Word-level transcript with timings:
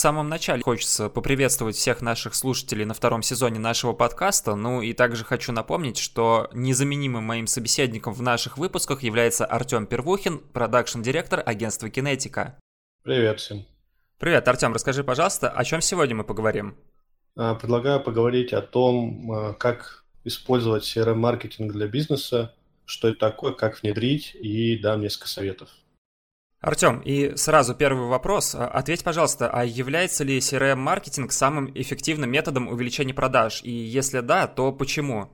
самом 0.00 0.28
начале 0.28 0.62
хочется 0.62 1.08
поприветствовать 1.08 1.76
всех 1.76 2.00
наших 2.00 2.34
слушателей 2.34 2.84
на 2.84 2.94
втором 2.94 3.22
сезоне 3.22 3.58
нашего 3.58 3.92
подкаста. 3.92 4.56
Ну 4.56 4.80
и 4.80 4.94
также 4.94 5.24
хочу 5.24 5.52
напомнить, 5.52 5.98
что 5.98 6.48
незаменимым 6.52 7.22
моим 7.22 7.46
собеседником 7.46 8.14
в 8.14 8.22
наших 8.22 8.58
выпусках 8.58 9.02
является 9.02 9.44
Артем 9.44 9.86
Первухин, 9.86 10.38
продакшн-директор 10.38 11.42
агентства 11.44 11.90
Кинетика. 11.90 12.58
Привет 13.02 13.40
всем. 13.40 13.66
Привет, 14.18 14.48
Артем, 14.48 14.72
расскажи, 14.72 15.04
пожалуйста, 15.04 15.50
о 15.50 15.64
чем 15.64 15.80
сегодня 15.80 16.16
мы 16.16 16.24
поговорим? 16.24 16.76
А, 17.36 17.54
предлагаю 17.54 18.00
поговорить 18.00 18.52
о 18.52 18.62
том, 18.62 19.30
а, 19.32 19.52
как 19.54 20.04
использовать 20.24 20.84
CRM-маркетинг 20.84 21.72
для 21.72 21.86
бизнеса, 21.86 22.54
что 22.86 23.08
это 23.08 23.18
такое, 23.18 23.52
как 23.52 23.82
внедрить, 23.82 24.34
и 24.34 24.78
дам 24.78 25.00
несколько 25.00 25.28
советов. 25.28 25.68
Артем, 26.60 27.00
и 27.00 27.36
сразу 27.36 27.74
первый 27.74 28.06
вопрос. 28.06 28.54
А, 28.54 28.68
ответь, 28.68 29.02
пожалуйста, 29.02 29.50
а 29.50 29.64
является 29.64 30.24
ли 30.24 30.38
CRM-маркетинг 30.38 31.32
самым 31.32 31.72
эффективным 31.74 32.30
методом 32.30 32.68
увеличения 32.68 33.14
продаж? 33.14 33.62
И 33.64 33.70
если 33.70 34.20
да, 34.20 34.46
то 34.46 34.70
почему? 34.70 35.30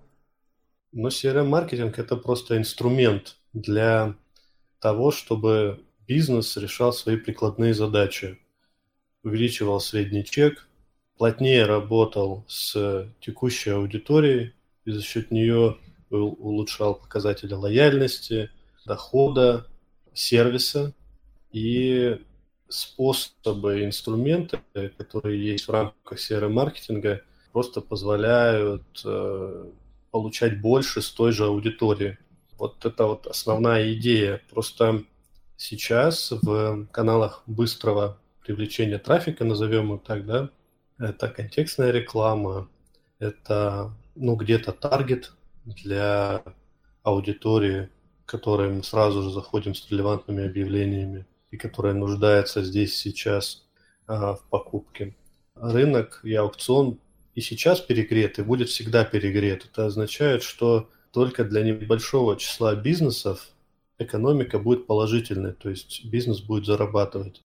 Ну, 0.92 1.08
CRM-маркетинг– 1.08 1.94
это 1.98 2.16
просто 2.16 2.56
инструмент 2.56 3.38
для 3.52 4.14
того, 4.78 5.10
чтобы 5.10 5.84
бизнес 6.06 6.56
решал 6.56 6.92
свои 6.92 7.16
прикладные 7.16 7.74
задачи. 7.74 8.38
Увеличивал 9.24 9.80
средний 9.80 10.24
чек, 10.24 10.68
плотнее 11.18 11.64
работал 11.64 12.44
с 12.46 13.10
текущей 13.20 13.70
аудиторией 13.70 14.54
и 14.84 14.92
за 14.92 15.02
счет 15.02 15.32
нее 15.32 15.76
улучшал 16.08 16.94
показатели 16.94 17.52
лояльности, 17.52 18.48
дохода, 18.84 19.66
сервиса– 20.14 20.94
и 21.56 22.20
способы, 22.68 23.86
инструменты, 23.86 24.60
которые 24.98 25.52
есть 25.52 25.66
в 25.68 25.70
рамках 25.70 26.18
CRM-маркетинга, 26.18 27.22
просто 27.50 27.80
позволяют 27.80 29.00
э, 29.06 29.64
получать 30.10 30.60
больше 30.60 31.00
с 31.00 31.10
той 31.10 31.32
же 31.32 31.46
аудитории. 31.46 32.18
Вот 32.58 32.84
это 32.84 33.06
вот 33.06 33.26
основная 33.26 33.94
идея. 33.94 34.42
Просто 34.50 35.04
сейчас 35.56 36.30
в 36.30 36.86
каналах 36.92 37.42
быстрого 37.46 38.18
привлечения 38.44 38.98
трафика, 38.98 39.44
назовем 39.44 39.84
его 39.84 39.96
так, 39.96 40.26
да, 40.26 40.50
это 40.98 41.28
контекстная 41.28 41.90
реклама, 41.90 42.68
это 43.18 43.94
ну 44.14 44.36
где-то 44.36 44.72
таргет 44.72 45.32
для 45.64 46.42
аудитории, 47.02 47.88
которой 48.26 48.68
мы 48.68 48.82
сразу 48.82 49.22
же 49.22 49.30
заходим 49.30 49.74
с 49.74 49.90
релевантными 49.90 50.44
объявлениями 50.44 51.24
и 51.50 51.56
которая 51.56 51.94
нуждается 51.94 52.62
здесь 52.62 52.96
сейчас 52.96 53.64
а, 54.06 54.34
в 54.34 54.42
покупке. 54.48 55.16
Рынок 55.54 56.20
и 56.22 56.34
аукцион 56.34 56.98
и 57.34 57.40
сейчас 57.40 57.80
перегрет, 57.80 58.38
и 58.38 58.42
будет 58.42 58.68
всегда 58.68 59.04
перегрет. 59.04 59.66
Это 59.66 59.86
означает, 59.86 60.42
что 60.42 60.88
только 61.12 61.44
для 61.44 61.62
небольшого 61.62 62.36
числа 62.36 62.74
бизнесов 62.74 63.48
экономика 63.98 64.58
будет 64.58 64.86
положительной, 64.86 65.52
то 65.52 65.70
есть 65.70 66.04
бизнес 66.04 66.40
будет 66.40 66.66
зарабатывать. 66.66 67.42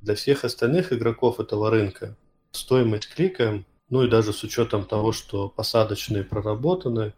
Для 0.00 0.14
всех 0.14 0.44
остальных 0.44 0.92
игроков 0.92 1.40
этого 1.40 1.70
рынка 1.70 2.16
стоимость 2.50 3.08
клика, 3.08 3.64
ну 3.88 4.04
и 4.04 4.10
даже 4.10 4.32
с 4.32 4.42
учетом 4.42 4.84
того, 4.84 5.12
что 5.12 5.48
посадочные 5.48 6.24
проработаны, 6.24 7.14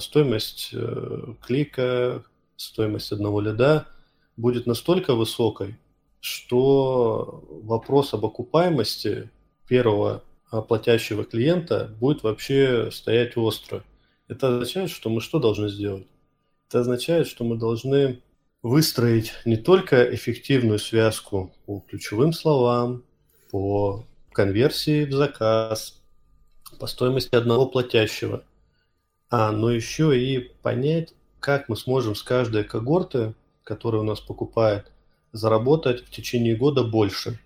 стоимость 0.00 0.70
э, 0.72 1.34
клика, 1.42 2.24
стоимость 2.56 3.12
одного 3.12 3.40
лида– 3.40 3.86
будет 4.38 4.66
настолько 4.66 5.14
высокой, 5.14 5.76
что 6.20 7.44
вопрос 7.64 8.14
об 8.14 8.24
окупаемости 8.24 9.30
первого 9.66 10.22
платящего 10.68 11.24
клиента 11.24 11.94
будет 12.00 12.22
вообще 12.22 12.90
стоять 12.90 13.36
остро. 13.36 13.84
Это 14.28 14.48
означает, 14.48 14.90
что 14.90 15.10
мы 15.10 15.20
что 15.20 15.40
должны 15.40 15.68
сделать? 15.68 16.06
Это 16.68 16.80
означает, 16.80 17.26
что 17.26 17.44
мы 17.44 17.56
должны 17.56 18.22
выстроить 18.62 19.32
не 19.44 19.56
только 19.56 20.14
эффективную 20.14 20.78
связку 20.78 21.52
по 21.66 21.80
ключевым 21.88 22.32
словам, 22.32 23.02
по 23.50 24.04
конверсии 24.32 25.04
в 25.04 25.12
заказ, 25.12 26.00
по 26.78 26.86
стоимости 26.86 27.34
одного 27.34 27.66
платящего, 27.66 28.44
а, 29.30 29.50
но 29.50 29.70
еще 29.70 30.18
и 30.18 30.38
понять, 30.62 31.12
как 31.40 31.68
мы 31.68 31.76
сможем 31.76 32.14
с 32.14 32.22
каждой 32.22 32.64
когорты 32.64 33.34
который 33.68 34.00
у 34.00 34.02
нас 34.02 34.18
покупает, 34.18 34.90
заработать 35.32 36.02
в 36.02 36.10
течение 36.10 36.56
года 36.56 36.84
больше. 36.84 37.38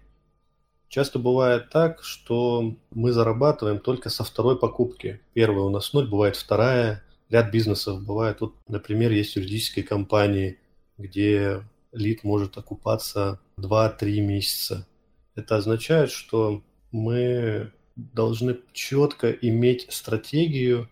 Часто 0.88 1.18
бывает 1.18 1.70
так, 1.70 2.04
что 2.04 2.76
мы 2.92 3.10
зарабатываем 3.10 3.80
только 3.80 4.08
со 4.08 4.22
второй 4.22 4.56
покупки. 4.56 5.20
Первая 5.34 5.64
у 5.64 5.70
нас 5.70 5.92
ноль, 5.92 6.08
бывает 6.08 6.36
вторая. 6.36 7.02
Ряд 7.28 7.50
бизнесов 7.50 8.04
бывает. 8.04 8.40
Вот, 8.40 8.54
например, 8.68 9.10
есть 9.10 9.34
юридические 9.34 9.84
компании, 9.84 10.60
где 10.96 11.64
лид 11.90 12.22
может 12.22 12.56
окупаться 12.56 13.40
2-3 13.58 14.20
месяца. 14.20 14.86
Это 15.34 15.56
означает, 15.56 16.12
что 16.12 16.62
мы 16.92 17.72
должны 17.96 18.58
четко 18.72 19.32
иметь 19.32 19.90
стратегию 19.90 20.88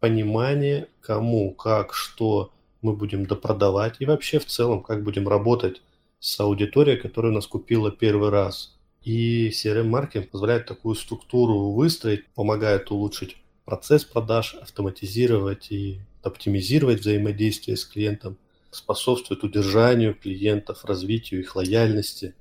понимания, 0.00 0.88
кому, 1.00 1.54
как, 1.54 1.94
что 1.94 2.52
мы 2.86 2.94
будем 2.94 3.26
допродавать 3.26 3.96
и 3.98 4.06
вообще 4.06 4.38
в 4.38 4.46
целом, 4.46 4.82
как 4.82 5.02
будем 5.02 5.28
работать 5.28 5.82
с 6.20 6.38
аудиторией, 6.40 6.98
которая 6.98 7.32
нас 7.32 7.46
купила 7.46 7.90
первый 7.90 8.30
раз. 8.30 8.76
И 9.02 9.50
CRM-маркетинг 9.50 10.30
позволяет 10.30 10.66
такую 10.66 10.94
структуру 10.94 11.72
выстроить, 11.72 12.26
помогает 12.28 12.90
улучшить 12.90 13.36
процесс 13.64 14.04
продаж, 14.04 14.54
автоматизировать 14.54 15.70
и 15.70 16.00
оптимизировать 16.22 17.00
взаимодействие 17.00 17.76
с 17.76 17.84
клиентом, 17.84 18.36
способствует 18.70 19.42
удержанию 19.42 20.14
клиентов, 20.14 20.84
развитию 20.84 21.40
их 21.40 21.56
лояльности. 21.56 22.34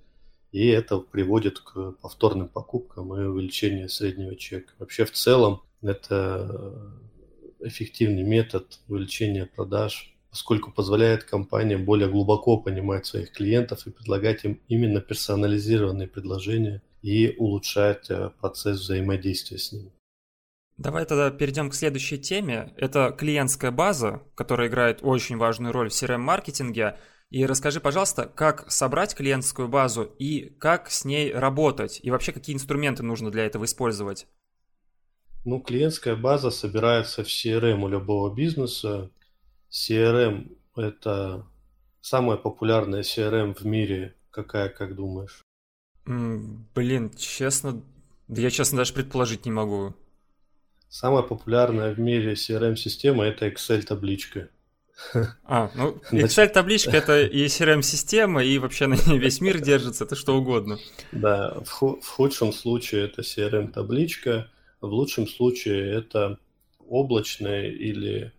И 0.52 0.68
это 0.68 1.00
приводит 1.00 1.60
к 1.60 1.94
повторным 2.02 2.48
покупкам 2.48 3.14
и 3.20 3.26
увеличению 3.26 3.90
среднего 3.90 4.36
чека. 4.36 4.74
Вообще 4.80 5.06
в 5.06 5.12
целом 5.12 5.62
это 5.82 6.94
эффективный 7.60 8.24
метод 8.24 8.80
увеличения 8.88 9.46
продаж 9.46 10.15
поскольку 10.36 10.70
позволяет 10.70 11.24
компаниям 11.24 11.86
более 11.86 12.10
глубоко 12.10 12.58
понимать 12.58 13.06
своих 13.06 13.32
клиентов 13.32 13.88
и 13.88 13.90
предлагать 13.90 14.44
им 14.44 14.60
именно 14.68 15.00
персонализированные 15.00 16.10
предложения 16.10 16.82
и 17.02 17.34
улучшать 17.38 18.10
э, 18.10 18.32
процесс 18.42 18.82
взаимодействия 18.82 19.58
с 19.58 19.72
ними. 19.72 19.94
Давай 20.76 21.06
тогда 21.06 21.32
перейдем 21.32 21.70
к 21.70 21.74
следующей 21.74 22.18
теме. 22.18 22.74
Это 22.76 23.16
клиентская 23.18 23.72
база, 23.72 24.24
которая 24.36 24.68
играет 24.68 25.00
очень 25.04 25.38
важную 25.38 25.72
роль 25.72 25.90
в 25.90 25.94
CRM-маркетинге. 25.94 26.98
И 27.30 27.46
расскажи, 27.46 27.80
пожалуйста, 27.80 28.30
как 28.36 28.70
собрать 28.70 29.16
клиентскую 29.16 29.70
базу 29.70 30.04
и 30.04 30.50
как 30.60 30.92
с 30.92 31.06
ней 31.06 31.34
работать, 31.34 32.02
и 32.04 32.12
вообще 32.12 32.34
какие 32.34 32.54
инструменты 32.54 33.04
нужно 33.04 33.32
для 33.32 33.46
этого 33.46 33.64
использовать? 33.64 34.28
Ну, 35.46 35.62
клиентская 35.62 36.18
база 36.18 36.52
собирается 36.52 37.24
в 37.24 37.28
CRM 37.28 37.82
у 37.82 37.88
любого 37.88 38.36
бизнеса. 38.36 39.12
CRM– 39.72 40.56
это 40.76 41.46
самая 42.02 42.38
популярная 42.38 43.02
CRM 43.02 43.54
в 43.54 43.66
мире. 43.66 44.16
Какая, 44.32 44.70
как 44.70 44.96
думаешь? 44.96 45.42
блин, 46.06 47.12
честно, 47.18 47.82
да 48.28 48.42
я 48.42 48.52
честно 48.52 48.78
даже 48.78 48.94
предположить 48.94 49.46
не 49.46 49.52
могу. 49.52 49.96
Самая 50.88 51.24
популярная 51.24 51.94
в 51.94 52.00
мире 52.00 52.34
CRM-система– 52.34 53.24
это 53.26 53.48
Excel-табличка. 53.48 54.50
А, 55.44 55.70
ну, 55.76 55.98
Excel-табличка– 56.12 56.92
это 56.94 57.24
и 57.24 57.48
CRM-система, 57.48 58.44
и 58.44 58.58
вообще 58.60 58.88
на 58.88 58.96
ней 58.96 59.18
весь 59.18 59.42
мир 59.42 59.60
держится, 59.60 60.06
это 60.06 60.16
что 60.16 60.38
угодно. 60.38 60.78
Да, 61.12 61.60
в, 61.66 62.00
в 62.00 62.08
худшем 62.08 62.54
случае 62.54 63.06
это 63.06 63.24
CRM-табличка, 63.24 64.50
в 64.80 64.88
лучшем 64.88 65.28
случае 65.28 65.92
это 65.92 66.40
облачная 66.88 67.70
или 67.72 68.32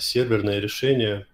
серверные 0.00 0.60
решения 0.60 1.26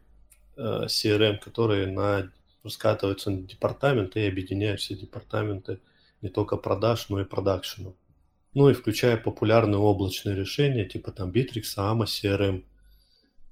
э, 0.57 0.85
CRM, 0.87 1.39
которые 1.39 1.87
на, 1.87 2.31
скатываются 2.69 3.31
на 3.31 3.43
департаменты 3.43 4.21
и 4.21 4.29
объединяют 4.29 4.81
все 4.81 4.95
департаменты 4.95 5.81
не 6.23 6.29
только 6.29 6.57
продаж, 6.57 7.09
но 7.09 7.21
и 7.21 7.25
продакшену. 7.25 7.97
Ну 8.53 8.69
и 8.69 8.75
включая 8.75 9.17
популярные 9.17 9.79
облачные 9.79 10.35
решения, 10.35 10.85
типа 10.85 11.13
там 11.13 11.31
Bittrex, 11.31 11.77
AMA, 11.77 12.05
CRM. 12.05 12.65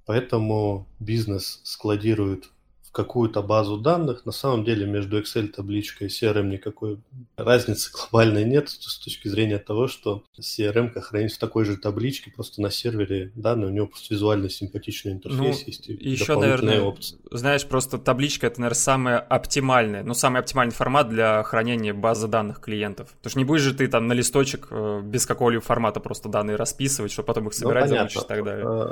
Поэтому 0.04 0.88
бизнес 0.98 1.60
складирует 1.64 2.50
какую-то 2.98 3.42
базу 3.42 3.78
данных. 3.78 4.26
На 4.26 4.32
самом 4.32 4.64
деле 4.64 4.84
между 4.84 5.20
Excel-табличкой 5.20 6.08
и 6.08 6.10
CRM 6.10 6.48
никакой 6.48 6.98
разницы 7.36 7.92
глобальной 7.92 8.44
нет 8.44 8.70
с 8.70 8.98
точки 8.98 9.28
зрения 9.28 9.58
того, 9.58 9.86
что 9.86 10.24
CRM 10.36 10.90
хранится 11.00 11.36
в 11.36 11.38
такой 11.38 11.64
же 11.64 11.76
табличке, 11.76 12.32
просто 12.32 12.60
на 12.60 12.70
сервере 12.70 13.30
данные, 13.36 13.68
у 13.68 13.72
него 13.72 13.86
просто 13.86 14.14
визуально 14.14 14.50
симпатичный 14.50 15.12
интерфейс 15.12 15.60
ну, 15.60 15.64
есть. 15.66 15.88
И 15.88 16.10
еще, 16.10 16.40
наверное, 16.40 16.80
опции. 16.80 17.18
знаешь, 17.30 17.64
просто 17.64 17.98
табличка 17.98 18.48
это, 18.48 18.60
наверное, 18.60 18.80
самая 18.80 19.18
оптимальная, 19.20 20.02
ну, 20.02 20.14
самый 20.14 20.40
оптимальный 20.40 20.74
формат 20.74 21.08
для 21.08 21.44
хранения 21.44 21.94
базы 21.94 22.26
данных 22.26 22.60
клиентов. 22.60 23.10
Потому 23.18 23.30
что 23.30 23.38
не 23.38 23.44
будешь 23.44 23.62
же 23.62 23.74
ты 23.74 23.86
там 23.86 24.08
на 24.08 24.12
листочек 24.12 24.66
э, 24.72 25.02
без 25.04 25.24
какого-либо 25.24 25.62
формата 25.62 26.00
просто 26.00 26.28
данные 26.28 26.56
расписывать, 26.56 27.12
чтобы 27.12 27.26
потом 27.26 27.46
их 27.46 27.52
ну, 27.52 27.58
собирать, 27.58 27.90
ну, 27.90 27.96
замучить 27.96 28.24
и 28.24 28.26
так 28.26 28.44
далее. 28.44 28.88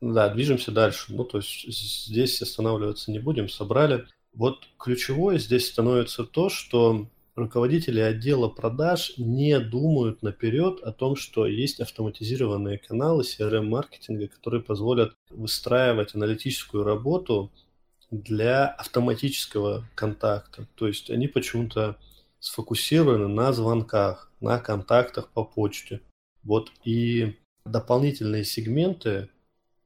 А, 0.00 0.06
да, 0.12 0.28
движемся 0.28 0.72
дальше. 0.72 1.12
Ну, 1.12 1.24
то 1.24 1.38
есть 1.38 1.66
здесь 2.06 2.40
останавливаться 2.42 3.10
не 3.10 3.18
будем, 3.18 3.48
собрали. 3.48 4.06
Вот 4.32 4.68
ключевое 4.78 5.38
здесь 5.38 5.68
становится 5.68 6.24
то, 6.24 6.48
что 6.48 7.08
руководители 7.34 8.00
отдела 8.00 8.48
продаж 8.48 9.14
не 9.16 9.58
думают 9.58 10.22
наперед 10.22 10.80
о 10.82 10.92
том, 10.92 11.16
что 11.16 11.46
есть 11.46 11.80
автоматизированные 11.80 12.78
каналы 12.78 13.22
CRM-маркетинга, 13.22 14.28
которые 14.28 14.62
позволят 14.62 15.14
выстраивать 15.30 16.14
аналитическую 16.14 16.84
работу 16.84 17.50
для 18.10 18.66
автоматического 18.66 19.88
контакта. 19.94 20.66
То 20.74 20.86
есть 20.86 21.10
они 21.10 21.28
почему-то 21.28 21.96
сфокусированы 22.40 23.28
на 23.28 23.52
звонках, 23.52 24.32
на 24.40 24.58
контактах 24.58 25.28
по 25.30 25.44
почте. 25.44 26.00
Вот 26.42 26.72
и 26.84 27.36
дополнительные 27.64 28.44
сегменты 28.44 29.28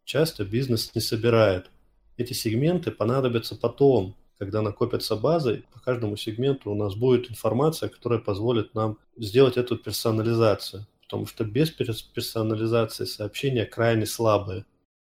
часто 0.05 0.45
бизнес 0.45 0.95
не 0.95 1.01
собирает. 1.01 1.71
Эти 2.17 2.33
сегменты 2.33 2.91
понадобятся 2.91 3.56
потом, 3.56 4.15
когда 4.39 4.62
накопятся 4.62 5.17
базы. 5.17 5.65
По 5.73 5.81
каждому 5.81 6.17
сегменту 6.17 6.71
у 6.71 6.75
нас 6.75 6.95
будет 6.95 7.31
информация, 7.31 7.89
которая 7.89 8.21
позволит 8.21 8.75
нам 8.75 8.99
сделать 9.17 9.56
эту 9.56 9.77
персонализацию. 9.77 10.87
Потому 11.03 11.27
что 11.27 11.45
без 11.45 11.71
персонализации 11.71 13.05
сообщения 13.05 13.67
крайне 13.67 14.06
слабые. 14.06 14.65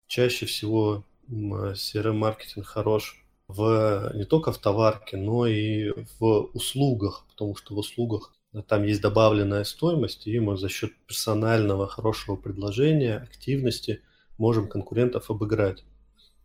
Чаще 0.07 0.45
всего 0.45 1.03
CRM-маркетинг 1.29 2.65
хорош 2.65 3.23
в, 3.47 4.11
не 4.13 4.25
только 4.25 4.51
в 4.51 4.57
товарке, 4.57 5.17
но 5.17 5.45
и 5.45 5.91
в 6.19 6.49
услугах, 6.53 7.25
потому 7.29 7.55
что 7.55 7.75
в 7.75 7.77
услугах 7.77 8.33
там 8.67 8.83
есть 8.83 9.01
добавленная 9.01 9.63
стоимость, 9.63 10.27
и 10.27 10.39
мы 10.39 10.57
за 10.57 10.69
счет 10.69 10.93
персонального 11.07 11.87
хорошего 11.87 12.35
предложения, 12.35 13.17
активности– 13.17 14.01
можем 14.37 14.67
конкурентов 14.67 15.29
обыграть. 15.29 15.83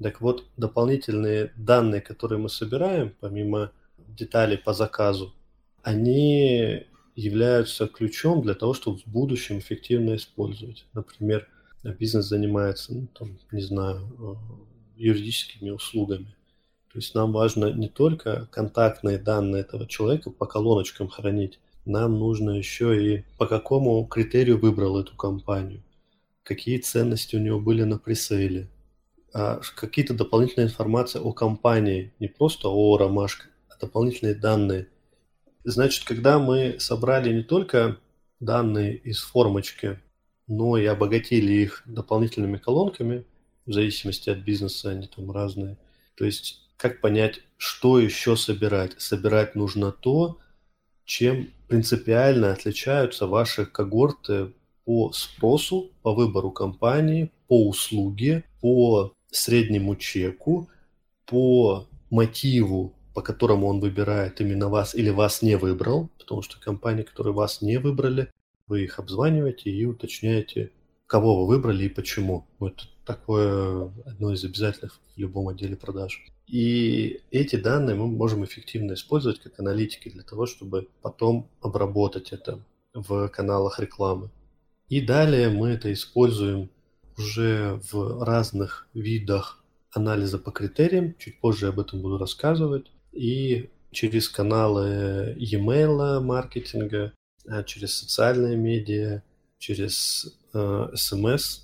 Так 0.03 0.21
вот, 0.21 0.45
дополнительные 0.57 1.53
данные, 1.57 2.01
которые 2.01 2.39
мы 2.39 2.49
собираем, 2.49 3.15
помимо 3.21 3.73
деталей 4.07 4.57
по 4.57 4.73
заказу, 4.73 5.35
они 5.83 6.87
являются 7.17 7.89
ключом 7.89 8.43
для 8.43 8.55
того, 8.55 8.75
чтобы 8.75 8.99
в 8.99 9.07
будущем 9.07 9.59
эффективно 9.59 10.15
использовать. 10.15 10.87
Например, 10.93 11.49
бизнес 11.83 12.27
занимается, 12.27 12.95
ну, 12.95 13.09
там, 13.19 13.39
не 13.51 13.63
знаю, 13.63 14.07
э, 14.19 14.35
юридическими 14.97 15.71
услугами. 15.71 16.37
То 16.93 16.99
есть 16.99 17.15
нам 17.15 17.33
важно 17.33 17.73
не 17.73 17.89
только 17.89 18.47
контактные 18.53 19.19
данные 19.19 19.63
этого 19.63 19.87
человека 19.87 20.31
по 20.31 20.47
колоночкам 20.47 21.09
хранить, 21.09 21.59
нам 21.85 22.19
нужно 22.19 22.51
еще 22.51 23.15
и 23.15 23.25
по 23.37 23.47
какому 23.47 24.07
критерию 24.07 24.59
выбрал 24.59 25.01
эту 25.01 25.17
компанию 25.17 25.83
какие 26.49 26.79
ценности 26.79 27.37
у 27.37 27.41
него 27.41 27.61
были 27.61 27.83
на 27.83 27.99
пресейле, 27.99 28.71
а 29.35 29.61
какие-то 29.77 30.15
дополнительные 30.15 30.69
информации 30.69 31.19
о 31.19 31.33
компании, 31.33 32.15
не 32.21 32.29
просто 32.29 32.69
о 32.69 32.97
ромашках, 32.97 33.51
а 33.69 33.79
дополнительные 33.79 34.35
данные. 34.35 34.89
Значит, 35.65 36.05
когда 36.05 36.39
мы 36.39 36.77
собрали 36.81 37.35
не 37.35 37.43
только 37.43 37.99
данные 38.41 38.97
из 38.97 39.21
формочки, 39.21 40.01
но 40.47 40.79
и 40.79 40.87
обогатили 40.87 41.53
их 41.53 41.83
дополнительными 41.85 42.57
колонками, 42.57 43.27
в 43.67 43.73
зависимости 43.75 44.31
от 44.31 44.39
бизнеса 44.39 44.89
они 44.89 45.07
там 45.07 45.31
разные. 45.31 45.77
То 46.15 46.25
есть, 46.25 46.63
как 46.79 47.03
понять, 47.03 47.43
что 47.59 47.99
еще 47.99 48.37
собирать? 48.37 48.99
Собирать 48.99 49.55
нужно 49.55 49.93
то, 49.93 50.39
чем 51.05 51.51
принципиально 51.69 52.53
отличаются 52.53 53.27
ваши 53.27 53.67
когорты 53.67 54.55
по 54.89 55.13
спросу, 55.13 55.91
по 56.01 56.15
выбору 56.15 56.51
компании, 56.51 57.31
по 57.47 57.69
услуге, 57.69 58.45
по 58.63 59.13
среднему 59.31 59.97
чеку, 59.97 60.71
по 61.27 61.87
мотиву, 62.09 62.95
по 63.13 63.21
которому 63.21 63.67
он 63.67 63.81
выбирает 63.81 64.41
именно 64.41 64.71
вас 64.71 64.95
или 64.95 65.11
вас 65.11 65.43
не 65.43 65.59
выбрал, 65.59 66.09
потому 66.19 66.41
что 66.41 66.59
компании, 66.59 67.03
которые 67.03 67.35
вас 67.35 67.61
не 67.61 67.77
выбрали, 67.77 68.33
вы 68.67 68.85
их 68.85 68.99
обзваниваете 68.99 69.69
и 69.69 69.85
уточняете, 69.85 70.73
кого 71.07 71.45
вы 71.45 71.49
выбрали 71.49 71.85
и 71.85 71.91
почему. 71.91 72.47
Вот 72.59 72.89
такое 73.05 73.93
одно 74.07 74.33
из 74.33 74.43
обязательных 74.43 75.01
в 75.15 75.19
любом 75.19 75.49
отделе 75.49 75.77
продаж. 75.77 76.25
И 76.47 77.21
эти 77.31 77.57
данные 77.57 77.95
мы 77.95 78.07
можем 78.07 78.43
эффективно 78.43 78.95
использовать 78.95 79.41
как 79.41 79.61
аналитики 79.61 80.09
для 80.09 80.23
того, 80.23 80.47
чтобы 80.47 80.89
потом 81.03 81.47
обработать 81.61 82.33
это 82.33 82.65
в 82.95 83.29
каналах 83.29 83.81
рекламы. 83.81 84.31
И 84.89 85.01
далее 85.01 85.51
мы 85.51 85.71
это 85.71 85.93
используем 85.93 86.71
уже 87.17 87.81
в 87.91 88.25
разных 88.25 88.89
видах 88.95 89.63
анализа 89.93 90.39
по 90.39 90.51
критериям. 90.51 91.15
Чуть 91.19 91.41
позже 91.41 91.69
об 91.69 91.81
этом 91.81 92.01
буду 92.01 92.19
рассказывать. 92.19 92.91
И 93.13 93.71
через 93.91 94.29
каналы 94.29 95.35
e-mail 95.39 96.21
маркетинга, 96.21 97.13
а 97.47 97.63
через 97.65 97.95
социальные 97.95 98.57
медиа, 98.57 99.23
через 99.59 100.39
э, 100.53 100.89
SMS 100.95 101.63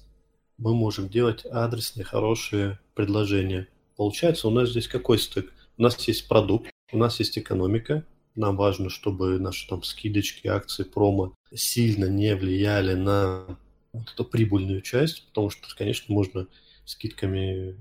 мы 0.58 0.74
можем 0.74 1.08
делать 1.08 1.44
адресные 1.46 2.04
хорошие 2.04 2.78
предложения. 2.94 3.68
Получается, 3.96 4.48
у 4.48 4.50
нас 4.50 4.70
здесь 4.70 4.88
какой 4.88 5.18
стык? 5.18 5.52
У 5.76 5.82
нас 5.82 5.96
есть 6.06 6.28
продукт, 6.28 6.70
у 6.92 6.98
нас 6.98 7.18
есть 7.18 7.38
экономика, 7.38 8.04
нам 8.34 8.56
важно, 8.56 8.90
чтобы 8.90 9.38
наши 9.38 9.68
там 9.68 9.82
скидочки, 9.82 10.48
акции, 10.48 10.84
промо 10.84 11.34
сильно 11.52 12.06
не 12.06 12.34
влияли 12.34 12.94
на 12.94 13.46
вот 13.92 14.12
эту 14.12 14.24
прибыльную 14.24 14.82
часть, 14.82 15.26
потому 15.28 15.50
что, 15.50 15.68
конечно, 15.76 16.12
можно 16.12 16.48
скидками 16.84 17.76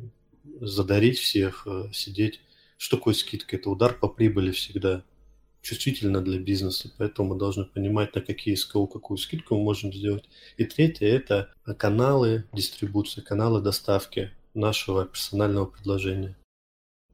задарить 0.59 1.17
всех, 1.17 1.65
э, 1.67 1.89
сидеть. 1.91 2.39
Что 2.77 2.97
такое 2.97 3.13
скидка? 3.13 3.55
Это 3.55 3.69
удар 3.69 3.93
по 3.93 4.07
прибыли 4.07 4.51
всегда 4.51 5.03
чувствительно 5.61 6.21
для 6.21 6.37
бизнеса, 6.37 6.91
поэтому 6.97 7.29
мы 7.29 7.39
должны 7.39 7.65
понимать, 7.65 8.13
на 8.13 8.21
какие 8.21 8.55
СКУ 8.55 8.85
какую 8.85 9.17
скидку 9.17 9.55
мы 9.55 9.63
можем 9.63 9.93
сделать. 9.93 10.25
И 10.57 10.65
третье– 10.65 11.07
это 11.07 11.53
каналы 11.77 12.45
дистрибуции, 12.51 13.21
каналы 13.21 13.61
доставки 13.61 14.31
нашего 14.53 15.05
персонального 15.05 15.65
предложения. 15.65 16.35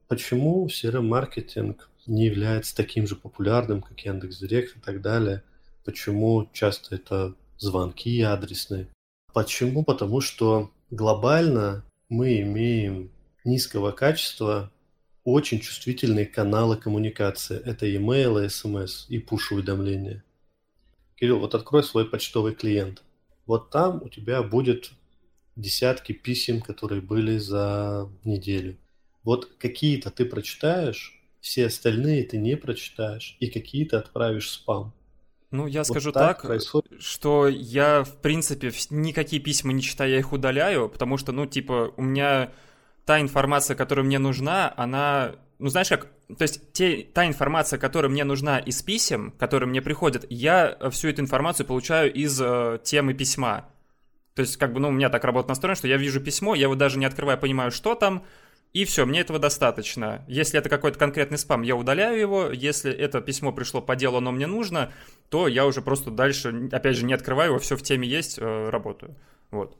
Почему 0.07 0.67
CRM-маркетинг 0.67 1.88
не 2.07 2.25
является 2.25 2.75
таким 2.75 3.07
же 3.07 3.15
популярным, 3.15 3.81
как 3.81 3.99
Яндекс.Директ 3.99 4.77
и 4.77 4.79
так 4.79 5.01
далее. 5.01 5.43
Почему 5.85 6.49
часто 6.53 6.95
это 6.95 7.35
звонки 7.57 8.21
адресные? 8.21 8.87
Почему? 9.33 9.83
Потому 9.83 10.21
что 10.21 10.71
глобально 10.89 11.83
мы 12.09 12.41
имеем 12.41 13.11
низкого 13.43 13.91
качества 13.91 14.71
очень 15.23 15.59
чувствительные 15.59 16.25
каналы 16.25 16.77
коммуникации. 16.77 17.59
Это 17.59 17.85
e-mail, 17.85 18.45
SMS 18.45 19.05
и 19.09 19.19
push-уведомления. 19.19 20.23
Кирилл, 21.15 21.39
вот 21.39 21.53
открой 21.53 21.83
свой 21.83 22.05
почтовый 22.09 22.55
клиент. 22.55 23.03
Вот 23.45 23.69
там 23.69 24.01
у 24.03 24.09
тебя 24.09 24.41
будет 24.41 24.91
десятки 25.55 26.13
писем, 26.13 26.61
которые 26.61 27.01
были 27.01 27.37
за 27.37 28.09
неделю. 28.23 28.77
Вот 29.23 29.45
какие-то 29.57 30.11
ты 30.11 30.25
прочитаешь, 30.25 31.18
все 31.41 31.67
остальные 31.67 32.23
ты 32.23 32.37
не 32.37 32.55
прочитаешь, 32.57 33.37
и 33.39 33.47
какие-то 33.47 33.99
отправишь 33.99 34.49
спам. 34.49 34.93
Ну, 35.51 35.65
я 35.65 35.79
вот 35.79 35.87
скажу 35.87 36.11
так, 36.11 36.43
так 36.43 36.61
что 36.99 37.47
я, 37.47 38.03
в 38.03 38.17
принципе, 38.17 38.71
никакие 38.91 39.41
письма 39.41 39.73
не 39.73 39.81
читаю, 39.81 40.11
я 40.11 40.19
их 40.19 40.31
удаляю, 40.31 40.89
потому 40.89 41.17
что, 41.17 41.31
ну, 41.31 41.47
типа, 41.47 41.91
у 41.97 42.01
меня 42.03 42.51
та 43.05 43.19
информация, 43.19 43.75
которая 43.75 44.05
мне 44.05 44.19
нужна, 44.19 44.71
она, 44.77 45.35
ну, 45.57 45.69
знаешь 45.69 45.89
как, 45.89 46.07
то 46.37 46.43
есть 46.43 46.71
те, 46.73 47.01
та 47.01 47.25
информация, 47.25 47.79
которая 47.79 48.11
мне 48.11 48.23
нужна 48.23 48.59
из 48.59 48.83
писем, 48.83 49.33
которые 49.39 49.67
мне 49.67 49.81
приходят, 49.81 50.27
я 50.29 50.77
всю 50.91 51.07
эту 51.07 51.21
информацию 51.21 51.65
получаю 51.65 52.13
из 52.13 52.39
э, 52.39 52.77
темы 52.83 53.15
письма. 53.15 53.65
То 54.35 54.43
есть, 54.43 54.57
как 54.57 54.71
бы, 54.71 54.79
ну, 54.79 54.89
у 54.89 54.91
меня 54.91 55.09
так 55.09 55.23
работает 55.23 55.49
настроено, 55.49 55.75
что 55.75 55.87
я 55.87 55.97
вижу 55.97 56.21
письмо, 56.21 56.53
я 56.53 56.63
его 56.63 56.75
даже 56.75 56.99
не 56.99 57.05
открывая 57.05 57.37
понимаю, 57.37 57.71
что 57.71 57.95
там, 57.95 58.23
и 58.71 58.85
все, 58.85 59.05
мне 59.05 59.21
этого 59.21 59.39
достаточно. 59.39 60.23
Если 60.27 60.59
это 60.59 60.69
какой-то 60.69 60.99
конкретный 60.99 61.39
спам, 61.39 61.63
я 61.63 61.75
удаляю 61.75 62.19
его. 62.19 62.51
Если 62.51 62.91
это 62.91 63.19
письмо 63.19 63.51
пришло 63.51 63.81
по 63.81 63.95
делу, 63.95 64.17
оно 64.17 64.31
мне 64.31 64.45
нужно, 64.45 64.91
то 65.29 65.47
я 65.47 65.65
уже 65.65 65.81
просто 65.81 66.11
дальше, 66.11 66.69
опять 66.71 66.95
же, 66.95 67.05
не 67.05 67.13
открываю 67.13 67.51
его, 67.51 67.59
все 67.59 67.75
в 67.75 67.81
теме 67.81 68.07
есть, 68.07 68.37
э, 68.37 68.69
работаю. 68.69 69.15
Вот. 69.49 69.75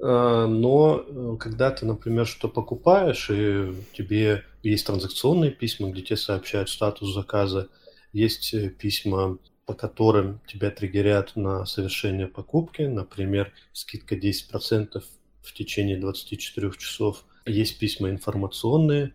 А, 0.00 0.46
но 0.46 1.04
э, 1.04 1.36
когда 1.38 1.72
ты, 1.72 1.84
например, 1.84 2.26
что 2.26 2.48
покупаешь, 2.48 3.28
и 3.28 3.74
тебе 3.92 4.44
есть 4.62 4.86
транзакционные 4.86 5.50
письма, 5.50 5.90
где 5.90 6.02
тебе 6.02 6.16
сообщают 6.16 6.70
статус 6.70 7.12
заказа, 7.14 7.68
есть 8.12 8.54
э, 8.54 8.68
письма, 8.68 9.38
по 9.66 9.74
которым 9.74 10.40
тебя 10.46 10.70
триггерят 10.70 11.34
на 11.34 11.66
совершение 11.66 12.28
покупки, 12.28 12.82
например, 12.82 13.52
скидка 13.72 14.16
10% 14.16 15.02
в 15.40 15.54
течение 15.54 15.96
24 15.98 16.72
часов. 16.78 17.24
Есть 17.46 17.78
письма 17.78 18.10
информационные, 18.10 19.12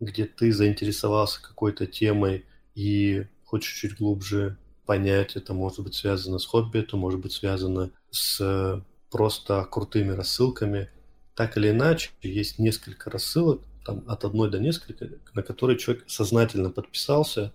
где 0.00 0.24
ты 0.24 0.52
заинтересовался 0.52 1.42
какой-то 1.42 1.86
темой 1.86 2.44
и 2.74 3.26
хочешь 3.44 3.74
чуть 3.80 3.96
глубже 3.98 4.56
понять, 4.86 5.36
это 5.36 5.54
может 5.54 5.80
быть 5.80 5.94
связано 5.94 6.38
с 6.38 6.46
хобби, 6.46 6.78
это 6.78 6.96
может 6.96 7.20
быть 7.20 7.32
связано 7.32 7.90
с 8.10 8.82
просто 9.10 9.64
крутыми 9.70 10.12
рассылками. 10.12 10.90
Так 11.34 11.56
или 11.56 11.70
иначе, 11.70 12.10
есть 12.22 12.58
несколько 12.58 13.10
рассылок, 13.10 13.62
там 13.84 14.04
от 14.06 14.24
одной 14.24 14.50
до 14.50 14.58
нескольких, 14.58 15.12
на 15.34 15.42
которые 15.42 15.78
человек 15.78 16.04
сознательно 16.08 16.70
подписался 16.70 17.52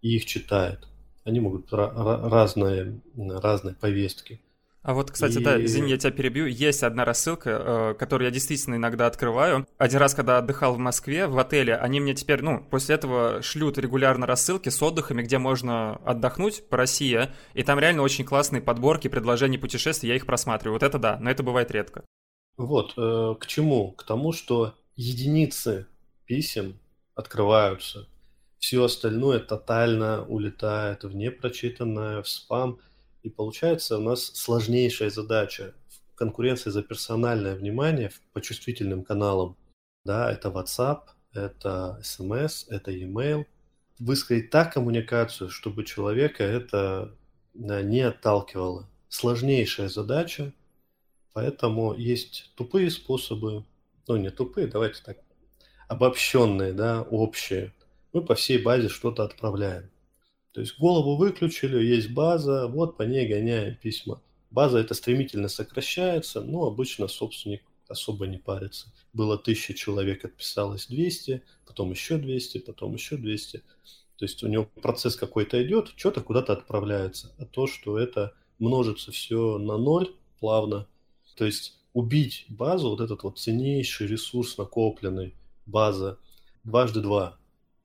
и 0.00 0.16
их 0.16 0.26
читает. 0.26 0.86
Они 1.24 1.40
могут 1.40 1.62
быть 1.62 1.72
разные, 1.72 3.00
разные 3.16 3.74
повестки. 3.74 4.40
А 4.82 4.94
вот, 4.94 5.12
кстати, 5.12 5.38
и... 5.38 5.44
да, 5.44 5.64
извини, 5.64 5.90
я 5.90 5.98
тебя 5.98 6.10
перебью. 6.10 6.46
Есть 6.46 6.82
одна 6.82 7.04
рассылка, 7.04 7.50
э, 7.50 7.94
которую 7.94 8.26
я 8.26 8.32
действительно 8.32 8.74
иногда 8.74 9.06
открываю. 9.06 9.66
Один 9.78 10.00
раз, 10.00 10.14
когда 10.14 10.38
отдыхал 10.38 10.74
в 10.74 10.78
Москве, 10.78 11.28
в 11.28 11.38
отеле, 11.38 11.76
они 11.76 12.00
мне 12.00 12.14
теперь, 12.14 12.42
ну, 12.42 12.64
после 12.68 12.96
этого 12.96 13.42
шлют 13.42 13.78
регулярно 13.78 14.26
рассылки 14.26 14.70
с 14.70 14.82
отдыхами, 14.82 15.22
где 15.22 15.38
можно 15.38 15.96
отдохнуть 16.04 16.68
по 16.68 16.76
России. 16.76 17.28
И 17.54 17.62
там 17.62 17.78
реально 17.78 18.02
очень 18.02 18.24
классные 18.24 18.60
подборки, 18.60 19.06
предложения 19.06 19.58
путешествий, 19.58 20.08
я 20.08 20.16
их 20.16 20.26
просматриваю. 20.26 20.74
Вот 20.74 20.82
это 20.82 20.98
да, 20.98 21.16
но 21.20 21.30
это 21.30 21.44
бывает 21.44 21.70
редко. 21.70 22.02
Вот, 22.56 22.94
э, 22.96 23.34
к 23.38 23.46
чему? 23.46 23.92
К 23.92 24.02
тому, 24.02 24.32
что 24.32 24.74
единицы 24.96 25.86
писем 26.26 26.80
открываются. 27.14 28.08
Все 28.58 28.82
остальное 28.82 29.38
тотально 29.38 30.24
улетает 30.26 31.04
в 31.04 31.14
непрочитанное, 31.14 32.20
в 32.22 32.28
спам– 32.28 32.80
и 33.22 33.30
получается 33.30 33.98
у 33.98 34.00
нас 34.00 34.24
сложнейшая 34.24 35.10
задача 35.10 35.74
в 35.88 36.14
конкуренции 36.14 36.70
за 36.70 36.82
персональное 36.82 37.54
внимание 37.54 38.10
по 38.32 38.40
чувствительным 38.40 39.04
каналам. 39.04 39.56
Да, 40.04 40.30
это 40.30 40.48
WhatsApp, 40.48 41.02
это 41.32 42.00
SMS, 42.02 42.66
это 42.68 42.90
email. 42.90 43.46
Выстроить 43.98 44.50
так 44.50 44.72
коммуникацию, 44.74 45.50
чтобы 45.50 45.84
человека 45.84 46.42
это 46.42 47.14
не 47.54 48.00
отталкивало. 48.00 48.88
Сложнейшая 49.08 49.88
задача, 49.88 50.52
поэтому 51.32 51.94
есть 51.94 52.50
тупые 52.56 52.90
способы, 52.90 53.64
ну 54.08 54.16
не 54.16 54.30
тупые, 54.30 54.66
давайте 54.66 55.02
так, 55.04 55.18
обобщенные, 55.86 56.72
да, 56.72 57.02
общие. 57.02 57.72
Мы 58.12 58.24
по 58.24 58.34
всей 58.34 58.60
базе 58.60 58.88
что-то 58.88 59.22
отправляем. 59.22 59.90
То 60.52 60.60
есть 60.60 60.78
голову 60.78 61.16
выключили, 61.16 61.82
есть 61.82 62.10
база, 62.10 62.68
вот 62.68 62.96
по 62.96 63.02
ней 63.02 63.26
гоняем 63.26 63.74
письма. 63.76 64.20
База 64.50 64.78
это 64.78 64.92
стремительно 64.94 65.48
сокращается, 65.48 66.42
но 66.42 66.64
обычно 66.64 67.08
собственник 67.08 67.62
особо 67.88 68.26
не 68.26 68.38
парится. 68.38 68.92
Было 69.12 69.38
тысяча 69.38 69.72
человек, 69.72 70.24
отписалось 70.24 70.86
200, 70.88 71.42
потом 71.66 71.90
еще 71.90 72.18
200, 72.18 72.58
потом 72.58 72.94
еще 72.94 73.16
200. 73.16 73.62
То 74.18 74.24
есть 74.24 74.42
у 74.42 74.48
него 74.48 74.68
процесс 74.82 75.16
какой-то 75.16 75.62
идет, 75.64 75.92
что-то 75.96 76.20
куда-то 76.20 76.52
отправляется. 76.52 77.32
А 77.38 77.46
то, 77.46 77.66
что 77.66 77.98
это 77.98 78.34
множится 78.58 79.10
все 79.10 79.58
на 79.58 79.78
ноль 79.78 80.14
плавно, 80.38 80.86
то 81.34 81.46
есть 81.46 81.78
убить 81.94 82.44
базу, 82.48 82.90
вот 82.90 83.00
этот 83.00 83.22
вот 83.22 83.38
ценнейший 83.38 84.06
ресурс 84.06 84.58
накопленный, 84.58 85.34
база, 85.66 86.18
дважды 86.64 87.00
два, 87.00 87.38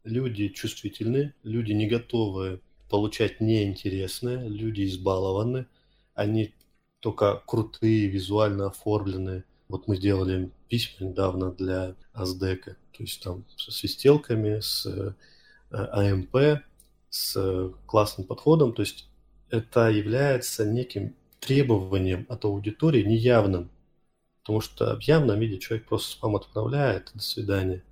люди 0.08 0.48
чувствительны, 0.50 1.34
люди 1.44 1.74
не 1.74 1.88
готовы 1.88 2.62
получать 2.90 3.42
неинтересное, 3.42 4.48
люди 4.48 4.86
избалованы, 4.86 5.68
они 6.16 6.54
только 7.00 7.44
крутые, 7.46 8.08
визуально 8.08 8.68
оформленные. 8.68 9.44
Вот 9.68 9.88
мы 9.88 9.98
сделали 9.98 10.52
письма 10.70 11.10
недавно 11.10 11.52
для 11.52 11.96
Аздека, 12.14 12.78
то 12.92 13.04
есть 13.04 13.22
там 13.22 13.46
со 13.58 13.72
свистелками, 13.72 14.60
с 14.62 14.86
э, 14.86 15.14
АМП, 15.72 16.64
с 17.10 17.72
классным 17.86 18.26
подходом, 18.26 18.74
то 18.74 18.82
есть 18.82 19.10
это 19.50 19.90
является 19.90 20.66
неким 20.66 21.16
требованием 21.40 22.26
от 22.30 22.46
аудитории 22.46 23.04
неявным, 23.04 23.70
потому 24.42 24.62
что 24.62 24.98
в 24.98 25.04
явном 25.04 25.40
виде 25.40 25.60
человек 25.60 25.88
просто 25.88 26.12
спам 26.12 26.36
отправляет, 26.36 27.12
до 27.14 27.22
свидания 27.22 27.84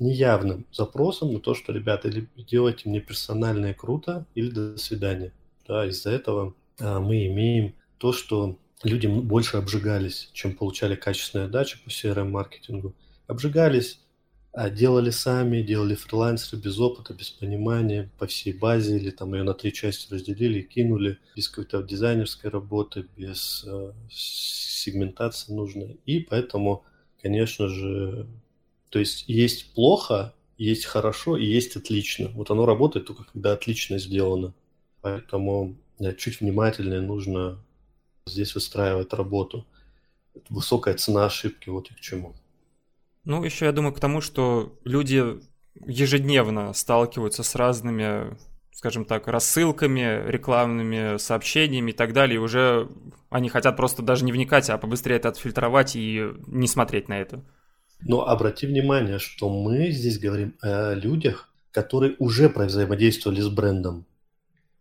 неявным 0.00 0.66
запросом 0.72 1.32
на 1.32 1.40
то, 1.40 1.54
что, 1.54 1.72
ребята, 1.72 2.08
или 2.08 2.28
делайте 2.36 2.88
мне 2.88 3.00
персональное 3.00 3.74
круто, 3.74 4.26
или 4.34 4.50
до 4.50 4.76
свидания. 4.78 5.32
Да, 5.68 5.86
из-за 5.86 6.10
этого 6.10 6.54
а, 6.80 6.98
мы 6.98 7.26
имеем 7.26 7.74
то, 7.98 8.12
что 8.12 8.58
люди 8.82 9.06
больше 9.06 9.58
обжигались, 9.58 10.30
чем 10.32 10.56
получали 10.56 10.96
качественные 10.96 11.46
отдачи 11.46 11.78
по 11.84 11.88
CRM-маркетингу. 11.88 12.94
Обжигались, 13.26 14.00
а 14.52 14.68
делали 14.68 15.10
сами, 15.10 15.62
делали 15.62 15.94
фрилансеры 15.94 16.60
без 16.60 16.78
опыта, 16.80 17.14
без 17.14 17.30
понимания, 17.30 18.10
по 18.18 18.26
всей 18.26 18.52
базе, 18.52 18.96
или 18.96 19.10
там 19.10 19.34
ее 19.34 19.44
на 19.44 19.54
три 19.54 19.72
части 19.72 20.12
разделили, 20.12 20.62
кинули, 20.62 21.18
без 21.36 21.48
какой-то 21.48 21.82
дизайнерской 21.82 22.50
работы, 22.50 23.06
без 23.16 23.64
э, 23.66 23.92
сегментации 24.10 25.52
нужной. 25.52 26.00
И 26.04 26.20
поэтому, 26.20 26.84
конечно 27.22 27.68
же, 27.68 28.26
то 28.90 28.98
есть 28.98 29.24
есть 29.28 29.72
плохо, 29.72 30.34
есть 30.58 30.84
хорошо 30.84 31.36
и 31.36 31.46
есть 31.46 31.76
отлично. 31.76 32.28
Вот 32.34 32.50
оно 32.50 32.66
работает 32.66 33.06
только 33.06 33.24
когда 33.24 33.52
отлично 33.52 33.98
сделано. 33.98 34.52
Поэтому 35.00 35.76
чуть 36.18 36.40
внимательнее 36.40 37.00
нужно 37.00 37.64
здесь 38.26 38.54
выстраивать 38.54 39.12
работу. 39.14 39.64
Высокая 40.48 40.94
цена 40.94 41.24
ошибки, 41.24 41.70
вот 41.70 41.90
и 41.90 41.94
к 41.94 42.00
чему. 42.00 42.34
Ну, 43.24 43.42
еще 43.44 43.66
я 43.66 43.72
думаю 43.72 43.94
к 43.94 44.00
тому, 44.00 44.20
что 44.20 44.78
люди 44.84 45.40
ежедневно 45.86 46.72
сталкиваются 46.72 47.42
с 47.42 47.54
разными, 47.54 48.36
скажем 48.72 49.04
так, 49.04 49.28
рассылками, 49.28 50.28
рекламными 50.28 51.16
сообщениями 51.18 51.92
и 51.92 51.94
так 51.94 52.12
далее, 52.12 52.36
и 52.36 52.38
уже 52.38 52.88
они 53.28 53.48
хотят 53.48 53.76
просто 53.76 54.02
даже 54.02 54.24
не 54.24 54.32
вникать, 54.32 54.68
а 54.70 54.78
побыстрее 54.78 55.16
это 55.16 55.28
отфильтровать 55.28 55.96
и 55.96 56.32
не 56.46 56.66
смотреть 56.66 57.08
на 57.08 57.20
это. 57.20 57.44
Но 58.02 58.26
обрати 58.26 58.66
внимание, 58.66 59.18
что 59.18 59.48
мы 59.50 59.90
здесь 59.90 60.18
говорим 60.18 60.56
о 60.62 60.94
людях, 60.94 61.52
которые 61.70 62.16
уже 62.18 62.48
взаимодействовали 62.48 63.40
с 63.40 63.48
брендом. 63.48 64.06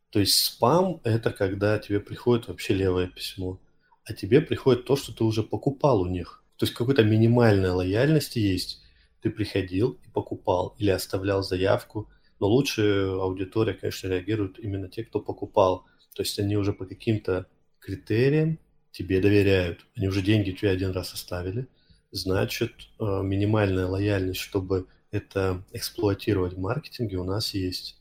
То 0.10 0.20
есть 0.20 0.36
спам– 0.36 1.02
это 1.04 1.32
когда 1.32 1.78
тебе 1.80 2.00
приходит 2.00 2.48
вообще 2.48 2.74
левое 2.74 3.08
письмо, 3.08 3.60
а 4.06 4.14
тебе 4.14 4.42
приходит 4.42 4.86
то, 4.86 4.96
что 4.96 5.14
ты 5.14 5.24
уже 5.24 5.44
покупал 5.44 6.02
у 6.02 6.08
них. 6.08 6.44
То 6.58 6.66
есть 6.66 6.74
какой-то 6.74 7.04
минимальная 7.04 7.74
лояльность 7.74 8.36
есть. 8.36 8.82
Ты 9.22 9.30
приходил 9.30 10.00
и 10.06 10.10
покупал 10.10 10.76
или 10.80 10.90
оставлял 10.90 11.44
заявку, 11.44 12.10
но 12.40 12.48
лучше 12.48 13.10
аудитория, 13.20 13.74
конечно, 13.74 14.08
реагирует 14.08 14.60
именно 14.60 14.88
те, 14.88 15.04
кто 15.04 15.20
покупал. 15.20 15.86
То 16.16 16.24
есть 16.24 16.40
они 16.40 16.56
уже 16.56 16.74
по 16.74 16.86
каким-то 16.86 17.48
критериям 17.80 18.60
тебе 18.92 19.20
доверяют. 19.20 19.86
Они 19.96 20.08
уже 20.08 20.22
деньги 20.22 20.52
тебе 20.52 20.72
один 20.72 20.92
раз 20.92 21.14
оставили– 21.14 21.68
значит, 22.12 22.72
э, 23.00 23.22
минимальная 23.24 23.88
лояльность, 23.88 24.40
чтобы 24.40 24.88
это 25.12 25.64
эксплуатировать 25.72 26.54
в 26.54 26.60
маркетинге, 26.60 27.18
у 27.18 27.24
нас 27.24 27.54
есть. 27.54 27.98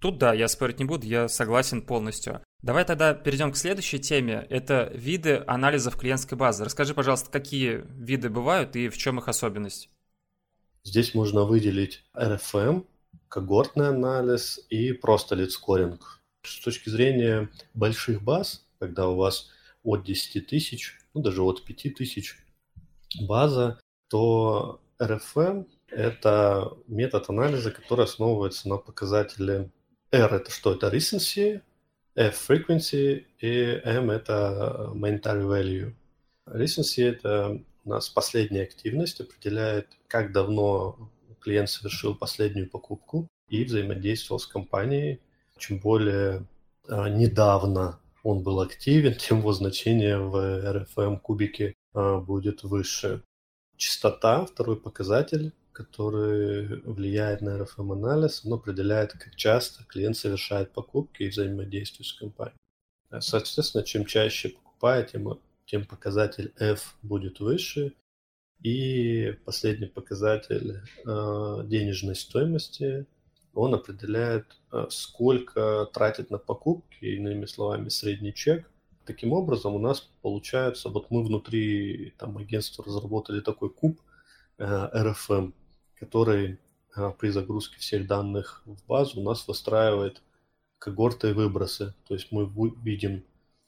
Тут 0.00 0.18
да, 0.18 0.32
я 0.32 0.48
спорить 0.48 0.78
не 0.78 0.86
буду, 0.86 1.06
я 1.06 1.28
согласен 1.28 1.82
полностью. 1.82 2.40
Давай 2.62 2.84
тогда 2.84 3.14
перейдем 3.14 3.52
к 3.52 3.56
следующей 3.56 3.98
теме. 3.98 4.46
Это 4.48 4.90
виды 4.94 5.42
анализов 5.46 5.96
клиентской 5.96 6.38
базы. 6.38 6.64
Расскажи, 6.64 6.94
пожалуйста, 6.94 7.30
какие 7.30 7.84
виды 7.86 8.30
бывают 8.30 8.76
и 8.76 8.88
в 8.88 8.96
чем 8.96 9.18
их 9.18 9.28
особенность? 9.28 9.90
Здесь 10.82 11.14
можно 11.14 11.44
выделить 11.44 12.02
RFM, 12.14 12.86
когортный 13.28 13.88
анализ 13.88 14.58
и 14.70 14.92
просто 14.92 15.34
лидскоринг. 15.34 16.20
С 16.42 16.60
точки 16.60 16.88
зрения 16.88 17.50
больших 17.74 18.22
баз, 18.22 18.66
когда 18.78 19.08
у 19.08 19.16
вас 19.16 19.50
от 19.82 20.04
10 20.04 20.46
тысяч, 20.46 20.98
ну 21.12 21.20
даже 21.20 21.42
от 21.42 21.64
5 21.64 21.94
тысяч 21.94 22.38
база, 23.20 23.80
то 24.08 24.80
RFM– 25.00 25.66
это 25.88 26.72
метод 26.86 27.30
анализа, 27.30 27.70
который 27.70 28.04
основывается 28.04 28.68
на 28.68 28.76
показателе 28.76 29.70
R– 30.12 30.34
это 30.34 30.50
что? 30.50 30.74
Это 30.74 30.88
recency, 30.88 31.62
F– 32.14 32.50
frequency 32.50 33.24
и 33.38 33.80
M– 33.84 34.10
это 34.12 34.90
monetary 34.94 35.44
value. 35.44 35.94
Recency– 36.46 37.04
это 37.08 37.60
у 37.84 37.88
нас 37.88 38.08
последняя 38.08 38.62
активность, 38.62 39.20
определяет, 39.20 39.88
как 40.08 40.32
давно 40.32 41.10
клиент 41.40 41.70
совершил 41.70 42.14
последнюю 42.14 42.68
покупку 42.68 43.26
и 43.48 43.64
взаимодействовал 43.64 44.38
с 44.38 44.46
компанией. 44.46 45.20
Чем 45.56 45.78
более 45.78 46.46
э, 46.88 47.08
недавно 47.08 47.98
он 48.22 48.42
был 48.42 48.60
активен, 48.60 49.14
тем 49.18 49.38
его 49.38 49.52
значение 49.52 50.18
в 50.18 50.36
RFM 50.36 51.20
кубике 51.20 51.74
будет 51.94 52.62
выше. 52.62 53.22
Частота, 53.76 54.44
второй 54.46 54.80
показатель, 54.80 55.52
который 55.72 56.82
влияет 56.82 57.40
на 57.40 57.58
RFM-анализ, 57.58 58.44
он 58.44 58.54
определяет, 58.54 59.12
как 59.12 59.34
часто 59.36 59.84
клиент 59.84 60.16
совершает 60.16 60.72
покупки 60.72 61.22
и 61.22 61.28
взаимодействует 61.28 62.06
с 62.06 62.12
компанией. 62.12 62.58
Соответственно, 63.18 63.82
чем 63.82 64.04
чаще 64.04 64.50
покупает, 64.50 65.12
тем, 65.12 65.40
тем 65.66 65.84
показатель 65.84 66.52
F 66.58 66.96
будет 67.02 67.40
выше, 67.40 67.94
и 68.62 69.32
последний 69.44 69.86
показатель 69.86 70.82
э, 71.06 71.62
денежной 71.64 72.14
стоимости, 72.14 73.06
он 73.54 73.74
определяет, 73.74 74.46
э, 74.72 74.86
сколько 74.90 75.88
тратит 75.92 76.30
на 76.30 76.38
покупки, 76.38 77.04
иными 77.04 77.46
словами, 77.46 77.88
средний 77.88 78.34
чек. 78.34 78.69
Таким 79.04 79.32
образом, 79.32 79.74
у 79.74 79.78
нас 79.78 80.00
получается, 80.22 80.88
вот 80.88 81.10
мы 81.10 81.24
внутри 81.24 82.14
там, 82.18 82.36
агентства 82.38 82.84
разработали 82.84 83.40
такой 83.40 83.70
куб 83.70 84.00
э, 84.58 84.64
RFM, 84.64 85.52
который 85.94 86.58
при 87.18 87.30
загрузке 87.30 87.78
всех 87.78 88.06
данных 88.06 88.62
в 88.66 88.84
базу 88.86 89.20
у 89.20 89.22
нас 89.22 89.46
выстраивает 89.46 90.22
когорты 90.78 91.30
и 91.30 91.32
выбросы. 91.32 91.94
То 92.06 92.14
есть 92.14 92.32
мы 92.32 92.50
видим 92.82 93.24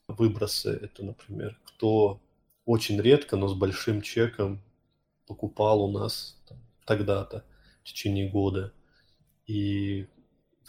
выбросы, 0.08 0.70
это, 0.70 1.04
например, 1.04 1.58
кто 1.64 2.20
очень 2.64 3.00
редко, 3.00 3.36
но 3.36 3.48
с 3.48 3.54
большим 3.54 4.02
чеком 4.02 4.62
покупал 5.26 5.82
у 5.82 5.90
нас 5.90 6.36
тогда-то, 6.84 7.44
в 7.80 7.84
течение 7.84 8.28
года. 8.28 8.72
И, 9.46 10.06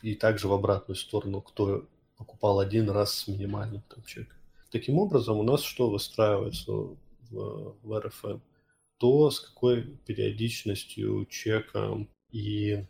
и 0.01 0.15
также 0.15 0.47
в 0.47 0.53
обратную 0.53 0.95
сторону, 0.95 1.41
кто 1.41 1.87
покупал 2.17 2.59
один 2.59 2.89
раз 2.89 3.13
с 3.13 3.27
минимальным 3.27 3.81
там, 3.89 4.03
чеком. 4.03 4.37
Таким 4.73 4.97
образом, 4.97 5.37
у 5.37 5.43
нас 5.43 5.61
что 5.61 5.87
выстраивается 5.87 6.71
в, 6.71 6.97
в 7.83 7.99
РФМ? 7.99 8.39
То, 8.97 9.29
с 9.29 9.39
какой 9.39 9.83
периодичностью 9.83 11.27
чека 11.27 12.07
и 12.31 12.83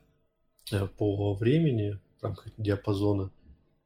э, 0.71 0.87
по 0.97 1.33
времени 1.33 1.99
в 2.19 2.23
рамках 2.23 2.53
диапазона 2.55 3.33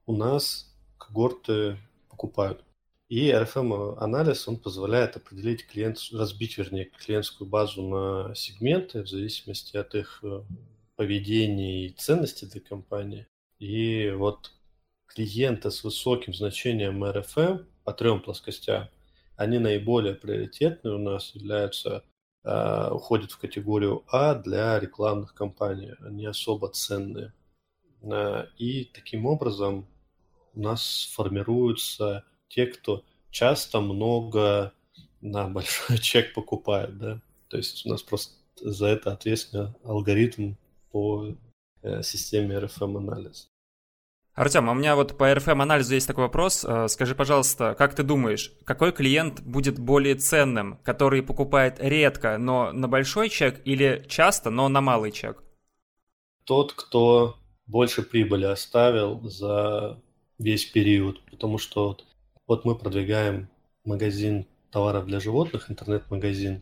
у 0.06 0.16
нас 0.16 0.72
когорты 1.00 1.80
покупают. 2.08 2.64
И 3.10 3.30
RFM-анализ, 3.32 4.48
он 4.48 4.58
позволяет 4.58 5.16
определить 5.16 5.66
клиент, 5.66 5.98
разбить, 6.12 6.60
вернее, 6.60 6.92
клиентскую 7.04 7.50
базу 7.50 7.82
на 7.82 8.36
сегменты 8.36 9.02
в 9.02 9.08
зависимости 9.08 9.76
от 9.76 9.96
их 9.96 10.20
э, 10.22 10.44
поведения 10.96 11.88
и 11.88 11.94
ценности 11.94 12.46
для 12.46 12.62
компании. 12.62 13.26
И 13.58 14.12
вот 14.16 14.52
клиенты 15.08 15.72
с 15.72 15.84
высоким 15.84 16.36
значением 16.36 17.04
RFM 17.04 17.66
по 17.88 17.94
трем 17.94 18.20
плоскостям, 18.22 18.90
они 19.38 19.60
наиболее 19.60 20.14
приоритетные 20.14 20.96
у 20.96 20.98
нас 20.98 21.34
являются, 21.34 22.04
э, 22.44 22.90
уходят 22.92 23.32
в 23.32 23.40
категорию 23.40 24.04
А 24.12 24.36
для 24.36 24.78
рекламных 24.78 25.34
кампаний, 25.34 25.94
они 26.02 26.26
особо 26.26 26.68
ценные. 26.68 27.32
Э, 28.02 28.48
и 28.58 28.84
таким 28.94 29.26
образом 29.26 29.88
у 30.54 30.60
нас 30.60 31.10
формируются 31.16 32.26
те, 32.50 32.66
кто 32.66 33.06
часто 33.32 33.80
много 33.80 34.74
на 35.22 35.48
большой 35.48 35.98
чек 36.02 36.34
покупают, 36.34 36.98
да. 36.98 37.22
То 37.48 37.56
есть 37.56 37.86
у 37.86 37.90
нас 37.90 38.04
просто 38.04 38.36
за 38.58 38.88
это 38.88 39.14
ответственный 39.14 39.74
алгоритм 39.86 40.56
по 40.92 41.34
э, 41.84 42.04
системе 42.04 42.58
RFM-анализа. 42.58 43.48
Артем, 44.38 44.70
а 44.70 44.74
у 44.74 44.76
меня 44.76 44.96
вот 44.96 45.18
по 45.18 45.32
RFM-анализу 45.32 45.96
есть 45.96 46.06
такой 46.06 46.26
вопрос. 46.26 46.64
Э, 46.64 46.88
скажи, 46.90 47.16
пожалуйста, 47.16 47.74
как 47.76 47.96
ты 47.96 48.04
думаешь, 48.04 48.54
какой 48.66 48.92
клиент 48.92 49.42
будет 49.42 49.80
более 49.80 50.14
ценным, 50.14 50.78
который 50.84 51.24
покупает 51.24 51.80
редко, 51.80 52.38
но 52.38 52.72
на 52.72 52.88
большой 52.88 53.30
чек, 53.30 53.60
или 53.66 54.06
часто, 54.08 54.52
но 54.52 54.70
на 54.70 54.80
малый 54.80 55.12
чек? 55.12 55.44
Тот, 56.44 56.74
кто 56.74 57.38
больше 57.66 58.04
прибыли 58.04 58.46
оставил 58.46 59.28
за 59.28 60.00
весь 60.38 60.66
период, 60.66 61.20
потому 61.32 61.58
что 61.58 61.88
вот 61.88 62.06
вот 62.46 62.64
мы 62.64 62.76
продвигаем 62.76 63.50
магазин 63.86 64.46
товаров 64.70 65.08
для 65.08 65.20
животных, 65.20 65.72
интернет-магазин, 65.72 66.62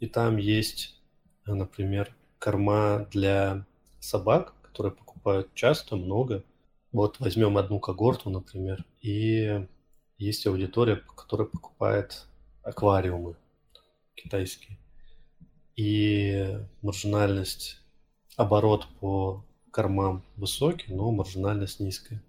и 0.00 0.06
там 0.06 0.38
есть, 0.38 0.98
например, 1.44 2.16
корма 2.38 3.06
для 3.10 3.66
собак, 4.00 4.54
которые 4.62 4.92
покупают 4.92 5.52
часто, 5.54 5.96
много. 5.96 6.42
Вот 6.94 7.18
возьмем 7.18 7.58
одну 7.58 7.80
когорту, 7.80 8.30
например, 8.30 8.84
и 9.00 9.66
есть 10.16 10.46
аудитория, 10.46 10.94
которая 10.94 11.48
покупает 11.48 12.28
аквариумы 12.62 13.34
китайские. 14.14 14.78
И 15.74 16.56
маржинальность, 16.82 17.82
оборот 18.36 18.86
по 19.00 19.44
кормам 19.72 20.22
высокий, 20.36 20.94
но 20.94 21.10
маржинальность 21.10 21.80
низкая. 21.80 22.22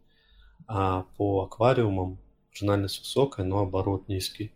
А 0.66 1.04
по 1.16 1.44
аквариумам 1.44 2.18
маржинальность 2.50 2.98
высокая, 3.02 3.46
но 3.46 3.60
оборот 3.60 4.08
низкий. 4.08 4.52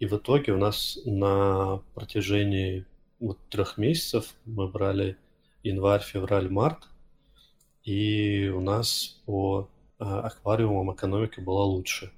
И 0.00 0.06
в 0.06 0.16
итоге 0.16 0.54
у 0.54 0.58
нас 0.58 0.98
на 1.04 1.84
протяжении 1.94 2.84
вот 3.20 3.38
трех 3.48 3.78
месяцев 3.78 4.34
мы 4.44 4.66
брали 4.66 5.16
январь, 5.62 6.02
февраль, 6.02 6.50
март, 6.50 6.89
и 7.84 8.48
у 8.48 8.60
нас 8.60 9.20
по 9.26 9.68
а, 9.98 10.20
аквариумам 10.20 10.94
экономика 10.94 11.40
была 11.40 11.64
лучше. 11.64 12.12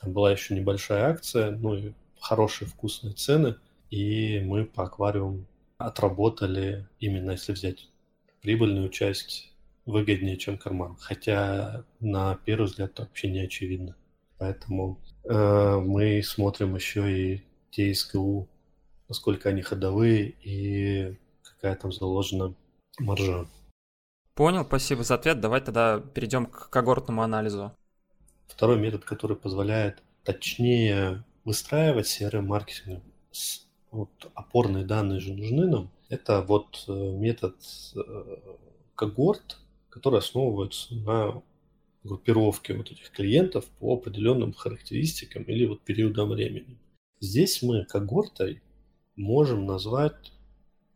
Там 0.00 0.12
была 0.12 0.32
еще 0.32 0.54
небольшая 0.54 1.10
акция, 1.10 1.50
ну 1.50 1.74
и 1.74 1.92
хорошие 2.18 2.68
вкусные 2.68 3.14
цены, 3.14 3.56
и 3.90 4.40
мы 4.40 4.64
по 4.64 4.84
аквариуму 4.84 5.44
отработали, 5.78 6.86
именно 6.98 7.32
если 7.32 7.52
взять 7.52 7.88
прибыльную 8.42 8.88
часть, 8.88 9.52
выгоднее, 9.86 10.36
чем 10.36 10.58
карман. 10.58 10.96
Хотя 11.00 11.84
на 12.00 12.38
первый 12.44 12.66
взгляд 12.66 12.90
это 12.92 13.02
вообще 13.02 13.28
не 13.30 13.40
очевидно. 13.40 13.96
Поэтому 14.38 15.00
э, 15.24 15.76
мы 15.84 16.22
смотрим 16.22 16.74
еще 16.74 17.34
и 17.34 17.42
те 17.70 17.94
СКУ, 17.94 18.48
насколько 19.08 19.48
они 19.48 19.62
ходовые 19.62 20.34
и 20.42 21.18
какая 21.42 21.74
там 21.76 21.92
заложена 21.92 22.54
маржа. 22.98 23.46
Понял, 24.40 24.64
спасибо 24.64 25.02
за 25.02 25.16
ответ. 25.16 25.38
Давай 25.38 25.60
тогда 25.60 26.00
перейдем 26.00 26.46
к 26.46 26.70
когортному 26.70 27.20
анализу. 27.20 27.72
Второй 28.46 28.78
метод, 28.78 29.04
который 29.04 29.36
позволяет 29.36 30.02
точнее 30.24 31.26
выстраивать 31.44 32.06
CRM-маркетинг. 32.06 33.02
Вот 33.90 34.08
опорные 34.32 34.86
данные 34.86 35.20
же 35.20 35.34
нужны 35.34 35.66
нам. 35.66 35.90
Это 36.08 36.40
вот 36.40 36.86
э, 36.88 36.90
метод 36.90 37.56
э, 37.94 38.36
когорт, 38.94 39.58
который 39.90 40.20
основывается 40.20 40.94
на 40.94 41.42
группировки 42.02 42.72
вот 42.72 42.90
этих 42.90 43.10
клиентов 43.10 43.66
по 43.78 43.92
определенным 43.92 44.54
характеристикам 44.54 45.42
или 45.42 45.66
вот 45.66 45.82
периодам 45.82 46.30
времени. 46.30 46.78
Здесь 47.20 47.60
мы 47.60 47.84
когортой 47.84 48.62
можем 49.16 49.66
назвать 49.66 50.32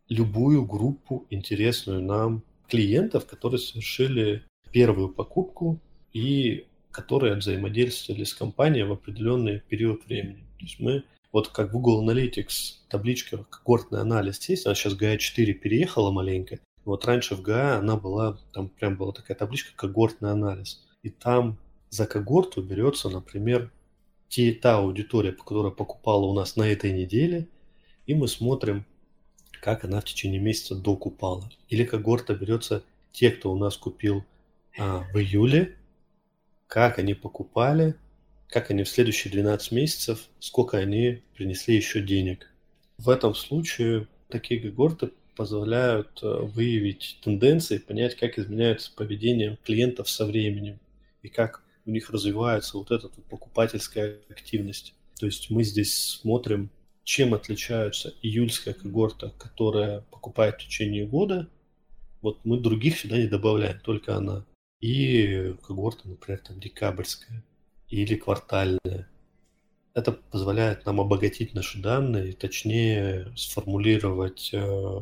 любую 0.08 0.64
группу 0.64 1.26
интересную 1.28 2.02
нам 2.02 2.42
клиентов, 2.68 3.26
которые 3.26 3.58
совершили 3.58 4.44
первую 4.70 5.08
покупку 5.08 5.80
и 6.12 6.66
которые 6.90 7.34
взаимодействовали 7.34 8.24
с 8.24 8.34
компанией 8.34 8.84
в 8.84 8.92
определенный 8.92 9.60
период 9.60 10.06
времени. 10.06 10.46
То 10.58 10.64
есть 10.64 10.80
мы, 10.80 11.04
вот 11.32 11.48
как 11.48 11.72
Google 11.72 12.08
Analytics, 12.08 12.74
табличка 12.88 13.44
когортный 13.50 14.00
анализ 14.00 14.48
есть, 14.48 14.66
она 14.66 14.74
сейчас 14.74 14.94
GA4 14.94 15.52
переехала 15.54 16.10
маленько, 16.10 16.60
вот 16.84 17.04
раньше 17.04 17.34
в 17.34 17.40
GA 17.40 17.78
она 17.78 17.96
была, 17.96 18.38
там 18.52 18.68
прям 18.68 18.96
была 18.96 19.12
такая 19.12 19.36
табличка 19.36 19.72
когортный 19.74 20.30
анализ 20.30 20.84
и 21.02 21.10
там 21.10 21.58
за 21.90 22.06
когорту 22.06 22.62
берется, 22.62 23.08
например, 23.08 23.70
те, 24.28 24.52
та 24.52 24.78
аудитория, 24.78 25.32
которая 25.32 25.70
покупала 25.70 26.24
у 26.26 26.34
нас 26.34 26.56
на 26.56 26.64
этой 26.64 26.92
неделе, 26.92 27.48
и 28.06 28.14
мы 28.14 28.26
смотрим, 28.26 28.84
как 29.64 29.82
она 29.82 30.02
в 30.02 30.04
течение 30.04 30.40
месяца 30.40 30.74
докупала. 30.74 31.50
Или 31.70 31.84
когорта 31.84 32.34
берется 32.34 32.84
те, 33.12 33.30
кто 33.30 33.50
у 33.50 33.56
нас 33.56 33.78
купил 33.78 34.22
а, 34.76 35.06
в 35.10 35.16
июле, 35.16 35.74
как 36.66 36.98
они 36.98 37.14
покупали, 37.14 37.94
как 38.50 38.70
они 38.70 38.82
в 38.82 38.90
следующие 38.90 39.32
12 39.32 39.72
месяцев, 39.72 40.28
сколько 40.38 40.76
они 40.76 41.22
принесли 41.34 41.76
еще 41.76 42.02
денег. 42.02 42.50
В 42.98 43.08
этом 43.08 43.34
случае 43.34 44.06
такие 44.28 44.60
когорты 44.60 45.12
позволяют 45.34 46.22
э, 46.22 46.26
выявить 46.26 47.18
тенденции, 47.24 47.78
понять, 47.78 48.16
как 48.16 48.38
изменяется 48.38 48.92
поведение 48.94 49.56
клиентов 49.64 50.10
со 50.10 50.26
временем 50.26 50.78
и 51.22 51.30
как 51.30 51.62
у 51.86 51.90
них 51.90 52.10
развивается 52.10 52.76
вот 52.76 52.90
эта 52.90 53.08
вот 53.08 53.24
покупательская 53.30 54.18
активность. 54.28 54.92
То 55.18 55.24
есть 55.24 55.48
мы 55.48 55.64
здесь 55.64 55.94
смотрим, 55.94 56.68
чем 57.04 57.34
отличаются 57.34 58.14
июльская 58.22 58.74
когорта, 58.74 59.30
которая 59.38 60.00
покупает 60.10 60.56
в 60.56 60.64
течение 60.64 61.06
года. 61.06 61.48
Вот 62.22 62.40
мы 62.44 62.58
других 62.58 62.98
сюда 62.98 63.18
не 63.18 63.26
добавляем, 63.26 63.78
только 63.80 64.16
она. 64.16 64.44
И 64.80 65.54
когорта, 65.62 66.08
например, 66.08 66.40
там 66.40 66.58
декабрьская 66.58 67.44
или 67.90 68.16
квартальная. 68.16 69.08
Это 69.92 70.12
позволяет 70.12 70.86
нам 70.86 71.00
обогатить 71.00 71.54
наши 71.54 71.80
данные, 71.80 72.32
точнее 72.32 73.30
сформулировать 73.36 74.50
э, 74.52 75.00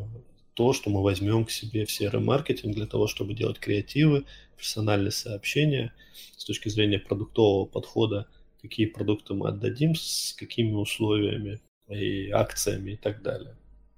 то, 0.54 0.72
что 0.72 0.90
мы 0.90 1.02
возьмем 1.02 1.46
к 1.46 1.50
себе 1.50 1.86
в 1.86 1.88
CRM-маркетинг 1.88 2.74
для 2.74 2.86
того, 2.86 3.06
чтобы 3.06 3.32
делать 3.32 3.58
креативы, 3.58 4.26
персональные 4.56 5.12
сообщения 5.12 5.94
с 6.36 6.44
точки 6.44 6.68
зрения 6.68 6.98
продуктового 6.98 7.64
подхода, 7.64 8.26
какие 8.60 8.86
продукты 8.86 9.32
мы 9.34 9.48
отдадим, 9.48 9.94
с 9.94 10.34
какими 10.36 10.72
условиями 10.72 11.60
и 11.92 12.30
акциями 12.30 12.92
и 12.92 12.96
так 12.96 13.22
далее. 13.22 13.56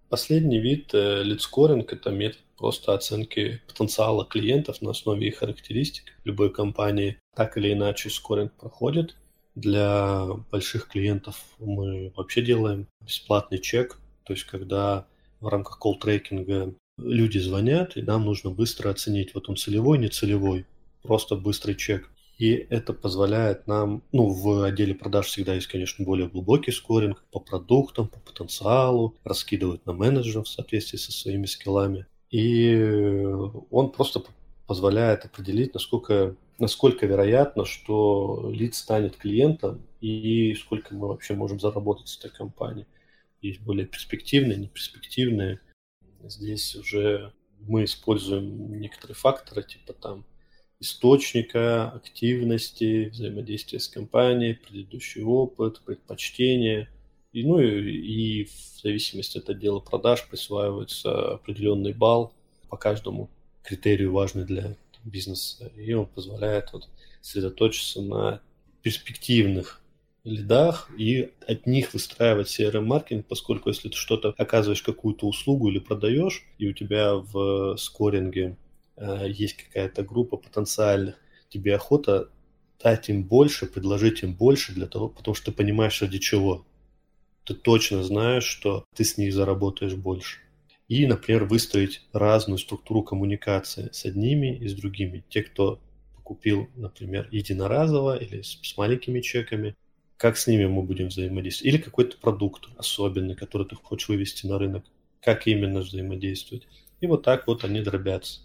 Последний 0.08 0.60
вид 0.60 0.92
лид-скоринг 0.92 1.92
э,– 1.92 1.96
это 1.96 2.10
метод 2.10 2.40
просто 2.56 2.94
оценки 2.94 3.60
потенциала 3.66 4.24
клиентов 4.24 4.80
на 4.80 4.90
основе 4.90 5.26
их 5.26 5.38
характеристик. 5.38 6.04
Любой 6.24 6.52
компании 6.52 7.18
так 7.34 7.56
или 7.56 7.72
иначе 7.72 8.10
скоринг 8.10 8.52
проходит. 8.52 9.16
Для 9.54 10.26
больших 10.50 10.88
клиентов 10.88 11.42
мы 11.58 12.12
вообще 12.16 12.42
делаем 12.42 12.88
бесплатный 13.00 13.58
чек, 13.58 13.98
то 14.24 14.32
есть 14.32 14.44
когда 14.44 15.06
в 15.40 15.46
рамках 15.46 15.78
колл-трекинга 15.80 16.74
люди 16.98 17.38
звонят, 17.38 17.96
и 17.96 18.02
нам 18.02 18.24
нужно 18.24 18.50
быстро 18.50 18.90
оценить, 18.90 19.34
вот 19.34 19.48
он 19.48 19.56
целевой, 19.56 19.98
не 19.98 20.08
целевой, 20.08 20.66
просто 21.02 21.36
быстрый 21.36 21.74
чек. 21.74 22.10
И 22.38 22.50
это 22.70 22.92
позволяет 22.92 23.66
нам, 23.66 24.02
ну, 24.10 24.28
в 24.28 24.64
отделе 24.64 24.94
продаж 24.94 25.26
всегда 25.26 25.54
есть, 25.54 25.68
конечно, 25.68 26.04
более 26.04 26.28
глубокий 26.28 26.72
скоринг 26.72 27.24
по 27.30 27.38
продуктам, 27.38 28.08
по 28.08 28.18
потенциалу, 28.18 29.14
раскидывают 29.22 29.86
на 29.86 29.92
менеджеров 29.92 30.46
в 30.46 30.50
соответствии 30.50 30.98
со 30.98 31.12
своими 31.12 31.46
скиллами. 31.46 32.06
И 32.30 32.74
он 33.70 33.92
просто 33.92 34.22
позволяет 34.66 35.24
определить, 35.24 35.74
насколько, 35.74 36.34
насколько 36.58 37.06
вероятно, 37.06 37.64
что 37.64 38.50
лид 38.52 38.74
станет 38.74 39.16
клиентом 39.16 39.82
и 40.00 40.54
сколько 40.54 40.94
мы 40.94 41.06
вообще 41.06 41.34
можем 41.34 41.60
заработать 41.60 42.08
с 42.08 42.18
этой 42.18 42.30
компанией. 42.30 42.86
Есть 43.40 43.60
более 43.60 43.86
перспективные, 43.86 44.58
неперспективные. 44.58 45.60
Здесь 46.24 46.74
уже 46.74 47.32
мы 47.60 47.84
используем 47.84 48.80
некоторые 48.80 49.14
факторы, 49.14 49.62
типа 49.62 49.92
там 49.92 50.24
источника, 50.80 51.90
активности, 51.90 53.08
взаимодействия 53.10 53.80
с 53.80 53.88
компанией, 53.88 54.54
предыдущий 54.54 55.22
опыт, 55.22 55.80
предпочтения. 55.84 56.88
И, 57.32 57.44
ну 57.44 57.58
и, 57.60 57.90
и 57.90 58.44
в 58.44 58.80
зависимости 58.82 59.38
от 59.38 59.48
отдела 59.48 59.80
продаж 59.80 60.28
присваивается 60.28 61.34
определенный 61.34 61.92
балл 61.92 62.32
по 62.68 62.76
каждому 62.76 63.30
критерию, 63.62 64.12
важный 64.12 64.44
для 64.44 64.76
бизнеса. 65.04 65.70
И 65.76 65.92
он 65.92 66.06
позволяет 66.06 66.72
вот 66.72 66.88
сосредоточиться 67.20 68.02
на 68.02 68.40
перспективных 68.82 69.80
лидах 70.24 70.90
и 70.96 71.32
от 71.46 71.66
них 71.66 71.92
выстраивать 71.92 72.48
CRM-маркетинг, 72.48 73.26
поскольку 73.26 73.68
если 73.68 73.88
ты 73.88 73.96
что-то 73.96 74.34
оказываешь 74.36 74.82
какую-то 74.82 75.26
услугу 75.26 75.68
или 75.68 75.78
продаешь, 75.78 76.46
и 76.58 76.68
у 76.68 76.72
тебя 76.72 77.14
в 77.14 77.76
скоринге 77.76 78.56
э, 78.96 79.26
есть 79.28 79.56
какая-то 79.56 80.02
группа 80.02 80.36
потенциальных, 80.36 81.16
тебе 81.48 81.74
охота 81.74 82.30
дать 82.82 83.08
им 83.08 83.24
больше, 83.24 83.66
предложить 83.66 84.22
им 84.22 84.34
больше 84.34 84.72
для 84.72 84.86
того, 84.86 85.08
потому 85.08 85.34
что 85.34 85.46
ты 85.46 85.52
понимаешь, 85.52 86.02
ради 86.02 86.18
чего. 86.18 86.66
Ты 87.44 87.54
точно 87.54 88.02
знаешь, 88.02 88.44
что 88.44 88.84
ты 88.94 89.04
с 89.04 89.16
них 89.16 89.32
заработаешь 89.32 89.94
больше. 89.94 90.38
И, 90.88 91.06
например, 91.06 91.44
выстроить 91.44 92.02
разную 92.12 92.58
структуру 92.58 93.02
коммуникации 93.02 93.88
с 93.92 94.04
одними 94.04 94.56
и 94.56 94.68
с 94.68 94.74
другими. 94.74 95.24
Те, 95.28 95.42
кто 95.42 95.80
купил, 96.22 96.68
например, 96.74 97.28
единоразово 97.30 98.16
или 98.16 98.42
с, 98.42 98.58
с 98.62 98.76
маленькими 98.76 99.20
чеками, 99.20 99.76
как 100.16 100.36
с 100.36 100.46
ними 100.46 100.66
мы 100.66 100.82
будем 100.82 101.08
взаимодействовать. 101.08 101.74
Или 101.74 101.82
какой-то 101.82 102.18
продукт 102.18 102.68
особенный, 102.76 103.34
который 103.34 103.66
ты 103.66 103.76
хочешь 103.76 104.08
вывести 104.08 104.46
на 104.46 104.58
рынок, 104.58 104.84
как 105.20 105.46
именно 105.46 105.80
взаимодействовать. 105.80 106.66
И 107.00 107.06
вот 107.06 107.22
так 107.22 107.46
вот 107.46 107.64
они 107.64 107.80
дробятся. 107.80 108.40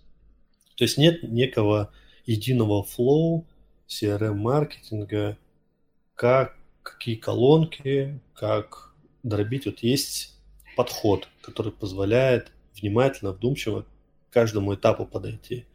То 0.80 0.86
есть 0.86 0.98
нет 0.98 1.24
некого 1.24 1.92
единого 2.26 2.84
флоу 2.84 3.46
CRM-маркетинга, 3.90 5.38
как, 6.16 6.56
какие 6.84 7.16
колонки, 7.16 8.22
как 8.34 8.96
дробить. 9.22 9.66
Вот 9.66 9.80
есть 9.80 10.40
подход, 10.78 11.28
который 11.42 11.74
позволяет 11.74 12.54
внимательно, 12.74 13.34
вдумчиво 13.34 13.82
к 14.30 14.34
каждому 14.34 14.74
этапу 14.74 15.06
подойти. 15.06 15.66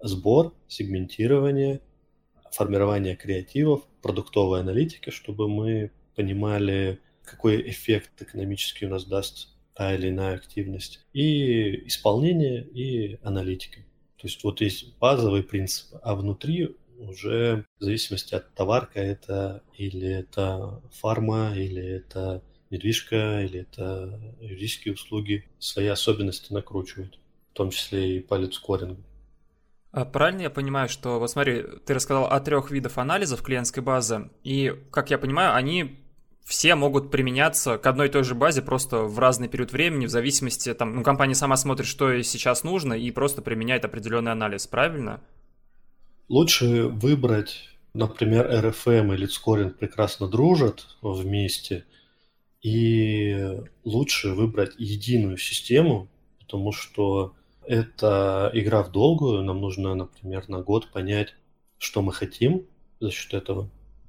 Сбор, 0.00 0.54
сегментирование– 0.66 1.82
формирования 2.52 3.16
креативов, 3.16 3.86
продуктовой 4.00 4.60
аналитики, 4.60 5.10
чтобы 5.10 5.46
мы 5.46 5.90
понимали, 6.16 7.00
какой 7.22 7.68
эффект 7.68 8.22
экономический 8.22 8.86
у 8.86 8.88
нас 8.88 9.04
даст 9.04 9.48
та 9.74 9.94
или 9.94 10.08
иная 10.08 10.36
активность, 10.36 11.04
и 11.12 11.86
исполнение, 11.86 12.64
и 12.64 13.18
аналитика. 13.22 13.80
То 14.22 14.28
есть 14.28 14.44
вот 14.44 14.60
есть 14.60 14.96
базовый 14.98 15.42
принцип, 15.42 15.96
а 16.00 16.14
внутри 16.14 16.76
уже 16.96 17.66
в 17.80 17.82
зависимости 17.82 18.36
от 18.36 18.54
товарка 18.54 19.00
это 19.00 19.64
или 19.76 20.08
это 20.08 20.80
фарма, 20.92 21.52
или 21.56 21.82
это 21.82 22.40
недвижка, 22.70 23.42
или 23.42 23.62
это 23.62 24.20
юридические 24.40 24.94
услуги, 24.94 25.44
свои 25.58 25.88
особенности 25.88 26.52
накручивают, 26.52 27.18
в 27.50 27.56
том 27.56 27.70
числе 27.70 28.18
и 28.18 28.20
по 28.20 28.36
лидскорингу. 28.36 29.02
А 29.90 30.04
правильно 30.04 30.42
я 30.42 30.50
понимаю, 30.50 30.88
что, 30.88 31.18
вот 31.18 31.28
смотри, 31.28 31.64
ты 31.84 31.92
рассказал 31.92 32.26
о 32.26 32.38
трех 32.38 32.70
видах 32.70 32.98
анализов 32.98 33.42
клиентской 33.42 33.82
базы, 33.82 34.30
и, 34.44 34.72
как 34.92 35.10
я 35.10 35.18
понимаю, 35.18 35.56
они 35.56 35.98
все 36.44 36.74
могут 36.74 37.10
применяться 37.10 37.78
к 37.78 37.86
одной 37.86 38.08
и 38.08 38.10
той 38.10 38.24
же 38.24 38.34
базе 38.34 38.62
просто 38.62 39.02
в 39.02 39.18
разный 39.18 39.48
период 39.48 39.72
времени, 39.72 40.06
в 40.06 40.10
зависимости, 40.10 40.74
там, 40.74 40.96
ну, 40.96 41.02
компания 41.02 41.34
сама 41.34 41.56
смотрит, 41.56 41.86
что 41.86 42.12
ей 42.12 42.24
сейчас 42.24 42.64
нужно, 42.64 42.94
и 42.94 43.10
просто 43.10 43.42
применяет 43.42 43.84
определенный 43.84 44.32
анализ, 44.32 44.66
правильно? 44.66 45.20
Лучше 46.28 46.88
выбрать, 46.88 47.68
например, 47.94 48.46
RFM 48.50 49.14
или 49.14 49.28
Scoring 49.28 49.70
прекрасно 49.70 50.28
дружат 50.28 50.86
вместе, 51.00 51.84
и 52.62 53.58
лучше 53.84 54.30
выбрать 54.30 54.74
единую 54.78 55.36
систему, 55.36 56.08
потому 56.38 56.72
что 56.72 57.34
это 57.66 58.50
игра 58.54 58.82
в 58.82 58.92
долгую. 58.92 59.42
Нам 59.42 59.60
нужно, 59.60 59.94
например, 59.94 60.48
на 60.48 60.60
год 60.60 60.90
понять, 60.92 61.34
что 61.78 62.02
мы 62.02 62.12
хотим 62.12 62.66
за 63.00 63.10
счет 63.10 63.34
этого, 63.34 63.68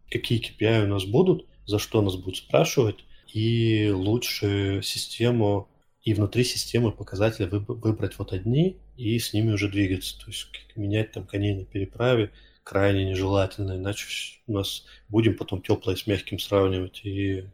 какие 0.10 0.40
KPI 0.40 0.84
у 0.84 0.88
нас 0.88 1.06
будут, 1.06 1.48
за 1.66 1.80
что 1.80 2.02
нас 2.02 2.16
будут 2.16 2.38
спрашивать, 2.38 3.06
и 3.34 3.90
лучше 3.90 4.82
систему 4.84 5.70
и 6.04 6.14
внутри 6.14 6.44
системы 6.44 6.92
показатели 6.92 7.48
выбрать 7.50 8.20
вот 8.20 8.34
одни 8.34 8.78
и 8.98 9.18
с 9.18 9.34
ними 9.34 9.54
уже 9.54 9.70
двигаться. 9.70 10.20
То 10.20 10.28
есть 10.28 10.48
менять 10.76 11.12
там 11.14 11.26
коней 11.26 11.56
на 11.56 11.66
переправе 11.66 12.32
крайне 12.64 13.06
нежелательно, 13.06 13.78
иначе 13.78 14.06
у 14.48 14.54
нас 14.54 14.86
будем 15.10 15.38
потом 15.38 15.62
теплое 15.62 15.96
с 15.96 16.08
мягким 16.08 16.40
сравнивать 16.40 17.02
и 17.04 17.46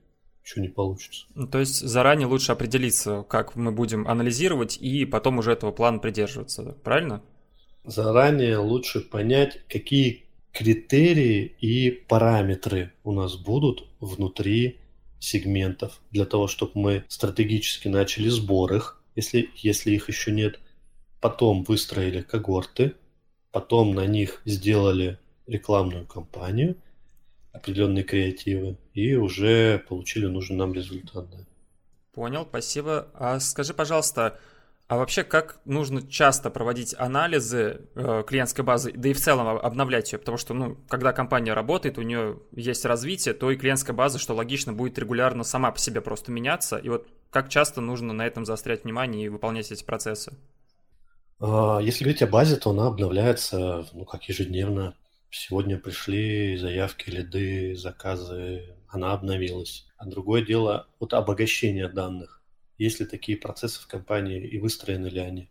ничего 0.44 0.62
не 0.62 0.70
получится. 0.70 1.26
Ну, 1.36 1.48
то 1.48 1.60
есть 1.60 1.80
заранее 1.80 2.28
лучше 2.28 2.52
определиться, 2.52 3.24
как 3.28 3.56
мы 3.56 3.72
будем 3.72 4.08
анализировать, 4.08 4.78
и 4.78 5.06
потом 5.06 5.40
уже 5.40 5.52
этого 5.52 5.72
плана 5.72 6.00
придерживаться, 6.00 6.76
правильно? 6.84 7.24
Заранее 7.84 8.58
лучше 8.58 9.02
понять, 9.02 9.62
какие 9.68 10.29
критерии 10.60 11.56
и 11.62 11.90
параметры 11.90 12.92
у 13.04 13.12
нас 13.12 13.36
будут 13.36 13.88
внутри 14.00 14.78
сегментов, 15.20 16.00
для 16.12 16.26
того, 16.26 16.48
чтобы 16.48 16.72
мы 16.76 17.04
стратегически 17.08 17.88
начали 17.88 18.30
сбор 18.30 18.74
их, 18.74 19.02
если, 19.16 19.50
если 19.56 19.92
их 19.92 20.10
еще 20.10 20.32
нет, 20.32 20.60
потом 21.22 21.64
выстроили 21.64 22.22
когорты, 22.22 22.94
потом 23.52 23.96
на 23.96 24.06
них 24.06 24.42
сделали 24.46 25.18
рекламную 25.48 26.06
кампанию– 26.06 26.76
определенные 27.52 28.04
креативы 28.04 28.78
и 28.94 29.16
уже 29.16 29.80
получили 29.88 30.26
нужный 30.26 30.58
нам 30.58 30.74
результат. 30.74 31.30
Да. 31.30 31.38
Понял, 32.14 32.46
спасибо. 32.48 33.08
А 33.14 33.40
скажи, 33.40 33.74
пожалуйста, 33.74 34.40
а 34.90 34.98
вообще 34.98 35.24
как 35.24 35.60
нужно 35.66 36.02
часто 36.02 36.50
проводить 36.50 36.96
анализы 36.98 37.82
э, 37.94 38.24
клиентской 38.26 38.66
базы, 38.66 38.92
да 38.92 39.10
и 39.10 39.14
в 39.14 39.20
целом 39.20 39.48
обновлять 39.48 40.12
ее? 40.12 40.18
Потому 40.18 40.40
что, 40.40 40.56
ну, 40.56 40.80
когда 40.90 41.14
компания 41.14 41.54
работает, 41.54 42.00
у 42.00 42.02
нее 42.02 42.40
есть 42.54 42.86
развитие, 42.86 43.36
то 43.36 43.52
и 43.52 43.56
клиентская 43.56 43.96
база, 43.96 44.18
что 44.18 44.34
логично, 44.34 44.74
будет 44.74 44.98
регулярно 44.98 45.44
сама 45.44 45.70
по 45.70 45.78
себе 45.78 46.02
просто 46.02 46.32
меняться. 46.32 46.78
И 46.78 46.90
вот 46.90 47.08
как 47.30 47.50
часто 47.50 47.82
нужно 47.82 48.14
на 48.14 48.26
этом 48.26 48.46
заострять 48.46 48.84
внимание 48.84 49.28
и 49.28 49.30
выполнять 49.30 49.72
эти 49.72 49.84
процессы? 49.84 50.36
А, 51.40 51.78
если 51.78 52.04
говорить 52.04 52.24
о 52.24 52.28
базе, 52.28 52.56
то 52.56 52.72
она 52.72 52.88
обновляется, 52.88 53.86
ну, 53.94 54.06
как 54.06 54.24
ежедневно. 54.24 54.96
Сегодня 55.30 55.78
пришли 55.78 56.58
заявки, 56.58 57.12
лиды, 57.12 57.76
заказы, 57.76 58.74
она 58.88 59.14
обновилась. 59.14 59.86
А 59.98 60.08
другое 60.08 60.44
дело 60.44 60.88
вот 61.00 61.14
обогащение 61.14 61.90
данных. 61.90 62.39
Есть 62.80 63.00
ли 63.00 63.06
такие 63.06 63.38
процессы 63.38 63.80
в 63.80 63.86
компании 63.86 64.42
и 64.42 64.58
выстроены 64.58 65.08
ли 65.08 65.20
они? 65.20 65.50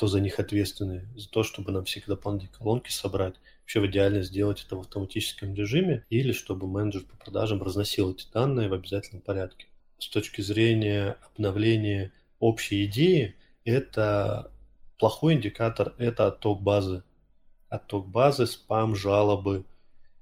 кто 0.00 0.06
за 0.06 0.20
них 0.20 0.40
ответственный, 0.40 1.02
за 1.14 1.28
то, 1.28 1.42
чтобы 1.42 1.72
нам 1.72 1.84
все 1.84 2.02
дополнительные 2.06 2.56
колонки 2.56 2.90
собрать. 2.90 3.34
Вообще 3.60 3.80
в 3.80 3.86
идеале 3.86 4.22
сделать 4.22 4.64
это 4.64 4.76
в 4.76 4.80
автоматическом 4.80 5.52
режиме 5.52 6.06
или 6.08 6.32
чтобы 6.32 6.66
менеджер 6.66 7.02
по 7.02 7.18
продажам 7.18 7.62
разносил 7.62 8.10
эти 8.10 8.26
данные 8.32 8.70
в 8.70 8.72
обязательном 8.72 9.20
порядке. 9.20 9.66
С 9.98 10.08
точки 10.08 10.40
зрения 10.40 11.18
обновления 11.20 12.14
общей 12.38 12.86
идеи, 12.86 13.36
это 13.66 14.50
плохой 14.98 15.34
индикатор– 15.34 15.94
это 15.98 16.28
отток 16.28 16.62
базы. 16.62 17.02
Отток 17.68 18.08
базы, 18.08 18.46
спам, 18.46 18.96
жалобы. 18.96 19.66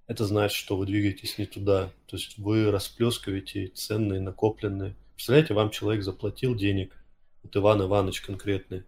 Это 0.08 0.24
значит, 0.24 0.56
что 0.56 0.76
вы 0.76 0.86
двигаетесь 0.86 1.38
не 1.38 1.46
туда. 1.46 1.92
То 2.08 2.16
есть 2.16 2.36
вы 2.36 2.72
расплескиваете 2.72 3.68
ценные, 3.68 4.20
накопленные. 4.20 4.96
Представляете, 5.18 5.54
вам 5.54 5.70
человек 5.70 6.04
заплатил 6.04 6.54
денег, 6.54 6.96
вот 7.42 7.56
Иван 7.56 7.82
Иванович 7.82 8.20
конкретный. 8.20 8.84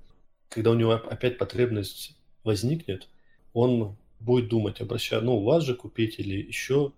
Когда 0.48 0.70
у 0.70 0.74
него 0.74 0.92
опять 0.92 1.38
потребность 1.38 2.16
возникнет, 2.44 3.08
он 3.52 3.96
будет 4.20 4.48
думать, 4.48 4.80
обращая, 4.80 5.22
ну, 5.22 5.38
у 5.38 5.44
вас 5.44 5.64
же 5.64 5.74
купить 5.74 6.20
или 6.20 6.36
еще 6.40 6.92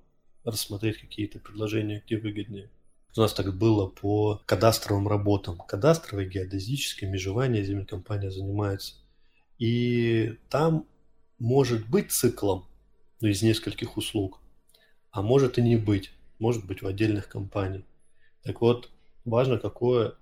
рассмотреть 0.45 0.99
какие-то 0.99 1.39
предложения, 1.39 2.03
где 2.05 2.19
выгоднее. 2.19 2.69
У 3.17 3.21
нас 3.23 3.33
так 3.33 3.57
было 3.57 3.87
по 3.87 4.43
кадастровым 4.45 5.09
работам. 5.09 5.57
Кадастровые, 5.67 6.29
геодезические, 6.29 7.09
межевания 7.09 7.63
землекомпания 7.63 8.29
занимается. 8.29 8.97
И 9.59 10.37
там 10.51 10.87
может 11.39 11.89
быть 11.89 12.13
циклом 12.13 12.67
ну, 13.23 13.29
из 13.29 13.41
нескольких 13.41 13.97
услуг, 13.97 14.41
а 15.11 15.23
может 15.23 15.57
и 15.57 15.63
не 15.63 15.77
быть. 15.77 16.13
Может 16.39 16.67
быть 16.67 16.83
в 16.83 16.87
отдельных 16.87 17.31
компаниях. 17.31 17.85
Так 18.43 18.61
вот, 18.61 18.92
важно, 19.25 19.59
какое, 19.59 20.15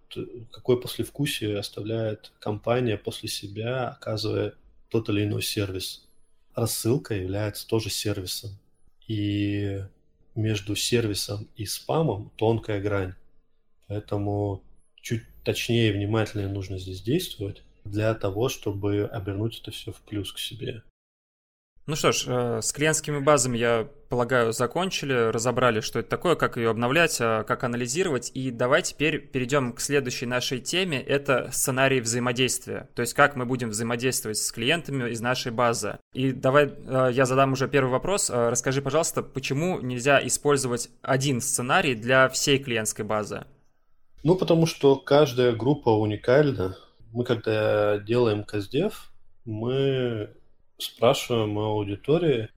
какое 0.50 0.76
послевкусие 0.76 1.58
оставляет 1.58 2.32
компания 2.38 2.96
после 2.96 3.28
себя, 3.28 3.88
оказывая 3.88 4.54
тот 4.88 5.08
или 5.08 5.24
иной 5.24 5.42
сервис. 5.42 6.06
Рассылка 6.54 7.14
является 7.14 7.66
тоже 7.66 7.90
сервисом. 7.90 8.50
И 9.06 9.82
между 10.34 10.76
сервисом 10.76 11.48
и 11.56 11.66
спамом 11.66 12.30
тонкая 12.36 12.80
грань. 12.80 13.14
Поэтому 13.88 14.62
чуть 15.00 15.24
точнее 15.44 15.88
и 15.88 15.92
внимательнее 15.92 16.48
нужно 16.48 16.78
здесь 16.78 17.02
действовать 17.02 17.62
для 17.84 18.14
того, 18.14 18.48
чтобы 18.48 19.04
обернуть 19.04 19.60
это 19.60 19.70
все 19.70 19.92
в 19.92 20.00
плюс 20.02 20.32
к 20.32 20.38
себе. 20.38 20.82
Ну 21.86 21.96
что 21.96 22.12
ж, 22.12 22.24
э, 22.26 22.60
с 22.62 22.72
клиентскими 22.72 23.18
базами, 23.18 23.58
я 23.58 23.88
полагаю, 24.10 24.52
закончили, 24.52 25.30
разобрали, 25.30 25.80
что 25.80 26.00
это 26.00 26.08
такое, 26.08 26.34
как 26.34 26.56
ее 26.56 26.70
обновлять, 26.70 27.16
а, 27.20 27.44
как 27.44 27.62
анализировать. 27.64 28.30
И 28.34 28.50
давай 28.50 28.82
теперь 28.82 29.20
перейдем 29.20 29.72
к 29.72 29.80
следующей 29.80 30.26
нашей 30.26 30.58
теме. 30.58 31.00
Это 31.00 31.48
сценарий 31.52 32.00
взаимодействия. 32.00 32.88
То 32.94 33.02
есть 33.02 33.14
как 33.14 33.36
мы 33.36 33.46
будем 33.46 33.70
взаимодействовать 33.70 34.38
с 34.38 34.50
клиентами 34.50 35.10
из 35.10 35.20
нашей 35.20 35.52
базы. 35.52 35.98
И 36.12 36.32
давай 36.32 36.66
э, 36.66 37.10
я 37.12 37.24
задам 37.24 37.52
уже 37.52 37.68
первый 37.68 37.90
вопрос. 37.90 38.30
Э, 38.30 38.50
расскажи, 38.50 38.82
пожалуйста, 38.82 39.22
почему 39.22 39.80
нельзя 39.80 40.20
использовать 40.26 40.90
один 41.02 41.40
сценарий 41.40 41.94
для 41.94 42.28
всей 42.28 42.58
клиентской 42.58 43.04
базы? 43.04 43.44
Ну, 44.24 44.34
потому 44.34 44.66
что 44.66 44.96
каждая 44.96 45.52
группа 45.52 45.90
уникальна. 45.90 46.76
Мы, 47.12 47.24
когда 47.24 47.98
делаем 47.98 48.44
КСДФ, 48.44 49.12
мы 49.44 50.30
спрашиваем 50.82 51.56
у 51.56 51.60
аудитории, 51.60 52.48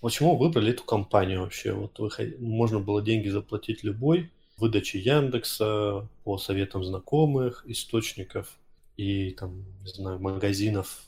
почему 0.00 0.36
выбрали 0.36 0.72
эту 0.72 0.84
компанию 0.84 1.42
вообще? 1.42 1.72
Вот 1.72 1.98
вы, 1.98 2.10
можно 2.38 2.80
было 2.80 3.02
деньги 3.02 3.28
заплатить 3.28 3.84
любой, 3.84 4.30
выдачи 4.56 4.96
Яндекса, 4.96 6.08
по 6.24 6.38
советам 6.38 6.84
знакомых, 6.84 7.64
источников 7.66 8.58
и 8.96 9.30
там, 9.30 9.64
не 9.82 9.88
знаю, 9.92 10.18
магазинов 10.18 11.02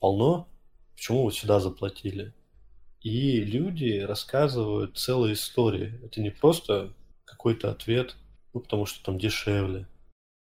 полно. 0.00 0.48
Почему 0.94 1.24
вы 1.24 1.32
сюда 1.32 1.60
заплатили? 1.60 2.32
И 3.02 3.40
люди 3.40 3.98
рассказывают 4.00 4.96
целые 4.96 5.34
истории. 5.34 6.00
Это 6.02 6.20
не 6.20 6.30
просто 6.30 6.92
какой-то 7.24 7.70
ответ, 7.70 8.16
ну, 8.54 8.60
потому 8.60 8.86
что 8.86 9.04
там 9.04 9.18
дешевле. 9.18 9.86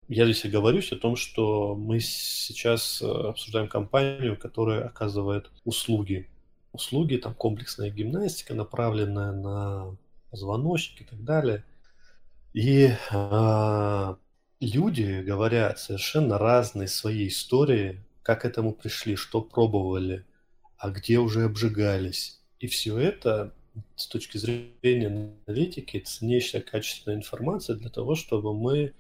Я 0.09 0.25
здесь 0.25 0.45
и 0.45 0.49
говорюсь 0.49 0.93
о 0.93 0.97
том, 0.97 1.17
что 1.17 1.75
мы 1.75 1.99
сейчас 2.01 3.01
э, 3.01 3.07
обсуждаем 3.07 3.69
компанию, 3.69 4.37
которая 4.37 4.85
оказывает 4.85 5.51
услуги. 5.65 6.29
Услуги, 6.73 7.17
там 7.17 7.35
комплексная 7.35 7.91
гимнастика, 7.91 8.55
направленная 8.55 9.33
на 9.33 9.97
позвоночник 10.31 11.03
и 11.03 11.05
так 11.05 11.25
далее. 11.25 11.65
И 12.53 12.91
а, 13.11 14.19
люди 14.61 15.23
говорят 15.23 15.79
совершенно 15.79 16.39
разные 16.39 16.89
свои 16.89 17.29
истории, 17.29 18.05
как 18.23 18.43
к 18.43 18.45
этому 18.45 18.73
пришли, 18.73 19.17
что 19.17 19.41
пробовали, 19.41 20.27
а 20.77 20.91
где 20.91 21.19
уже 21.19 21.45
обжигались. 21.45 22.41
И 22.61 22.67
все 22.67 22.99
это 22.99 23.55
с 23.97 24.07
точки 24.07 24.39
зрения 24.39 25.33
аналитики 25.47 25.99
ценнейшая 25.99 26.63
качественная 26.63 27.17
информация 27.17 27.77
для 27.77 27.91
того, 27.91 28.15
чтобы 28.15 28.55
мы 28.55 28.93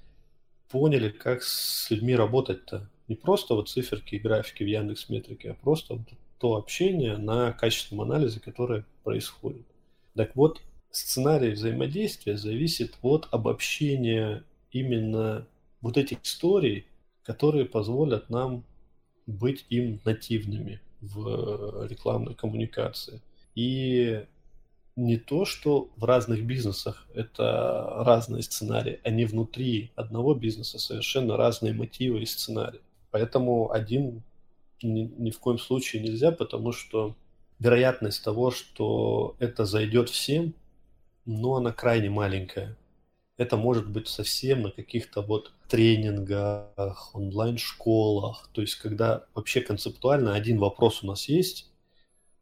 поняли, 0.68 1.11
как 1.11 1.42
с 1.42 1.90
людьми 1.90 2.14
работать-то. 2.14 2.88
Не 3.09 3.16
просто 3.16 3.55
вот 3.55 3.68
циферки 3.68 4.16
и 4.16 4.18
графики 4.18 4.62
в 4.62 4.66
Яндекс 4.66 5.09
Метрике, 5.09 5.50
а 5.50 5.55
просто 5.55 5.94
вот 5.94 6.09
то 6.38 6.57
общение 6.57 7.16
на 7.16 7.53
качественном 7.53 8.11
анализе, 8.11 8.40
которое 8.40 8.85
происходит. 9.03 9.66
Так 10.14 10.35
вот, 10.37 10.61
сценарий 10.90 11.53
взаимодействия 11.53 12.37
зависит 12.37 12.96
от 13.03 13.29
обобщения 13.31 14.44
именно 14.70 15.46
вот 15.81 15.96
этих 15.96 16.22
историй, 16.22 16.87
которые 17.22 17.64
позволят 17.64 18.31
нам 18.31 18.64
быть 19.27 19.64
им 19.70 20.00
нативными 20.05 20.81
в 21.00 21.87
рекламной 21.88 22.35
коммуникации. 22.35 23.20
И 23.55 24.24
не 24.96 25.16
то, 25.16 25.44
что 25.44 25.90
в 25.96 26.04
разных 26.04 26.44
бизнесах 26.44 27.07
это 27.14 28.04
разные 28.04 28.42
сценарии, 28.42 29.00
они 29.02 29.24
внутри 29.24 29.90
одного 29.96 30.35
бизнеса 30.35 30.78
совершенно 30.78 31.37
разные 31.37 31.72
мотивы 31.72 32.22
и 32.22 32.26
сценарии. 32.26 32.80
Поэтому 33.11 33.72
один 33.72 34.22
ни, 34.83 35.02
ни 35.02 35.30
в 35.30 35.38
коем 35.40 35.59
случае 35.59 36.02
нельзя, 36.02 36.30
потому 36.30 36.72
что 36.72 37.16
вероятность 37.59 38.22
того, 38.22 38.50
что 38.50 39.37
это 39.38 39.64
зайдет 39.64 40.11
всем, 40.11 40.54
ну, 41.24 41.54
она 41.54 41.72
крайне 41.72 42.11
маленькая. 42.11 42.76
Это 43.37 43.57
может 43.57 43.88
быть 43.88 44.07
совсем 44.07 44.62
на 44.62 44.70
каких-то 44.70 45.22
вот 45.22 45.52
тренингах, 45.68 47.14
онлайн-школах. 47.14 48.48
То 48.52 48.61
есть, 48.61 48.76
когда 48.76 49.24
вообще 49.35 49.61
концептуально 49.61 50.35
один 50.35 50.59
вопрос 50.59 51.02
у 51.02 51.07
нас 51.07 51.28
есть, 51.28 51.72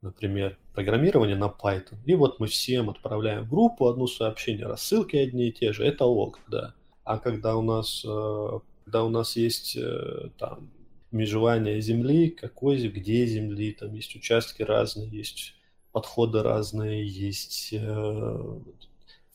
например, 0.02 0.58
программирование 0.74 1.36
на 1.36 1.46
Python. 1.46 1.98
И 2.04 2.14
вот 2.14 2.40
мы 2.40 2.46
всем 2.46 2.90
отправляем 2.90 3.44
в 3.44 3.50
группу 3.50 3.88
одно 3.88 4.06
сообщение, 4.06 4.66
рассылки 4.66 5.16
одни 5.16 5.48
и 5.48 5.52
те 5.52 5.72
же, 5.72 5.84
это 5.84 6.04
ок, 6.04 6.40
да. 6.48 6.74
А 7.04 7.18
когда 7.18 7.56
у 7.56 7.62
нас, 7.62 8.04
э, 8.04 8.58
когда 8.84 9.04
у 9.04 9.08
нас 9.08 9.36
есть 9.36 9.76
э, 9.76 10.30
там 10.38 10.70
межевание 11.10 11.80
земли, 11.80 12.30
какой, 12.30 12.88
где 12.88 13.26
земли, 13.26 13.72
там 13.72 13.94
есть 13.94 14.14
участки 14.16 14.62
разные, 14.62 15.08
есть 15.08 15.54
подходы 15.92 16.42
разные, 16.42 17.06
есть 17.06 17.70
э, 17.72 18.60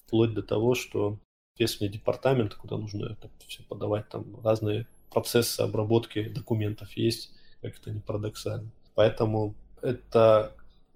вплоть 0.06 0.34
до 0.34 0.41
того, 0.41 0.73
что 0.73 1.19
ответственный 1.54 1.91
департамент, 1.91 2.56
куда 2.56 2.78
нужно 2.78 3.06
это 3.06 3.30
все 3.47 3.63
подавать, 3.63 4.10
там 4.10 4.39
разные 4.43 4.88
процессы 5.12 5.62
обработки 5.62 6.30
документов 6.30 6.91
есть, 6.93 7.32
как 7.62 7.78
это 7.80 7.91
не 7.91 8.00
парадоксально. 8.00 8.69
Поэтому 8.95 9.56
это 9.82 10.54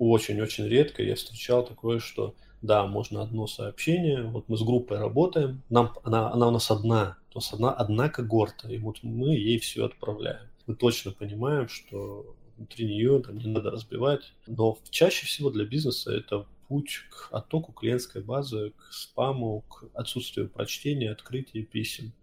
очень-очень 0.09 0.67
редко 0.67 1.03
я 1.03 1.15
встречал 1.15 1.65
такое, 1.65 1.99
что 1.99 2.35
да, 2.61 2.85
можно 2.85 3.21
одно 3.21 3.47
сообщение, 3.47 4.23
вот 4.23 4.49
мы 4.49 4.57
с 4.57 4.61
группой 4.61 4.97
работаем, 4.97 5.61
нам, 5.69 5.93
она, 6.03 6.31
она 6.31 6.47
у 6.47 6.51
нас 6.51 6.71
одна, 6.71 7.17
то 7.29 7.39
есть 7.39 7.53
одна, 7.53 7.71
одна 7.71 8.09
когорта, 8.09 8.67
и 8.67 8.77
вот 8.77 8.99
мы 9.03 9.29
ей 9.29 9.59
все 9.59 9.85
отправляем. 9.85 10.47
Мы 10.67 10.75
точно 10.75 11.11
понимаем, 11.11 11.67
что 11.67 12.35
внутри 12.57 12.85
нее 12.85 13.21
там 13.21 13.37
не 13.37 13.47
надо 13.47 13.71
разбивать, 13.71 14.33
но 14.47 14.77
чаще 14.89 15.25
всего 15.25 15.49
для 15.49 15.65
бизнеса 15.65 16.11
это 16.11 16.45
путь 16.67 17.01
к 17.09 17.29
оттоку 17.31 17.71
клиентской 17.71 18.21
базы, 18.21 18.73
к 18.77 18.93
спаму, 18.93 19.63
к 19.69 19.85
отсутствию 19.93 20.49
прочтения, 20.49 21.11
открытия 21.11 21.63
писем. 21.63 22.13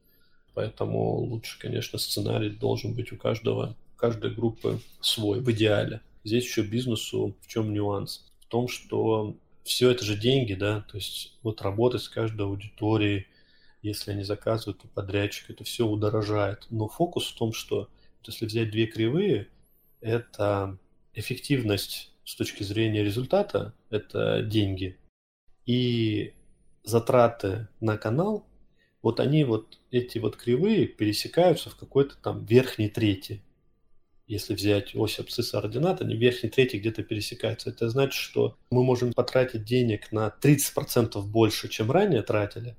Поэтому 0.55 1.17
лучше, 1.17 1.59
конечно, 1.61 1.99
сценарий 1.99 2.51
должен 2.51 2.95
быть 2.95 3.13
у 3.13 3.17
каждого, 3.17 3.77
каждой 3.97 4.35
группы 4.35 4.81
свой, 5.01 5.41
в 5.41 5.51
идеале. 5.53 6.01
Здесь 6.25 6.45
еще 6.45 6.63
бизнесу 6.63 7.37
в 7.41 7.47
чем 7.47 7.73
нюанс? 7.73 8.31
В 8.41 8.47
том, 8.47 8.69
что 8.69 9.37
все 9.65 9.91
это 9.91 10.05
же 10.05 10.17
деньги, 10.17 10.55
да, 10.55 10.81
то 10.81 10.97
есть 10.97 11.37
вот 11.43 11.61
работать 11.63 12.03
с 12.03 12.09
каждой 12.09 12.47
аудиторией, 12.47 13.27
если 13.83 14.13
они 14.13 14.23
заказывают 14.23 14.85
у 14.85 14.89
подрядчика, 14.89 15.53
это 15.53 15.65
все 15.65 15.87
удорожает. 15.87 16.67
Но 16.71 16.89
фокус 16.89 17.29
в 17.29 17.37
том, 17.37 17.53
что 17.53 17.89
если 18.25 18.47
взять 18.47 18.71
две 18.71 18.87
кривые, 18.87 19.49
это 20.01 20.79
эффективность 21.15 22.13
с 22.25 22.35
точки 22.35 22.63
зрения 22.63 23.03
результата, 23.03 23.75
это 23.91 24.43
деньги, 24.43 24.99
и 25.65 26.35
затраты 26.83 27.69
на 27.81 27.97
канал, 27.97 28.47
вот 29.03 29.21
они 29.21 29.45
вот, 29.45 29.79
эти 29.91 30.19
вот 30.19 30.37
кривые 30.37 30.87
пересекаются 30.87 31.71
в 31.71 31.77
какой-то 31.77 32.17
там 32.17 32.45
верхней 32.45 32.89
трети. 32.89 33.43
Если 34.29 34.55
взять 34.55 34.95
ось 34.95 35.19
абсцисса 35.19 35.59
ординат, 35.59 36.03
они 36.03 36.15
верхний 36.15 36.51
третий 36.51 36.79
где-то 36.79 37.03
пересекаются. 37.03 37.71
Это 37.71 37.89
значит, 37.89 38.15
что 38.15 38.57
мы 38.71 38.85
можем 38.85 39.13
потратить 39.15 39.65
денег 39.65 40.13
на 40.13 40.33
30% 40.41 41.21
больше, 41.23 41.69
чем 41.69 41.91
ранее 41.91 42.23
тратили, 42.23 42.77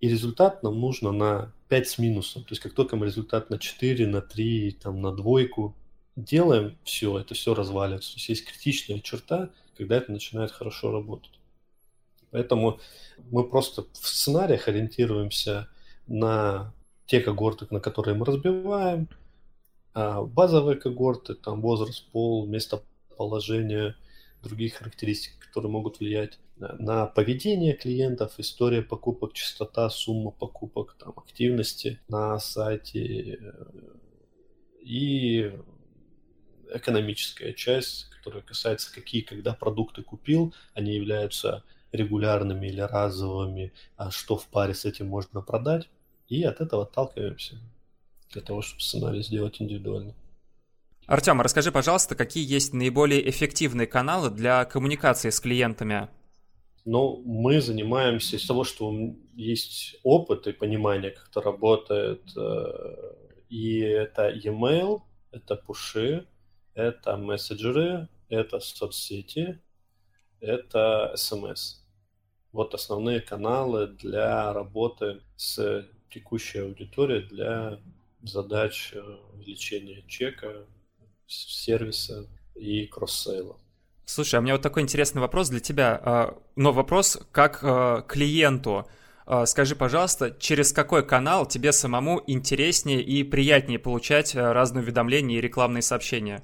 и 0.00 0.08
результат 0.08 0.62
нам 0.62 0.78
нужно 0.78 1.10
на 1.12 1.52
5 1.68 1.88
с 1.88 1.98
минусом. 1.98 2.42
То 2.42 2.48
есть 2.50 2.60
как 2.60 2.74
только 2.74 2.96
мы 2.96 3.06
результат 3.06 3.48
на 3.48 3.58
4, 3.58 4.06
на 4.06 4.20
3, 4.20 4.78
там, 4.82 5.00
на 5.00 5.12
двойку 5.12 5.74
делаем, 6.14 6.76
все, 6.84 7.18
это 7.18 7.34
все 7.34 7.54
разваливается. 7.54 8.12
То 8.12 8.16
есть 8.18 8.28
есть 8.28 8.44
критичная 8.44 9.00
черта, 9.00 9.50
когда 9.78 9.96
это 9.96 10.12
начинает 10.12 10.50
хорошо 10.50 10.92
работать. 10.92 11.40
Поэтому 12.30 12.80
мы 13.30 13.48
просто 13.48 13.86
в 13.92 14.08
сценариях 14.08 14.68
ориентируемся 14.68 15.68
на 16.06 16.74
те 17.06 17.20
когорты, 17.20 17.66
на 17.70 17.80
которые 17.80 18.14
мы 18.14 18.26
разбиваем, 18.26 19.08
а 19.94 20.22
базовые 20.22 20.78
когорты, 20.78 21.34
там 21.34 21.60
возраст, 21.60 22.10
пол, 22.10 22.46
местоположение, 22.46 23.94
другие 24.42 24.70
характеристики, 24.70 25.34
которые 25.40 25.70
могут 25.70 26.00
влиять 26.00 26.38
на 26.56 27.06
поведение 27.06 27.74
клиентов, 27.74 28.34
история 28.38 28.82
покупок, 28.82 29.32
частота, 29.32 29.88
сумма 29.90 30.30
покупок, 30.30 30.96
там, 30.98 31.12
активности 31.16 32.00
на 32.08 32.38
сайте 32.38 33.34
э, 33.34 33.52
и 34.80 35.52
экономическая 36.72 37.52
часть, 37.52 38.08
которая 38.10 38.42
касается, 38.42 38.92
какие, 38.94 39.22
когда 39.22 39.54
продукты 39.54 40.02
купил, 40.02 40.54
они 40.74 40.94
являются 40.94 41.64
регулярными 41.90 42.66
или 42.66 42.80
разовыми, 42.80 43.72
а 43.96 44.10
что 44.10 44.36
в 44.36 44.46
паре 44.46 44.74
с 44.74 44.84
этим 44.84 45.08
можно 45.08 45.42
продать. 45.42 45.88
И 46.28 46.44
от 46.44 46.60
этого 46.60 46.84
отталкиваемся 46.84 47.58
для 48.32 48.42
того, 48.42 48.62
чтобы 48.62 48.80
сценарий 48.80 49.22
сделать 49.22 49.60
индивидуально. 49.60 50.14
Артем, 51.06 51.40
расскажи, 51.40 51.72
пожалуйста, 51.72 52.14
какие 52.14 52.48
есть 52.48 52.72
наиболее 52.72 53.28
эффективные 53.28 53.86
каналы 53.86 54.30
для 54.30 54.64
коммуникации 54.64 55.30
с 55.30 55.40
клиентами? 55.40 56.08
Ну, 56.84 57.22
мы 57.24 57.60
занимаемся 57.60 58.36
из 58.36 58.46
того, 58.46 58.64
что 58.64 58.92
есть 59.34 59.96
опыт 60.02 60.46
и 60.46 60.52
понимание, 60.52 61.10
как 61.10 61.28
это 61.28 61.40
работает. 61.40 62.22
Э, 62.36 63.14
и 63.48 63.80
это 63.80 64.30
e-mail, 64.30 65.02
это 65.30 65.56
пуши, 65.56 66.26
это 66.74 67.16
мессенджеры, 67.16 68.08
это 68.28 68.60
соцсети, 68.60 69.60
это 70.40 71.12
смс. 71.16 71.82
Вот 72.52 72.74
основные 72.74 73.20
каналы 73.20 73.86
для 73.86 74.52
работы 74.52 75.20
с 75.36 75.86
текущей 76.10 76.60
аудиторией 76.60 77.26
для 77.28 77.78
задач 78.22 78.92
э, 78.94 79.00
увеличения 79.34 80.02
чека, 80.06 80.66
сервиса 81.26 82.26
и 82.54 82.86
кросс-сейла. 82.86 83.56
Слушай, 84.04 84.36
а 84.36 84.38
у 84.40 84.42
меня 84.42 84.54
вот 84.54 84.62
такой 84.62 84.82
интересный 84.82 85.20
вопрос 85.20 85.48
для 85.48 85.60
тебя. 85.60 86.00
А, 86.02 86.38
но 86.56 86.72
вопрос 86.72 87.18
как 87.32 87.60
э, 87.62 88.02
клиенту. 88.06 88.86
А, 89.24 89.46
скажи, 89.46 89.76
пожалуйста, 89.76 90.36
через 90.38 90.72
какой 90.72 91.06
канал 91.06 91.46
тебе 91.46 91.72
самому 91.72 92.22
интереснее 92.26 93.02
и 93.02 93.22
приятнее 93.22 93.78
получать 93.78 94.34
э, 94.34 94.52
разные 94.52 94.82
уведомления 94.82 95.38
и 95.38 95.40
рекламные 95.40 95.82
сообщения? 95.82 96.42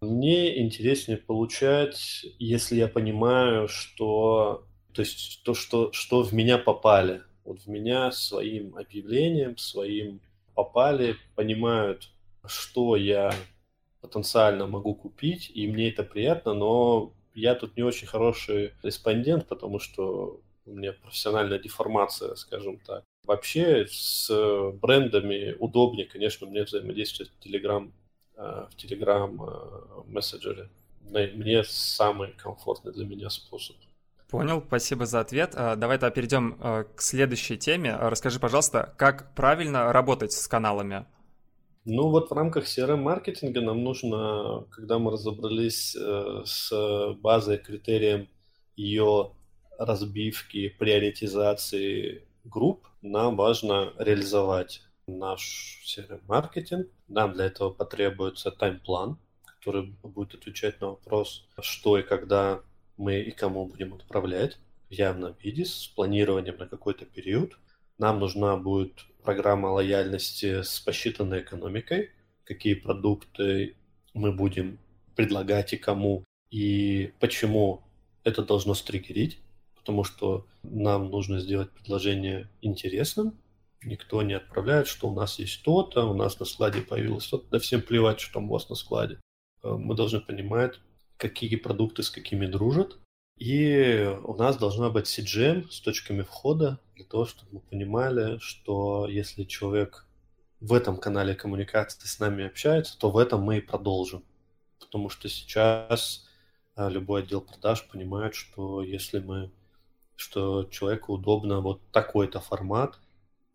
Мне 0.00 0.62
интереснее 0.62 1.16
получать, 1.16 2.26
если 2.38 2.76
я 2.76 2.88
понимаю, 2.88 3.68
что 3.68 4.66
то 4.94 5.02
есть 5.02 5.42
то, 5.44 5.54
что, 5.54 5.92
что 5.92 6.22
в 6.22 6.32
меня 6.32 6.56
попали. 6.56 7.22
Вот 7.44 7.60
в 7.60 7.66
меня 7.66 8.10
своим 8.12 8.76
объявлением, 8.76 9.56
своим 9.58 10.20
попали, 10.54 11.16
понимают, 11.34 12.10
что 12.46 12.96
я 12.96 13.32
потенциально 14.00 14.66
могу 14.66 14.94
купить, 14.94 15.50
и 15.54 15.66
мне 15.66 15.88
это 15.88 16.02
приятно, 16.02 16.54
но 16.54 17.12
я 17.34 17.54
тут 17.54 17.76
не 17.76 17.82
очень 17.82 18.06
хороший 18.06 18.72
респондент, 18.82 19.48
потому 19.48 19.78
что 19.78 20.40
у 20.66 20.70
меня 20.70 20.92
профессиональная 20.92 21.58
деформация, 21.58 22.34
скажем 22.34 22.78
так. 22.78 23.04
Вообще 23.24 23.86
с 23.86 24.30
брендами 24.82 25.56
удобнее, 25.58 26.06
конечно, 26.06 26.46
мне 26.46 26.64
взаимодействовать 26.64 27.32
в 27.32 27.46
Telegram, 27.46 27.90
э, 28.36 28.66
в 28.70 28.76
Telegram 28.76 29.34
э, 29.38 30.02
мессенджере. 30.06 30.68
Мне 31.00 31.64
самый 31.64 32.32
комфортный 32.32 32.92
для 32.92 33.04
меня 33.04 33.30
способ. 33.30 33.76
Понял, 34.34 34.64
спасибо 34.66 35.06
за 35.06 35.20
ответ. 35.20 35.54
А, 35.54 35.76
давай 35.76 35.96
тогда 35.96 36.10
перейдем 36.10 36.56
а, 36.60 36.82
к 36.82 37.00
следующей 37.00 37.56
теме. 37.56 37.92
А, 37.92 38.10
расскажи, 38.10 38.40
пожалуйста, 38.40 38.92
как 38.96 39.32
правильно 39.36 39.92
работать 39.92 40.32
с 40.32 40.48
каналами? 40.48 41.06
Ну 41.84 42.08
вот 42.08 42.30
в 42.30 42.32
рамках 42.32 42.64
CRM-маркетинга 42.64 43.60
нам 43.60 43.84
нужно, 43.84 44.64
когда 44.70 44.98
мы 44.98 45.12
разобрались 45.12 45.94
э, 45.94 46.42
с 46.46 47.14
базой, 47.20 47.58
критерием 47.58 48.28
ее 48.74 49.32
разбивки, 49.78 50.68
приоритизации 50.68 52.26
групп, 52.42 52.88
нам 53.02 53.36
важно 53.36 53.92
реализовать 53.98 54.82
наш 55.06 55.80
CRM-маркетинг. 55.86 56.88
Нам 57.06 57.34
для 57.34 57.44
этого 57.44 57.70
потребуется 57.70 58.50
тайм-план, 58.50 59.16
который 59.44 59.94
будет 60.02 60.34
отвечать 60.34 60.80
на 60.80 60.88
вопрос, 60.88 61.46
что 61.60 61.98
и 61.98 62.02
когда 62.02 62.62
мы 62.96 63.20
и 63.20 63.30
кому 63.30 63.66
будем 63.66 63.94
отправлять 63.94 64.58
в 64.88 64.92
явном 64.92 65.34
виде 65.42 65.64
с 65.64 65.86
планированием 65.86 66.56
на 66.58 66.66
какой-то 66.66 67.04
период. 67.04 67.58
Нам 67.98 68.18
нужна 68.18 68.56
будет 68.56 69.04
программа 69.22 69.68
лояльности 69.68 70.62
с 70.62 70.80
посчитанной 70.80 71.40
экономикой, 71.40 72.10
какие 72.44 72.74
продукты 72.74 73.76
мы 74.12 74.32
будем 74.32 74.78
предлагать 75.16 75.72
и 75.72 75.76
кому, 75.76 76.24
и 76.50 77.12
почему 77.20 77.82
это 78.24 78.42
должно 78.42 78.74
стригерить, 78.74 79.38
потому 79.76 80.04
что 80.04 80.46
нам 80.62 81.10
нужно 81.10 81.40
сделать 81.40 81.70
предложение 81.70 82.48
интересным. 82.62 83.38
Никто 83.82 84.22
не 84.22 84.34
отправляет, 84.34 84.88
что 84.88 85.08
у 85.08 85.14
нас 85.14 85.38
есть 85.38 85.62
то-то, 85.62 86.06
у 86.06 86.14
нас 86.14 86.40
на 86.40 86.46
складе 86.46 86.80
появилось 86.80 87.26
то-то, 87.26 87.46
да 87.50 87.58
всем 87.58 87.82
плевать, 87.82 88.20
что 88.20 88.34
там 88.34 88.48
у 88.48 88.54
вас 88.54 88.68
на 88.70 88.76
складе. 88.76 89.18
Э, 89.62 89.76
мы 89.78 89.94
должны 89.94 90.20
понимать, 90.20 90.80
какие 91.16 91.56
продукты 91.56 92.02
с 92.02 92.10
какими 92.10 92.46
дружат. 92.46 92.98
И 93.36 94.16
у 94.24 94.34
нас 94.34 94.56
должна 94.56 94.90
быть 94.90 95.06
CGM 95.06 95.68
с 95.70 95.80
точками 95.80 96.22
входа 96.22 96.78
для 96.94 97.04
того, 97.04 97.26
чтобы 97.26 97.54
мы 97.54 97.60
понимали, 97.60 98.38
что 98.38 99.08
если 99.08 99.44
человек 99.44 100.06
в 100.60 100.72
этом 100.72 100.96
канале 100.96 101.34
коммуникации 101.34 102.06
с 102.06 102.20
нами 102.20 102.46
общается, 102.46 102.98
то 102.98 103.10
в 103.10 103.18
этом 103.18 103.42
мы 103.42 103.58
и 103.58 103.60
продолжим. 103.60 104.24
Потому 104.78 105.08
что 105.08 105.28
сейчас 105.28 106.26
а, 106.76 106.88
любой 106.88 107.22
отдел 107.22 107.40
продаж 107.40 107.86
понимает, 107.88 108.34
что 108.34 108.82
если 108.82 109.18
мы, 109.18 109.50
что 110.16 110.64
человеку 110.64 111.14
удобно 111.14 111.60
вот 111.60 111.80
такой-то 111.90 112.40
формат, 112.40 112.98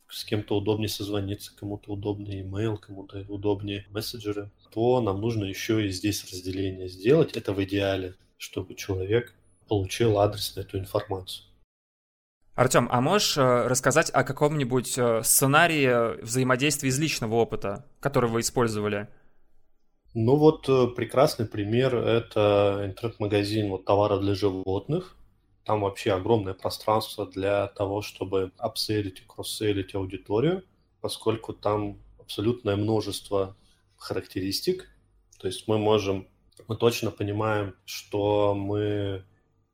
с 0.09 0.25
кем-то 0.25 0.57
удобнее 0.57 0.89
созвониться, 0.89 1.55
кому-то 1.55 1.91
удобнее 1.91 2.43
email, 2.43 2.77
кому-то 2.77 3.25
удобнее 3.27 3.85
мессенджеры, 3.91 4.51
то 4.71 5.01
нам 5.01 5.21
нужно 5.21 5.45
еще 5.45 5.85
и 5.85 5.91
здесь 5.91 6.23
разделение 6.31 6.89
сделать. 6.89 7.37
Это 7.37 7.53
в 7.53 7.63
идеале, 7.63 8.15
чтобы 8.37 8.75
человек 8.75 9.33
получил 9.67 10.19
адрес 10.19 10.55
на 10.55 10.61
эту 10.61 10.79
информацию. 10.79 11.45
Артем, 12.55 12.89
а 12.91 12.99
можешь 12.99 13.37
э, 13.37 13.67
рассказать 13.67 14.09
о 14.09 14.25
каком-нибудь 14.25 14.97
э, 14.97 15.23
сценарии 15.23 16.21
взаимодействия 16.21 16.89
из 16.89 16.99
личного 16.99 17.35
опыта, 17.35 17.85
который 18.01 18.29
вы 18.29 18.41
использовали? 18.41 19.07
Ну 20.13 20.35
вот 20.35 20.67
э, 20.67 20.87
прекрасный 20.87 21.45
пример– 21.45 21.95
это 21.95 22.81
интернет-магазин 22.83 23.69
вот, 23.69 23.85
товара 23.85 24.17
для 24.17 24.33
животных. 24.35 25.15
Там 25.69 25.81
вообще 25.81 26.13
огромное 26.13 26.55
пространство 26.55 27.27
для 27.27 27.67
того, 27.67 28.01
чтобы 28.01 28.51
апсейлить 28.57 29.19
и 29.19 29.23
кроссейлить 29.27 29.93
аудиторию, 29.93 30.63
поскольку 30.99 31.53
там 31.53 31.99
абсолютное 32.17 32.75
множество 32.75 33.55
характеристик. 33.95 34.89
То 35.39 35.45
есть 35.45 35.67
мы 35.67 35.77
можем, 35.77 36.27
мы 36.67 36.75
точно 36.75 37.11
понимаем, 37.11 37.75
что 37.85 38.55
мы, 38.55 39.23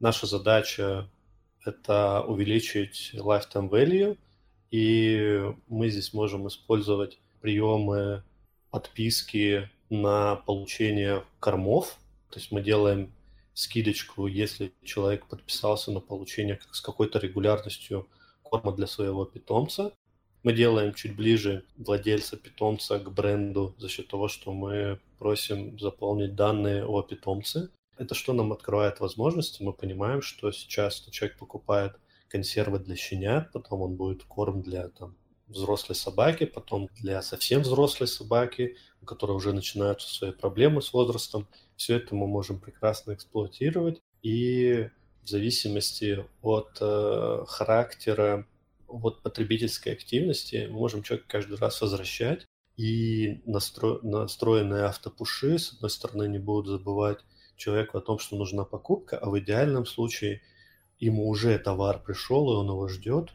наша 0.01 0.27
задача– 0.27 1.09
это 1.65 2.25
увеличить 2.27 3.11
lifetime 3.13 3.69
value, 3.69 4.17
и 4.71 5.49
мы 5.69 5.89
здесь 5.89 6.13
можем 6.13 6.45
использовать 6.49 7.19
приемы 7.39 8.21
подписки 8.69 9.69
на 9.89 10.35
получение 10.35 11.23
кормов. 11.39 11.97
То 12.31 12.39
есть 12.39 12.51
мы 12.51 12.61
делаем 12.61 13.13
скидочку, 13.55 14.27
если 14.27 14.73
человек 14.83 15.25
подписался 15.25 15.91
на 15.91 16.01
получение 16.01 16.59
с 16.71 16.81
какой-то 16.81 17.17
регулярностью 17.17 18.07
корма 18.43 18.73
для 18.73 18.85
своего 18.85 19.25
питомца. 19.25 19.91
Мы 20.43 20.53
делаем 20.53 20.93
чуть 20.93 21.15
ближе 21.15 21.63
владельца 21.77 22.37
питомца 22.37 22.99
к 22.99 23.11
бренду 23.11 23.73
за 23.79 23.89
счет 23.89 24.07
того, 24.07 24.27
что 24.27 24.53
мы 24.53 24.99
просим 25.17 25.79
заполнить 25.79 26.35
данные 26.35 26.85
о 26.85 27.01
питомце. 27.01 27.69
Это 27.97 28.13
что 28.13 28.33
нам 28.33 28.51
открывает 28.51 28.99
возможности? 28.99 29.63
Мы 29.63 29.73
понимаем, 29.73 30.21
что 30.21 30.51
сейчас 30.51 30.99
человек 31.09 31.37
покупает 31.39 31.95
консервы 32.27 32.79
для 32.79 32.95
щенят, 32.95 33.51
потом 33.53 33.81
он 33.81 33.95
будет 33.95 34.23
корм 34.23 34.61
для 34.61 34.89
там, 34.89 35.15
взрослой 35.47 35.95
собаки, 35.95 36.45
потом 36.45 36.89
для 36.95 37.21
совсем 37.21 37.61
взрослой 37.61 38.07
собаки, 38.07 38.77
у 39.01 39.05
которой 39.05 39.31
уже 39.31 39.53
начинаются 39.53 40.13
свои 40.13 40.31
проблемы 40.31 40.81
с 40.81 40.93
возрастом. 40.93 41.47
Все 41.75 41.97
это 41.97 42.15
мы 42.15 42.27
можем 42.27 42.59
прекрасно 42.59 43.13
эксплуатировать. 43.13 44.01
И 44.21 44.89
в 45.23 45.29
зависимости 45.29 46.25
от 46.41 46.77
э, 46.81 47.45
характера, 47.47 48.47
от 48.87 49.21
потребительской 49.21 49.93
активности, 49.93 50.67
мы 50.69 50.79
можем 50.79 51.03
человека 51.03 51.27
каждый 51.29 51.57
раз 51.57 51.81
возвращать. 51.81 52.45
И 52.77 53.41
настро... 53.45 53.99
настроенные 54.01 54.83
автопуши, 54.83 55.57
с 55.57 55.73
одной 55.73 55.89
стороны, 55.89 56.27
не 56.27 56.39
будут 56.39 56.67
забывать 56.67 57.19
человеку 57.55 57.97
о 57.97 58.01
том, 58.01 58.19
что 58.19 58.35
нужна 58.35 58.65
покупка, 58.65 59.17
а 59.17 59.29
в 59.29 59.39
идеальном 59.39 59.85
случае 59.85 60.41
ему 60.99 61.27
уже 61.29 61.57
товар 61.57 62.01
пришел, 62.03 62.51
и 62.51 62.55
он 62.55 62.67
его 62.67 62.87
ждет, 62.87 63.29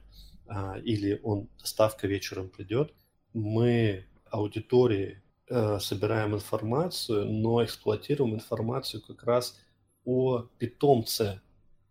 или 0.82 1.20
он 1.22 1.48
доставка 1.59 2.07
вечером 2.07 2.48
придет. 2.48 2.92
Мы 3.32 4.07
аудитории 4.30 5.22
э, 5.48 5.78
собираем 5.80 6.34
информацию, 6.34 7.26
но 7.26 7.64
эксплуатируем 7.64 8.34
информацию 8.34 9.03
как 9.03 9.22
раз 9.24 9.59
о 10.05 10.46
питомце. 10.59 11.40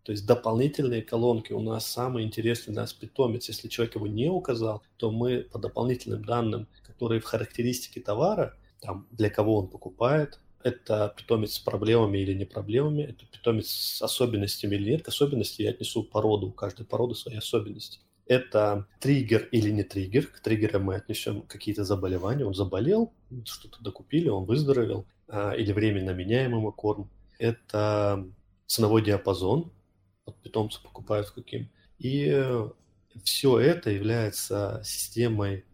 То 0.02 0.12
есть 0.12 0.26
дополнительные 0.26 1.02
колонки 1.02 1.52
у 1.52 1.60
нас 1.60 1.86
самый 1.86 2.24
интересный 2.24 2.72
для 2.72 2.82
нас 2.82 2.92
питомец. 2.92 3.48
Если 3.48 3.68
человек 3.68 3.94
его 3.94 4.06
не 4.06 4.28
указал, 4.28 4.82
то 4.96 5.10
мы 5.10 5.40
по 5.40 5.58
дополнительным 5.58 6.24
данным, 6.24 6.68
которые 6.82 7.20
в 7.20 7.24
характеристике 7.24 8.00
товара, 8.00 8.56
там, 8.80 9.06
для 9.10 9.30
кого 9.30 9.58
он 9.58 9.68
покупает, 9.68 10.40
это 10.62 11.14
питомец 11.16 11.54
с 11.54 11.58
проблемами 11.58 12.18
или 12.18 12.34
не 12.34 12.44
проблемами, 12.44 13.02
это 13.02 13.24
питомец 13.26 13.68
с 13.68 14.02
особенностями 14.02 14.76
или 14.76 14.90
нет. 14.90 15.02
К 15.02 15.08
особенности 15.08 15.62
я 15.62 15.70
отнесу 15.70 16.02
породу, 16.02 16.48
у 16.48 16.52
каждой 16.52 16.86
породы 16.86 17.14
свои 17.14 17.36
особенности. 17.36 18.00
Это 18.26 18.86
триггер 19.00 19.48
или 19.50 19.70
не 19.70 19.82
триггер. 19.82 20.26
К 20.26 20.40
триггерам 20.40 20.84
мы 20.84 20.96
отнесем 20.96 21.42
какие-то 21.42 21.84
заболевания. 21.84 22.44
Он 22.44 22.54
заболел, 22.54 23.12
что-то 23.44 23.82
докупили, 23.82 24.28
он 24.28 24.44
выздоровел. 24.44 25.06
А, 25.28 25.52
или 25.52 25.72
временно 25.72 26.10
меняемый 26.10 26.72
корм. 26.72 27.08
Это 27.38 28.26
ценовой 28.66 29.02
диапазон. 29.02 29.72
Вот 30.26 30.36
питомцы 30.42 30.82
покупают 30.82 31.30
каким. 31.30 31.70
И 31.98 32.46
все 33.24 33.58
это 33.58 33.90
является 33.90 34.82
системой 34.84 35.64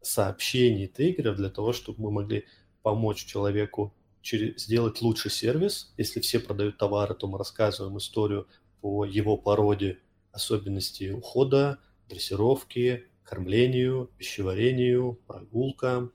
сообщений 0.00 0.86
триггеров 0.86 1.36
для 1.36 1.50
того, 1.50 1.72
чтобы 1.72 2.02
мы 2.04 2.10
могли 2.10 2.44
помочь 2.82 3.24
человеку 3.24 3.94
сделать 4.22 5.02
лучший 5.02 5.30
сервис. 5.30 5.92
Если 5.96 6.20
все 6.20 6.40
продают 6.40 6.78
товары, 6.78 7.14
то 7.14 7.26
мы 7.26 7.38
рассказываем 7.38 7.98
историю 7.98 8.48
по 8.80 9.04
его 9.04 9.36
породе, 9.36 9.98
особенности 10.36 11.10
ухода, 11.10 11.78
дрессировки, 12.08 13.06
кормлению, 13.24 14.10
пищеварению, 14.18 15.18
прогулкам 15.26 16.12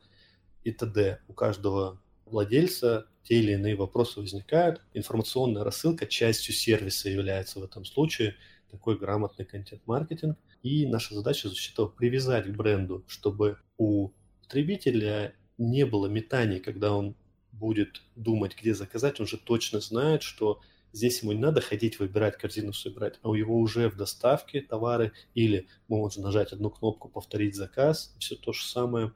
и 0.63 0.71
т.д. 0.71 1.19
У 1.27 1.33
каждого 1.33 1.99
владельца 2.25 3.07
те 3.23 3.39
или 3.39 3.53
иные 3.53 3.75
вопросы 3.75 4.19
возникают. 4.19 4.81
Информационная 4.93 5.63
рассылка 5.63 6.05
частью 6.05 6.53
сервиса 6.53 7.09
является 7.09 7.59
в 7.59 7.63
этом 7.63 7.83
случае 7.83 8.35
такой 8.69 8.97
грамотный 8.97 9.45
контент-маркетинг. 9.45 10.37
И 10.61 10.85
наша 10.85 11.15
задача 11.15 11.49
заключается 11.49 11.85
в 11.85 11.95
привязать 11.95 12.45
к 12.45 12.55
бренду, 12.55 13.03
чтобы 13.07 13.57
у 13.77 14.11
потребителя 14.41 15.33
не 15.57 15.85
было 15.85 16.05
метаний, 16.05 16.59
когда 16.59 16.93
он 16.93 17.15
будет 17.51 18.03
думать, 18.15 18.55
где 18.59 18.73
заказать, 18.73 19.19
он 19.19 19.27
же 19.27 19.37
точно 19.37 19.79
знает, 19.79 20.21
что 20.21 20.61
здесь 20.93 21.21
ему 21.21 21.31
не 21.31 21.39
надо 21.39 21.61
ходить, 21.61 21.99
выбирать 21.99 22.37
корзину, 22.37 22.73
собирать, 22.73 23.19
а 23.21 23.29
у 23.29 23.35
него 23.35 23.57
уже 23.57 23.89
в 23.89 23.97
доставке 23.97 24.61
товары, 24.61 25.13
или 25.33 25.67
можно 25.87 26.23
нажать 26.23 26.53
одну 26.53 26.69
кнопку, 26.69 27.09
повторить 27.09 27.55
заказ, 27.55 28.15
все 28.19 28.35
то 28.35 28.53
же 28.53 28.65
самое 28.65 29.13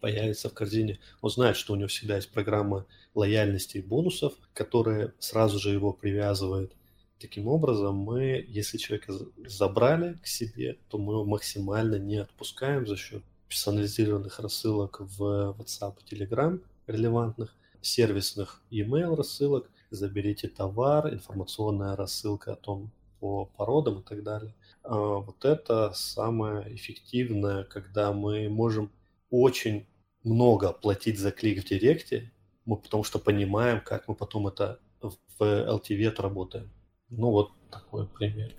появится 0.00 0.48
в 0.48 0.54
корзине. 0.54 0.98
Он 1.20 1.30
знает, 1.30 1.56
что 1.56 1.72
у 1.72 1.76
него 1.76 1.88
всегда 1.88 2.16
есть 2.16 2.30
программа 2.30 2.86
лояльности 3.14 3.78
и 3.78 3.82
бонусов, 3.82 4.34
которая 4.52 5.14
сразу 5.18 5.58
же 5.58 5.70
его 5.70 5.92
привязывает. 5.92 6.72
Таким 7.20 7.46
образом, 7.46 7.96
мы, 7.96 8.44
если 8.48 8.78
человека 8.78 9.14
забрали 9.46 10.14
к 10.14 10.26
себе, 10.26 10.78
то 10.88 10.98
мы 10.98 11.14
его 11.14 11.24
максимально 11.24 11.94
не 11.96 12.16
отпускаем 12.16 12.84
за 12.86 12.96
счет 12.96 13.22
персонализированных 13.48 14.40
рассылок 14.40 14.96
в 14.98 15.54
WhatsApp 15.56 15.96
и 16.04 16.14
Telegram 16.14 16.60
релевантных, 16.88 17.54
сервисных 17.80 18.60
email 18.72 19.14
рассылок, 19.14 19.70
заберите 19.94 20.48
товар, 20.48 21.12
информационная 21.12 21.96
рассылка 21.96 22.52
о 22.52 22.56
том, 22.56 22.90
по 23.20 23.46
породам 23.46 24.00
и 24.00 24.02
так 24.02 24.24
далее. 24.24 24.52
А 24.82 24.96
вот 24.96 25.44
это 25.44 25.92
самое 25.94 26.74
эффективное, 26.74 27.62
когда 27.64 28.12
мы 28.12 28.48
можем 28.48 28.90
очень 29.30 29.86
много 30.24 30.72
платить 30.72 31.20
за 31.20 31.30
клик 31.30 31.62
в 31.62 31.68
Директе, 31.68 32.32
мы 32.64 32.76
потому 32.76 33.04
что 33.04 33.18
понимаем, 33.18 33.80
как 33.80 34.08
мы 34.08 34.14
потом 34.16 34.48
это 34.48 34.80
в 35.00 35.40
LTV 35.40 36.08
отработаем. 36.08 36.70
Ну 37.10 37.30
вот 37.30 37.52
такой 37.70 38.08
пример. 38.08 38.52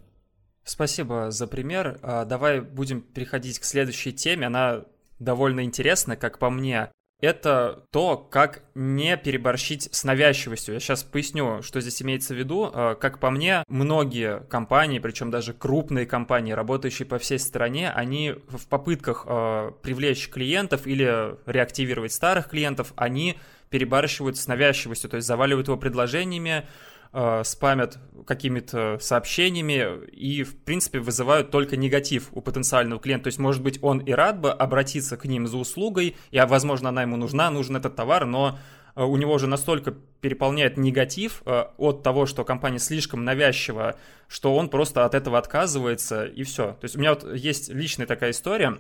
Спасибо 0.63 1.29
за 1.29 1.47
пример. 1.47 1.99
А, 2.01 2.25
давай 2.25 2.61
будем 2.61 3.01
переходить 3.01 3.59
к 3.59 3.65
следующей 3.65 4.13
теме. 4.13 4.47
Она 4.47 4.85
довольно 5.19 5.63
интересная, 5.63 6.15
как 6.15 6.39
по 6.39 6.49
мне 6.49 6.89
это 7.23 7.85
то, 7.91 8.17
как 8.17 8.63
не 8.75 9.15
переборщить 9.15 9.87
с 9.93 10.03
навязчивостью. 10.03 10.73
Я 10.73 10.81
сейчас 10.81 11.03
поясню, 11.03 11.61
что 11.61 11.79
здесь 11.79 12.01
имеется 12.01 12.33
в 12.33 12.37
виду. 12.37 12.69
Э, 12.73 12.95
как 12.99 13.19
по 13.19 13.29
мне, 13.29 13.63
многие 13.69 14.41
компании, 14.49 14.99
причем 14.99 15.31
даже 15.31 15.53
крупные 15.53 16.05
компании, 16.05 16.51
работающие 16.51 17.05
по 17.05 17.19
всей 17.19 17.39
стране, 17.39 17.89
они 17.91 18.35
в 18.49 18.67
попытках 18.67 19.25
э, 19.25 19.71
привлечь 19.81 20.27
клиентов 20.27 20.85
или 20.85 21.37
реактивировать 21.49 22.11
старых 22.11 22.49
клиентов, 22.49 22.91
они 22.97 23.37
перебарщивают 23.69 24.37
с 24.37 24.45
навязчивостью, 24.47 25.09
то 25.09 25.15
есть 25.15 25.25
заваливают 25.25 25.67
его 25.67 25.77
предложениями, 25.77 26.67
э, 27.13 27.43
спамят 27.45 27.99
какими-то 28.25 28.97
сообщениями 28.99 30.05
и, 30.07 30.43
в 30.43 30.57
принципе, 30.57 30.99
вызывают 30.99 31.51
только 31.51 31.77
негатив 31.77 32.29
у 32.31 32.41
потенциального 32.41 32.99
клиента. 32.99 33.25
То 33.25 33.27
есть, 33.27 33.39
может 33.39 33.61
быть, 33.61 33.79
он 33.81 33.99
и 33.99 34.11
рад 34.11 34.39
бы 34.39 34.51
обратиться 34.51 35.15
к 35.17 35.25
ним 35.25 35.47
за 35.47 35.57
услугой, 35.57 36.15
и, 36.31 36.37
а, 36.37 36.47
возможно, 36.47 36.89
она 36.89 37.03
ему 37.03 37.15
нужна, 37.15 37.49
нужен 37.49 37.75
этот 37.75 37.95
товар, 37.95 38.25
но 38.25 38.57
э, 38.95 39.03
у 39.03 39.15
него 39.17 39.33
уже 39.33 39.47
настолько 39.47 39.91
переполняет 40.21 40.77
негатив 40.77 41.43
э, 41.45 41.65
от 41.77 42.03
того, 42.03 42.25
что 42.25 42.43
компания 42.43 42.79
слишком 42.79 43.23
навязчива, 43.23 43.95
что 44.27 44.55
он 44.55 44.69
просто 44.69 45.05
от 45.05 45.13
этого 45.13 45.37
отказывается, 45.37 46.25
и 46.25 46.43
все. 46.43 46.73
То 46.73 46.85
есть 46.85 46.95
у 46.95 46.99
меня 46.99 47.13
вот 47.13 47.31
есть 47.35 47.69
личная 47.69 48.07
такая 48.07 48.31
история, 48.31 48.77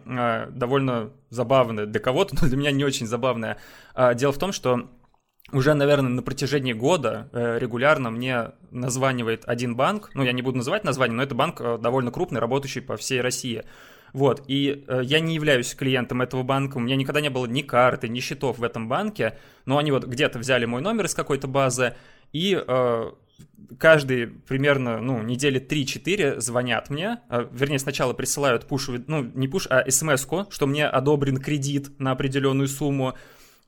довольно 0.49 1.11
забавная 1.29 1.85
для 1.85 1.99
кого-то, 1.99 2.35
но 2.41 2.47
для 2.47 2.57
меня 2.57 2.71
не 2.71 2.83
очень 2.83 3.05
забавная. 3.05 3.57
Дело 4.15 4.31
в 4.31 4.39
том, 4.39 4.51
что 4.51 4.89
уже, 5.51 5.73
наверное, 5.73 6.09
на 6.09 6.21
протяжении 6.21 6.73
года 6.73 7.29
э, 7.33 7.59
регулярно 7.59 8.09
мне 8.09 8.51
названивает 8.71 9.43
один 9.45 9.75
банк, 9.75 10.09
ну, 10.13 10.23
я 10.23 10.31
не 10.31 10.41
буду 10.41 10.57
называть 10.57 10.83
название, 10.83 11.15
но 11.17 11.23
это 11.23 11.35
банк 11.35 11.59
э, 11.59 11.77
довольно 11.79 12.11
крупный, 12.11 12.39
работающий 12.39 12.81
по 12.81 12.97
всей 12.97 13.21
России. 13.21 13.63
Вот, 14.13 14.43
и 14.47 14.85
э, 14.87 15.01
я 15.03 15.19
не 15.19 15.35
являюсь 15.35 15.73
клиентом 15.75 16.21
этого 16.21 16.43
банка, 16.43 16.77
у 16.77 16.79
меня 16.79 16.95
никогда 16.95 17.19
не 17.19 17.29
было 17.29 17.45
ни 17.45 17.61
карты, 17.61 18.07
ни 18.07 18.19
счетов 18.19 18.59
в 18.59 18.63
этом 18.63 18.87
банке, 18.87 19.37
но 19.65 19.77
они 19.77 19.91
вот 19.91 20.05
где-то 20.05 20.39
взяли 20.39 20.65
мой 20.65 20.81
номер 20.81 21.05
из 21.05 21.15
какой-то 21.15 21.47
базы, 21.47 21.95
и 22.31 22.55
э, 22.55 23.11
каждый 23.79 24.27
примерно, 24.27 24.99
ну, 24.99 25.21
недели 25.23 25.59
3-4 25.59 26.39
звонят 26.39 26.89
мне, 26.89 27.19
э, 27.29 27.47
вернее, 27.51 27.79
сначала 27.79 28.13
присылают 28.13 28.67
пуш, 28.67 28.89
ну, 29.07 29.23
не 29.23 29.47
пуш, 29.47 29.67
а 29.69 29.89
смс 29.89 30.25
что 30.49 30.67
мне 30.67 30.85
одобрен 30.85 31.37
кредит 31.37 31.99
на 31.99 32.11
определенную 32.11 32.67
сумму, 32.67 33.15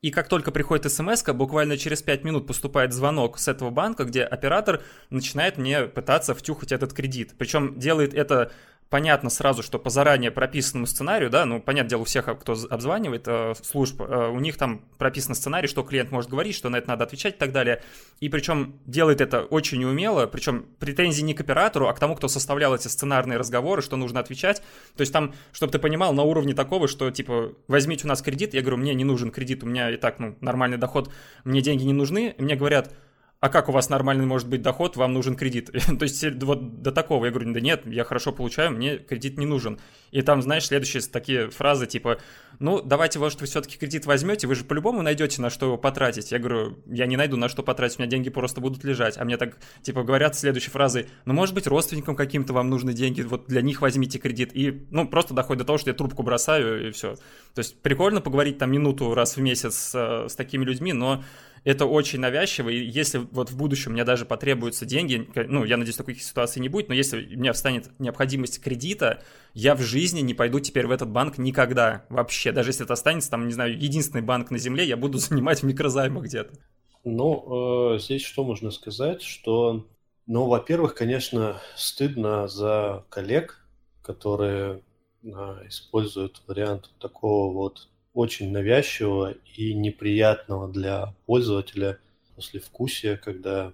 и 0.05 0.11
как 0.11 0.27
только 0.27 0.51
приходит 0.51 0.91
смс 0.91 1.23
буквально 1.33 1.79
через 1.79 2.03
5 2.03 2.23
минут 2.25 2.45
поступает 2.45 2.93
звонок 2.93 3.39
с 3.39 3.47
этого 3.47 3.71
банка, 3.71 4.03
где 4.03 4.21
оператор 4.21 4.83
начинает 5.09 5.57
мне 5.57 5.85
пытаться 5.87 6.35
втюхать 6.35 6.71
этот 6.71 6.93
кредит. 6.93 7.33
Причем 7.39 7.79
делает 7.79 8.13
это 8.13 8.51
понятно 8.89 9.29
сразу, 9.29 9.63
что 9.63 9.79
по 9.79 9.89
заранее 9.89 10.31
прописанному 10.31 10.85
сценарию, 10.85 11.29
да, 11.29 11.45
ну, 11.45 11.59
понятное 11.59 11.89
дело, 11.89 12.01
у 12.01 12.05
всех, 12.05 12.25
кто 12.39 12.55
обзванивает 12.69 13.23
э, 13.27 13.53
служб, 13.61 14.01
э, 14.01 14.29
у 14.29 14.39
них 14.39 14.57
там 14.57 14.81
прописан 14.97 15.35
сценарий, 15.35 15.67
что 15.67 15.83
клиент 15.83 16.11
может 16.11 16.29
говорить, 16.29 16.55
что 16.55 16.69
на 16.69 16.77
это 16.77 16.89
надо 16.89 17.03
отвечать 17.03 17.35
и 17.35 17.37
так 17.37 17.51
далее. 17.51 17.81
И 18.19 18.29
причем 18.29 18.79
делает 18.85 19.21
это 19.21 19.41
очень 19.41 19.79
неумело, 19.79 20.27
причем 20.27 20.65
претензии 20.79 21.23
не 21.23 21.33
к 21.33 21.41
оператору, 21.41 21.87
а 21.87 21.93
к 21.93 21.99
тому, 21.99 22.15
кто 22.15 22.27
составлял 22.27 22.75
эти 22.75 22.87
сценарные 22.87 23.37
разговоры, 23.37 23.81
что 23.81 23.97
нужно 23.97 24.19
отвечать. 24.19 24.61
То 24.95 25.01
есть 25.01 25.11
там, 25.11 25.33
чтобы 25.51 25.71
ты 25.71 25.79
понимал, 25.79 26.13
на 26.13 26.23
уровне 26.23 26.53
такого, 26.53 26.87
что, 26.87 27.09
типа, 27.11 27.53
возьмите 27.67 28.05
у 28.05 28.07
нас 28.07 28.21
кредит, 28.21 28.53
я 28.53 28.61
говорю, 28.61 28.77
мне 28.77 28.93
не 28.93 29.03
нужен 29.03 29.31
кредит, 29.31 29.63
у 29.63 29.67
меня 29.67 29.91
и 29.91 29.97
так, 29.97 30.19
ну, 30.19 30.37
нормальный 30.41 30.77
доход, 30.77 31.11
мне 31.43 31.61
деньги 31.61 31.83
не 31.83 31.93
нужны, 31.93 32.35
мне 32.37 32.55
говорят, 32.55 32.93
а 33.39 33.49
как 33.49 33.69
у 33.69 33.71
вас 33.71 33.89
нормальный 33.89 34.25
может 34.25 34.47
быть 34.47 34.61
доход, 34.61 34.95
вам 34.95 35.13
нужен 35.13 35.35
кредит. 35.35 35.69
То 35.99 36.03
есть 36.03 36.25
вот 36.41 36.81
до 36.81 36.91
такого 36.91 37.25
я 37.25 37.31
говорю, 37.31 37.53
да 37.53 37.59
нет, 37.59 37.83
я 37.85 38.03
хорошо 38.03 38.31
получаю, 38.31 38.71
мне 38.71 38.97
кредит 38.97 39.37
не 39.37 39.45
нужен. 39.45 39.79
И 40.11 40.21
там, 40.21 40.41
знаешь, 40.41 40.65
следующие 40.65 41.03
такие 41.03 41.49
фразы 41.49 41.85
типа, 41.85 42.19
ну, 42.59 42.81
давайте, 42.81 43.19
может, 43.19 43.41
вы 43.41 43.47
все-таки 43.47 43.77
кредит 43.77 44.05
возьмете, 44.05 44.47
вы 44.47 44.55
же 44.55 44.63
по-любому 44.63 45.01
найдете, 45.01 45.41
на 45.41 45.49
что 45.49 45.67
его 45.67 45.77
потратить. 45.77 46.31
Я 46.31 46.39
говорю, 46.39 46.79
я 46.85 47.05
не 47.05 47.17
найду, 47.17 47.37
на 47.37 47.49
что 47.49 47.63
потратить, 47.63 47.99
у 47.99 48.01
меня 48.01 48.09
деньги 48.09 48.29
просто 48.29 48.61
будут 48.61 48.83
лежать. 48.83 49.17
А 49.17 49.25
мне 49.25 49.37
так, 49.37 49.57
типа, 49.81 50.03
говорят 50.03 50.35
следующей 50.35 50.71
фразой, 50.71 51.07
ну, 51.25 51.33
может 51.33 51.53
быть, 51.53 51.67
родственникам 51.67 52.15
каким-то 52.15 52.53
вам 52.53 52.69
нужны 52.69 52.93
деньги, 52.93 53.21
вот 53.21 53.47
для 53.47 53.61
них 53.61 53.81
возьмите 53.81 54.19
кредит. 54.19 54.51
И, 54.53 54.87
ну, 54.89 55.07
просто 55.07 55.33
доходит 55.33 55.59
до 55.59 55.65
того, 55.65 55.77
что 55.77 55.89
я 55.89 55.93
трубку 55.93 56.23
бросаю, 56.23 56.87
и 56.87 56.91
все. 56.91 57.15
То 57.53 57.59
есть 57.59 57.81
прикольно 57.81 58.21
поговорить 58.21 58.57
там 58.57 58.71
минуту 58.71 59.13
раз 59.13 59.35
в 59.35 59.41
месяц 59.41 59.75
с, 59.75 59.95
э, 59.95 60.29
с 60.29 60.35
такими 60.35 60.63
людьми, 60.63 60.93
но 60.93 61.23
это 61.65 61.87
очень 61.87 62.19
навязчиво, 62.19 62.69
и 62.69 62.77
если 62.77 63.17
вот 63.17 63.49
в 63.49 63.57
будущем 63.57 63.93
мне 63.93 64.05
даже 64.05 64.25
потребуются 64.25 64.85
деньги, 64.85 65.27
ну, 65.35 65.65
я 65.65 65.77
надеюсь, 65.77 65.97
такой 65.97 66.15
ситуации 66.15 66.59
не 66.59 66.69
будет, 66.69 66.89
но 66.89 66.93
если 66.93 67.35
у 67.35 67.39
меня 67.39 67.53
встанет 67.53 67.89
необходимость 67.99 68.61
кредита, 68.61 69.23
я 69.55 69.73
в 69.73 69.81
жизни 69.81 70.21
не 70.21 70.35
пойду 70.35 70.59
теперь 70.59 70.85
в 70.85 70.91
этот 70.91 71.09
банк 71.09 71.39
никогда 71.39 72.05
вообще. 72.09 72.51
Даже 72.51 72.69
если 72.69 72.85
это 72.85 72.93
останется, 72.93 73.31
там, 73.31 73.47
не 73.47 73.53
знаю, 73.53 73.77
единственный 73.77 74.21
банк 74.21 74.51
на 74.51 74.59
земле, 74.59 74.85
я 74.85 74.95
буду 74.95 75.17
занимать 75.17 75.63
в 75.63 75.65
микрозаймах 75.65 76.25
где-то. 76.25 76.53
Ну, 77.03 77.95
э, 77.95 77.99
здесь 77.99 78.23
что 78.23 78.43
можно 78.43 78.69
сказать, 78.69 79.23
что, 79.23 79.87
ну, 80.27 80.45
во-первых, 80.45 80.93
конечно, 80.93 81.59
стыдно 81.75 82.47
за 82.47 83.05
коллег, 83.09 83.65
которые 84.03 84.81
э, 85.23 85.27
используют 85.67 86.43
вариант 86.45 86.91
такого 86.99 87.51
вот 87.51 87.87
очень 88.15 88.51
навязчивого 88.51 89.35
и 89.55 89.73
неприятного 89.73 90.71
для 90.71 91.13
пользователя 91.27 91.99
после 92.35 92.59
вкусия, 92.59 93.17
когда 93.17 93.73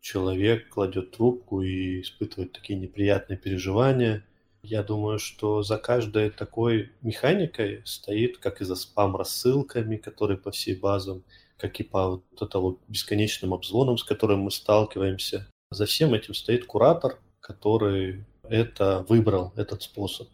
человек 0.00 0.70
кладет 0.70 1.12
трубку 1.12 1.62
и 1.62 2.00
испытывает 2.00 2.52
такие 2.52 2.78
неприятные 2.78 3.36
переживания. 3.38 4.24
Я 4.62 4.82
думаю, 4.82 5.18
что 5.18 5.62
за 5.62 5.76
каждой 5.76 6.30
такой 6.30 6.92
механикой 7.02 7.82
стоит, 7.84 8.38
как 8.38 8.62
и 8.62 8.64
за 8.64 8.74
спам-рассылками, 8.74 9.98
которые 9.98 10.38
по 10.38 10.50
всей 10.50 10.74
базам, 10.74 11.22
как 11.58 11.78
и 11.78 11.82
по 11.84 12.08
вот 12.08 12.24
это 12.40 12.58
вот 12.58 12.80
бесконечным 12.88 13.52
обзвонам, 13.52 13.98
с 13.98 14.04
которым 14.04 14.40
мы 14.40 14.50
сталкиваемся. 14.50 15.46
За 15.70 15.84
всем 15.84 16.14
этим 16.14 16.32
стоит 16.32 16.64
куратор, 16.64 17.18
который 17.40 18.24
это 18.44 19.04
выбрал, 19.08 19.52
этот 19.56 19.82
способ. 19.82 20.28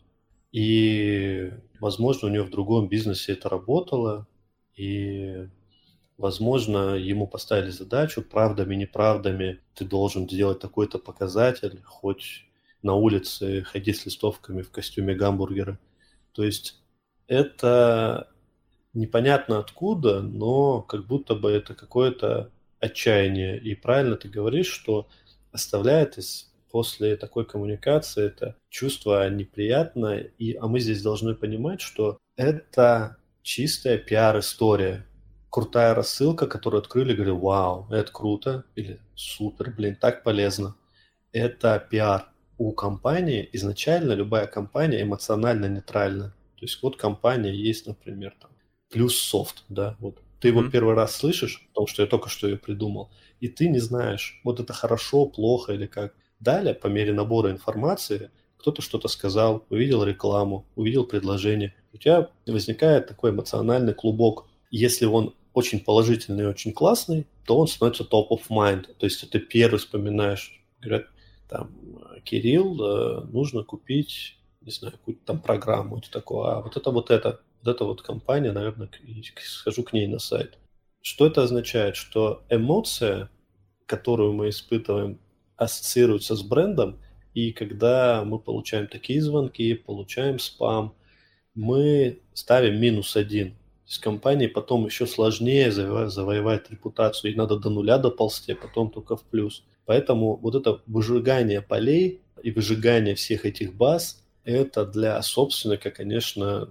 И, 0.53 1.53
возможно, 1.78 2.28
у 2.28 2.30
него 2.30 2.44
в 2.44 2.51
другом 2.51 2.88
бизнесе 2.88 3.32
это 3.32 3.48
работало, 3.48 4.26
и, 4.74 5.48
возможно, 6.18 6.96
ему 6.96 7.26
поставили 7.26 7.70
задачу 7.70 8.22
правдами, 8.22 8.74
неправдами, 8.74 9.61
ты 9.74 9.84
должен 9.84 10.28
сделать 10.28 10.59
такой-то 10.59 10.98
показатель, 10.98 11.80
хоть 11.84 12.46
на 12.82 12.94
улице 12.94 13.62
ходи 13.62 13.92
с 13.92 14.07
листовками 14.07 14.62
в 14.62 14.70
костюме 14.70 15.14
гамбургера. 15.14 15.78
То 16.32 16.44
есть 16.44 16.82
это 17.26 18.28
непонятно 18.94 19.59
откуда, 19.59 20.20
но 20.22 20.82
как 20.82 21.07
будто 21.07 21.34
бы 21.34 21.51
это 21.51 21.74
какое-то 21.74 22.51
отчаяние. 22.80 23.61
И 23.61 23.74
правильно 23.74 24.16
ты 24.16 24.28
говоришь, 24.28 24.68
что 24.68 25.09
оставляет 25.53 26.18
из 26.18 26.49
после 26.71 27.16
такой 27.16 27.45
коммуникации 27.45 28.27
это 28.27 28.57
чувство 28.68 29.29
неприятное, 29.29 30.33
и, 30.39 30.55
а 30.55 30.66
мы 30.66 30.81
здесь 30.81 31.03
должны 31.03 31.35
понимать, 31.35 31.81
что 31.81 32.18
это 32.37 33.16
чистая 33.43 33.99
пиар-история. 33.99 35.07
Крутая 35.51 35.95
рассылка, 35.95 36.47
которую 36.47 36.81
открыли, 36.81 37.12
говорили, 37.12 37.35
вау, 37.35 37.87
это 37.91 38.12
круто, 38.12 38.64
или 38.77 39.01
супер, 39.14 39.75
блин, 39.77 39.97
так 39.97 40.23
полезно. 40.23 40.77
Это 41.33 41.85
пиар. 41.91 42.29
У 42.57 42.73
компании 42.73 43.49
изначально 43.53 44.12
любая 44.12 44.47
компания 44.47 45.03
эмоционально 45.03 45.66
нейтральна. 45.66 46.35
То 46.57 46.66
есть 46.66 46.81
вот 46.83 46.97
компания 46.97 47.55
есть, 47.55 47.87
например, 47.87 48.35
там, 48.41 48.51
плюс 48.91 49.18
софт, 49.18 49.64
да, 49.68 49.97
вот 49.99 50.21
ты 50.41 50.49
его 50.49 50.62
mm-hmm. 50.62 50.71
первый 50.71 50.95
раз 50.95 51.16
слышишь, 51.16 51.66
потому 51.68 51.87
что 51.87 52.03
я 52.03 52.09
только 52.09 52.29
что 52.29 52.49
ее 52.49 52.57
придумал, 52.57 53.11
и 53.41 53.49
ты 53.49 53.68
не 53.68 53.79
знаешь, 53.79 54.41
вот 54.45 54.61
это 54.61 54.73
хорошо, 54.73 55.27
плохо 55.27 55.73
или 55.73 55.87
как. 55.87 56.14
Далее, 56.41 56.74
по 56.74 56.86
мере 56.86 57.12
набора 57.12 57.51
информации, 57.51 58.30
кто-то 58.57 58.82
что-то 58.82 59.09
сказал, 59.09 59.64
увидел 59.70 60.05
рекламу, 60.05 60.66
увидел 60.74 61.05
предложение. 61.05 61.74
У 61.93 61.99
тебя 61.99 62.30
возникает 62.47 63.07
такой 63.07 63.30
эмоциональный 63.30 63.95
клубок. 63.95 64.47
Если 64.70 65.07
он 65.07 65.34
очень 65.53 65.80
положительный 65.80 66.45
и 66.45 66.47
очень 66.49 66.72
классный, 66.72 67.26
то 67.47 67.59
он 67.59 67.68
становится 67.68 68.05
top 68.05 68.28
of 68.30 68.43
mind. 68.49 68.86
То 68.99 69.07
есть 69.07 69.28
ты 69.30 69.38
первый 69.38 69.78
вспоминаешь, 69.78 70.62
говорят, 70.80 71.07
там, 71.49 71.70
Кирилл, 72.24 72.80
э, 72.80 73.24
нужно 73.24 73.64
купить, 73.64 74.38
не 74.61 74.70
знаю, 74.70 74.93
какую-то 74.93 75.24
там 75.24 75.41
программу, 75.41 75.99
это 75.99 76.11
такое, 76.11 76.53
а 76.53 76.61
вот 76.61 76.76
это 76.76 76.91
вот 76.91 77.11
это, 77.11 77.41
вот 77.62 77.74
эта 77.74 77.84
вот 77.84 78.03
компания, 78.03 78.53
наверное, 78.53 78.88
схожу 79.43 79.82
к 79.82 79.93
ней 79.93 80.07
на 80.07 80.18
сайт. 80.18 80.59
Что 81.03 81.26
это 81.26 81.43
означает? 81.43 81.97
Что 81.97 82.45
эмоция, 82.51 83.30
которую 83.86 84.32
мы 84.32 84.51
испытываем 84.51 85.18
ассоциируются 85.61 86.34
с 86.34 86.42
брендом, 86.42 86.98
и 87.34 87.52
когда 87.52 88.24
мы 88.24 88.38
получаем 88.38 88.88
такие 88.88 89.22
звонки, 89.22 89.74
получаем 89.74 90.38
спам, 90.38 90.94
мы 91.54 92.20
ставим 92.32 92.80
минус 92.80 93.16
один. 93.16 93.54
С 93.84 93.98
компанией 93.98 94.48
потом 94.48 94.86
еще 94.86 95.06
сложнее 95.06 95.70
завоевать 95.70 96.70
репутацию, 96.70 97.32
и 97.32 97.36
надо 97.36 97.56
до 97.56 97.70
нуля 97.70 97.98
доползти, 97.98 98.52
а 98.52 98.56
потом 98.56 98.90
только 98.90 99.16
в 99.16 99.24
плюс. 99.24 99.64
Поэтому 99.84 100.36
вот 100.36 100.54
это 100.54 100.80
выжигание 100.86 101.61
полей 101.61 102.20
и 102.42 102.50
выжигание 102.50 103.14
всех 103.14 103.44
этих 103.44 103.74
баз, 103.74 104.24
это 104.44 104.86
для 104.86 105.20
собственника, 105.22 105.90
конечно, 105.90 106.70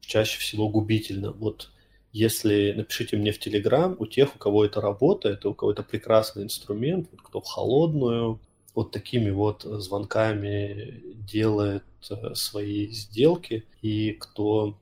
чаще 0.00 0.38
всего 0.40 0.68
губительно. 0.68 1.32
Вот 1.32 1.70
если 2.14 2.72
напишите 2.76 3.16
мне 3.16 3.32
в 3.32 3.40
Телеграм, 3.40 3.96
у 3.98 4.06
тех, 4.06 4.36
у 4.36 4.38
кого 4.38 4.64
это 4.64 4.80
работает, 4.80 5.44
у 5.44 5.52
кого 5.52 5.72
это 5.72 5.82
прекрасный 5.82 6.44
инструмент, 6.44 7.08
вот 7.10 7.20
кто 7.22 7.40
в 7.40 7.44
холодную, 7.44 8.38
вот 8.72 8.92
такими 8.92 9.30
вот 9.30 9.62
звонками 9.64 11.02
делает 11.28 11.82
э, 12.08 12.34
свои 12.34 12.86
сделки, 12.86 13.64
и 13.82 14.12
кто 14.12 14.78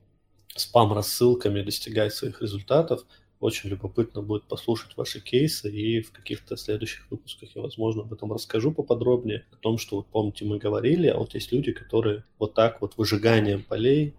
спам-рассылками 0.54 1.62
достигает 1.62 2.12
своих 2.12 2.42
результатов, 2.42 3.06
очень 3.40 3.70
любопытно 3.70 4.20
будет 4.20 4.44
послушать 4.44 4.94
ваши 4.98 5.18
кейсы, 5.18 5.70
и 5.72 6.02
в 6.02 6.12
каких-то 6.12 6.58
следующих 6.58 7.10
выпусках 7.10 7.56
я, 7.56 7.62
возможно, 7.62 8.02
об 8.02 8.12
этом 8.12 8.30
расскажу 8.30 8.72
поподробнее, 8.72 9.46
о 9.52 9.56
том, 9.56 9.78
что, 9.78 9.96
вот 9.96 10.06
помните, 10.08 10.44
мы 10.44 10.58
говорили, 10.58 11.06
а 11.06 11.16
вот 11.16 11.32
есть 11.32 11.50
люди, 11.50 11.72
которые 11.72 12.24
вот 12.38 12.52
так 12.52 12.82
вот 12.82 12.98
выжиганием 12.98 13.62
полей 13.62 14.12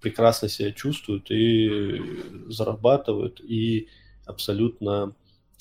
прекрасно 0.00 0.48
себя 0.48 0.72
чувствуют 0.72 1.30
и 1.30 2.00
зарабатывают, 2.48 3.40
и 3.40 3.88
абсолютно 4.26 5.14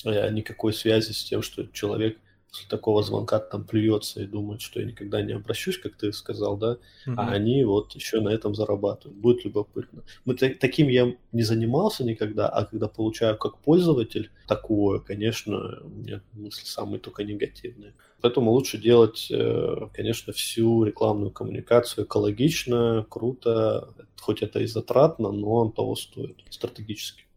э, 0.05 0.31
никакой 0.31 0.73
связи 0.73 1.11
с 1.11 1.23
тем, 1.23 1.41
что 1.41 1.67
человек 1.67 2.17
после 2.49 2.67
такого 2.67 3.03
звонка 3.03 3.39
там 3.39 3.63
плюется 3.63 4.21
и 4.21 4.25
думает, 4.25 4.61
что 4.61 4.79
я 4.79 4.85
никогда 4.85 5.21
не 5.21 5.33
обращусь, 5.33 5.77
как 5.77 5.95
ты 5.95 6.11
сказал, 6.11 6.57
да, 6.57 6.77
mm-hmm. 7.07 7.13
а 7.17 7.29
они 7.29 7.63
вот 7.63 7.93
еще 7.93 8.21
на 8.21 8.29
этом 8.29 8.55
зарабатывают. 8.55 9.19
Будет 9.19 9.45
любопытно. 9.45 10.03
Мы 10.25 10.35
таким 10.35 10.87
я 10.87 11.15
не 11.31 11.43
занимался 11.43 12.03
никогда, 12.03 12.49
а 12.49 12.65
когда 12.65 12.87
получаю 12.87 13.37
как 13.37 13.59
пользователь 13.59 14.31
такое, 14.47 14.99
конечно, 14.99 15.79
у 15.83 15.89
меня 15.89 16.21
мысли 16.33 16.65
самые 16.65 16.99
только 16.99 17.23
негативные. 17.23 17.93
Поэтому 18.21 18.51
лучше 18.51 18.77
делать, 18.77 19.27
э, 19.31 19.87
конечно, 19.93 20.33
всю 20.33 20.83
рекламную 20.83 21.31
коммуникацию 21.31 22.05
экологично, 22.05 23.05
круто, 23.09 23.93
хоть 24.19 24.41
это 24.41 24.59
и 24.59 24.65
затратно, 24.65 25.31
но 25.31 25.51
он 25.51 25.71
того 25.71 25.95
стоит 25.95 26.43
стратегически. 26.49 27.28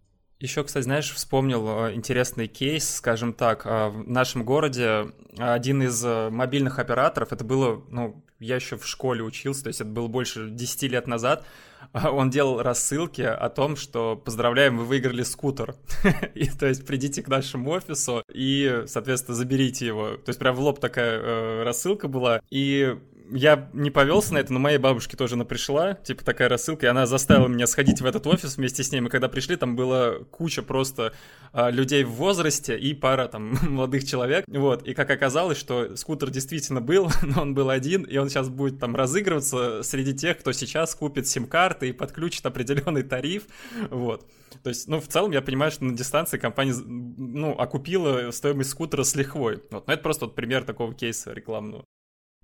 Еще, 0.42 0.64
кстати, 0.64 0.82
знаешь, 0.82 1.12
вспомнил 1.12 1.86
э, 1.86 1.94
интересный 1.94 2.48
кейс, 2.48 2.96
скажем 2.96 3.32
так, 3.32 3.64
э, 3.64 3.88
в 3.90 4.10
нашем 4.10 4.44
городе 4.44 5.12
один 5.38 5.84
из 5.84 6.04
мобильных 6.04 6.80
операторов, 6.80 7.32
это 7.32 7.44
было, 7.44 7.80
ну, 7.90 8.24
я 8.40 8.56
еще 8.56 8.76
в 8.76 8.84
школе 8.84 9.22
учился, 9.22 9.62
то 9.62 9.68
есть 9.68 9.80
это 9.80 9.88
было 9.88 10.08
больше 10.08 10.50
10 10.50 10.82
лет 10.90 11.06
назад, 11.06 11.46
он 11.94 12.30
делал 12.30 12.62
рассылки 12.62 13.22
о 13.22 13.48
том, 13.50 13.76
что 13.76 14.16
поздравляем, 14.16 14.78
вы 14.78 14.84
выиграли 14.84 15.22
скутер. 15.22 15.74
и, 16.34 16.50
то 16.50 16.66
есть 16.66 16.86
придите 16.86 17.22
к 17.22 17.28
нашему 17.28 17.70
офису 17.70 18.24
и, 18.32 18.84
соответственно, 18.86 19.36
заберите 19.36 19.86
его. 19.86 20.16
То 20.16 20.28
есть 20.28 20.38
прям 20.38 20.54
в 20.54 20.60
лоб 20.60 20.80
такая 20.80 21.18
э, 21.20 21.62
рассылка 21.62 22.08
была. 22.08 22.40
И 22.50 22.98
я 23.32 23.70
не 23.72 23.90
повелся 23.90 24.34
на 24.34 24.38
это, 24.38 24.52
но 24.52 24.58
моей 24.58 24.78
бабушке 24.78 25.16
тоже 25.16 25.34
она 25.34 25.44
пришла, 25.44 25.94
типа 25.94 26.24
такая 26.24 26.48
рассылка, 26.48 26.86
и 26.86 26.88
она 26.88 27.06
заставила 27.06 27.48
меня 27.48 27.66
сходить 27.66 28.00
в 28.00 28.06
этот 28.06 28.26
офис 28.26 28.56
вместе 28.56 28.82
с 28.82 28.92
ней. 28.92 29.00
Мы 29.00 29.08
когда 29.08 29.28
пришли, 29.28 29.56
там 29.56 29.76
была 29.76 30.18
куча 30.30 30.62
просто 30.62 31.12
а, 31.52 31.70
людей 31.70 32.04
в 32.04 32.12
возрасте 32.12 32.78
и 32.78 32.94
пара 32.94 33.28
там 33.28 33.56
молодых 33.62 34.04
человек, 34.04 34.44
вот. 34.48 34.86
И 34.86 34.94
как 34.94 35.10
оказалось, 35.10 35.58
что 35.58 35.96
скутер 35.96 36.30
действительно 36.30 36.80
был, 36.80 37.10
но 37.22 37.42
он 37.42 37.54
был 37.54 37.70
один, 37.70 38.02
и 38.02 38.16
он 38.18 38.28
сейчас 38.28 38.48
будет 38.48 38.78
там 38.78 38.94
разыгрываться 38.94 39.82
среди 39.82 40.14
тех, 40.14 40.38
кто 40.38 40.52
сейчас 40.52 40.94
купит 40.94 41.26
сим-карты 41.26 41.88
и 41.88 41.92
подключит 41.92 42.44
определенный 42.46 43.02
тариф, 43.02 43.44
вот. 43.90 44.26
То 44.62 44.68
есть, 44.68 44.86
ну, 44.86 45.00
в 45.00 45.08
целом 45.08 45.32
я 45.32 45.42
понимаю, 45.42 45.72
что 45.72 45.84
на 45.84 45.96
дистанции 45.96 46.38
компания, 46.38 46.74
ну, 46.74 47.52
окупила 47.52 48.30
стоимость 48.30 48.70
скутера 48.70 49.02
с 49.02 49.14
лихвой. 49.14 49.62
Вот, 49.70 49.86
но 49.86 49.92
это 49.92 50.02
просто 50.02 50.26
вот 50.26 50.34
пример 50.34 50.64
такого 50.64 50.94
кейса 50.94 51.32
рекламного. 51.32 51.84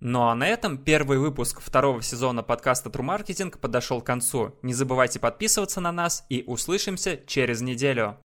Ну 0.01 0.28
а 0.28 0.34
на 0.34 0.46
этом 0.46 0.78
первый 0.78 1.18
выпуск 1.18 1.61
второго 1.61 2.03
сезона 2.03 2.44
подкаста 2.44 2.88
True 2.88 3.05
Marketing 3.05 3.59
подошел 3.59 4.01
к 4.01 4.07
концу. 4.07 4.55
Не 4.62 4.72
забывайте 4.72 5.18
подписываться 5.18 5.80
на 5.80 5.90
нас 5.90 6.24
и 6.28 6.44
услышимся 6.46 7.16
через 7.26 7.61
неделю. 7.61 8.16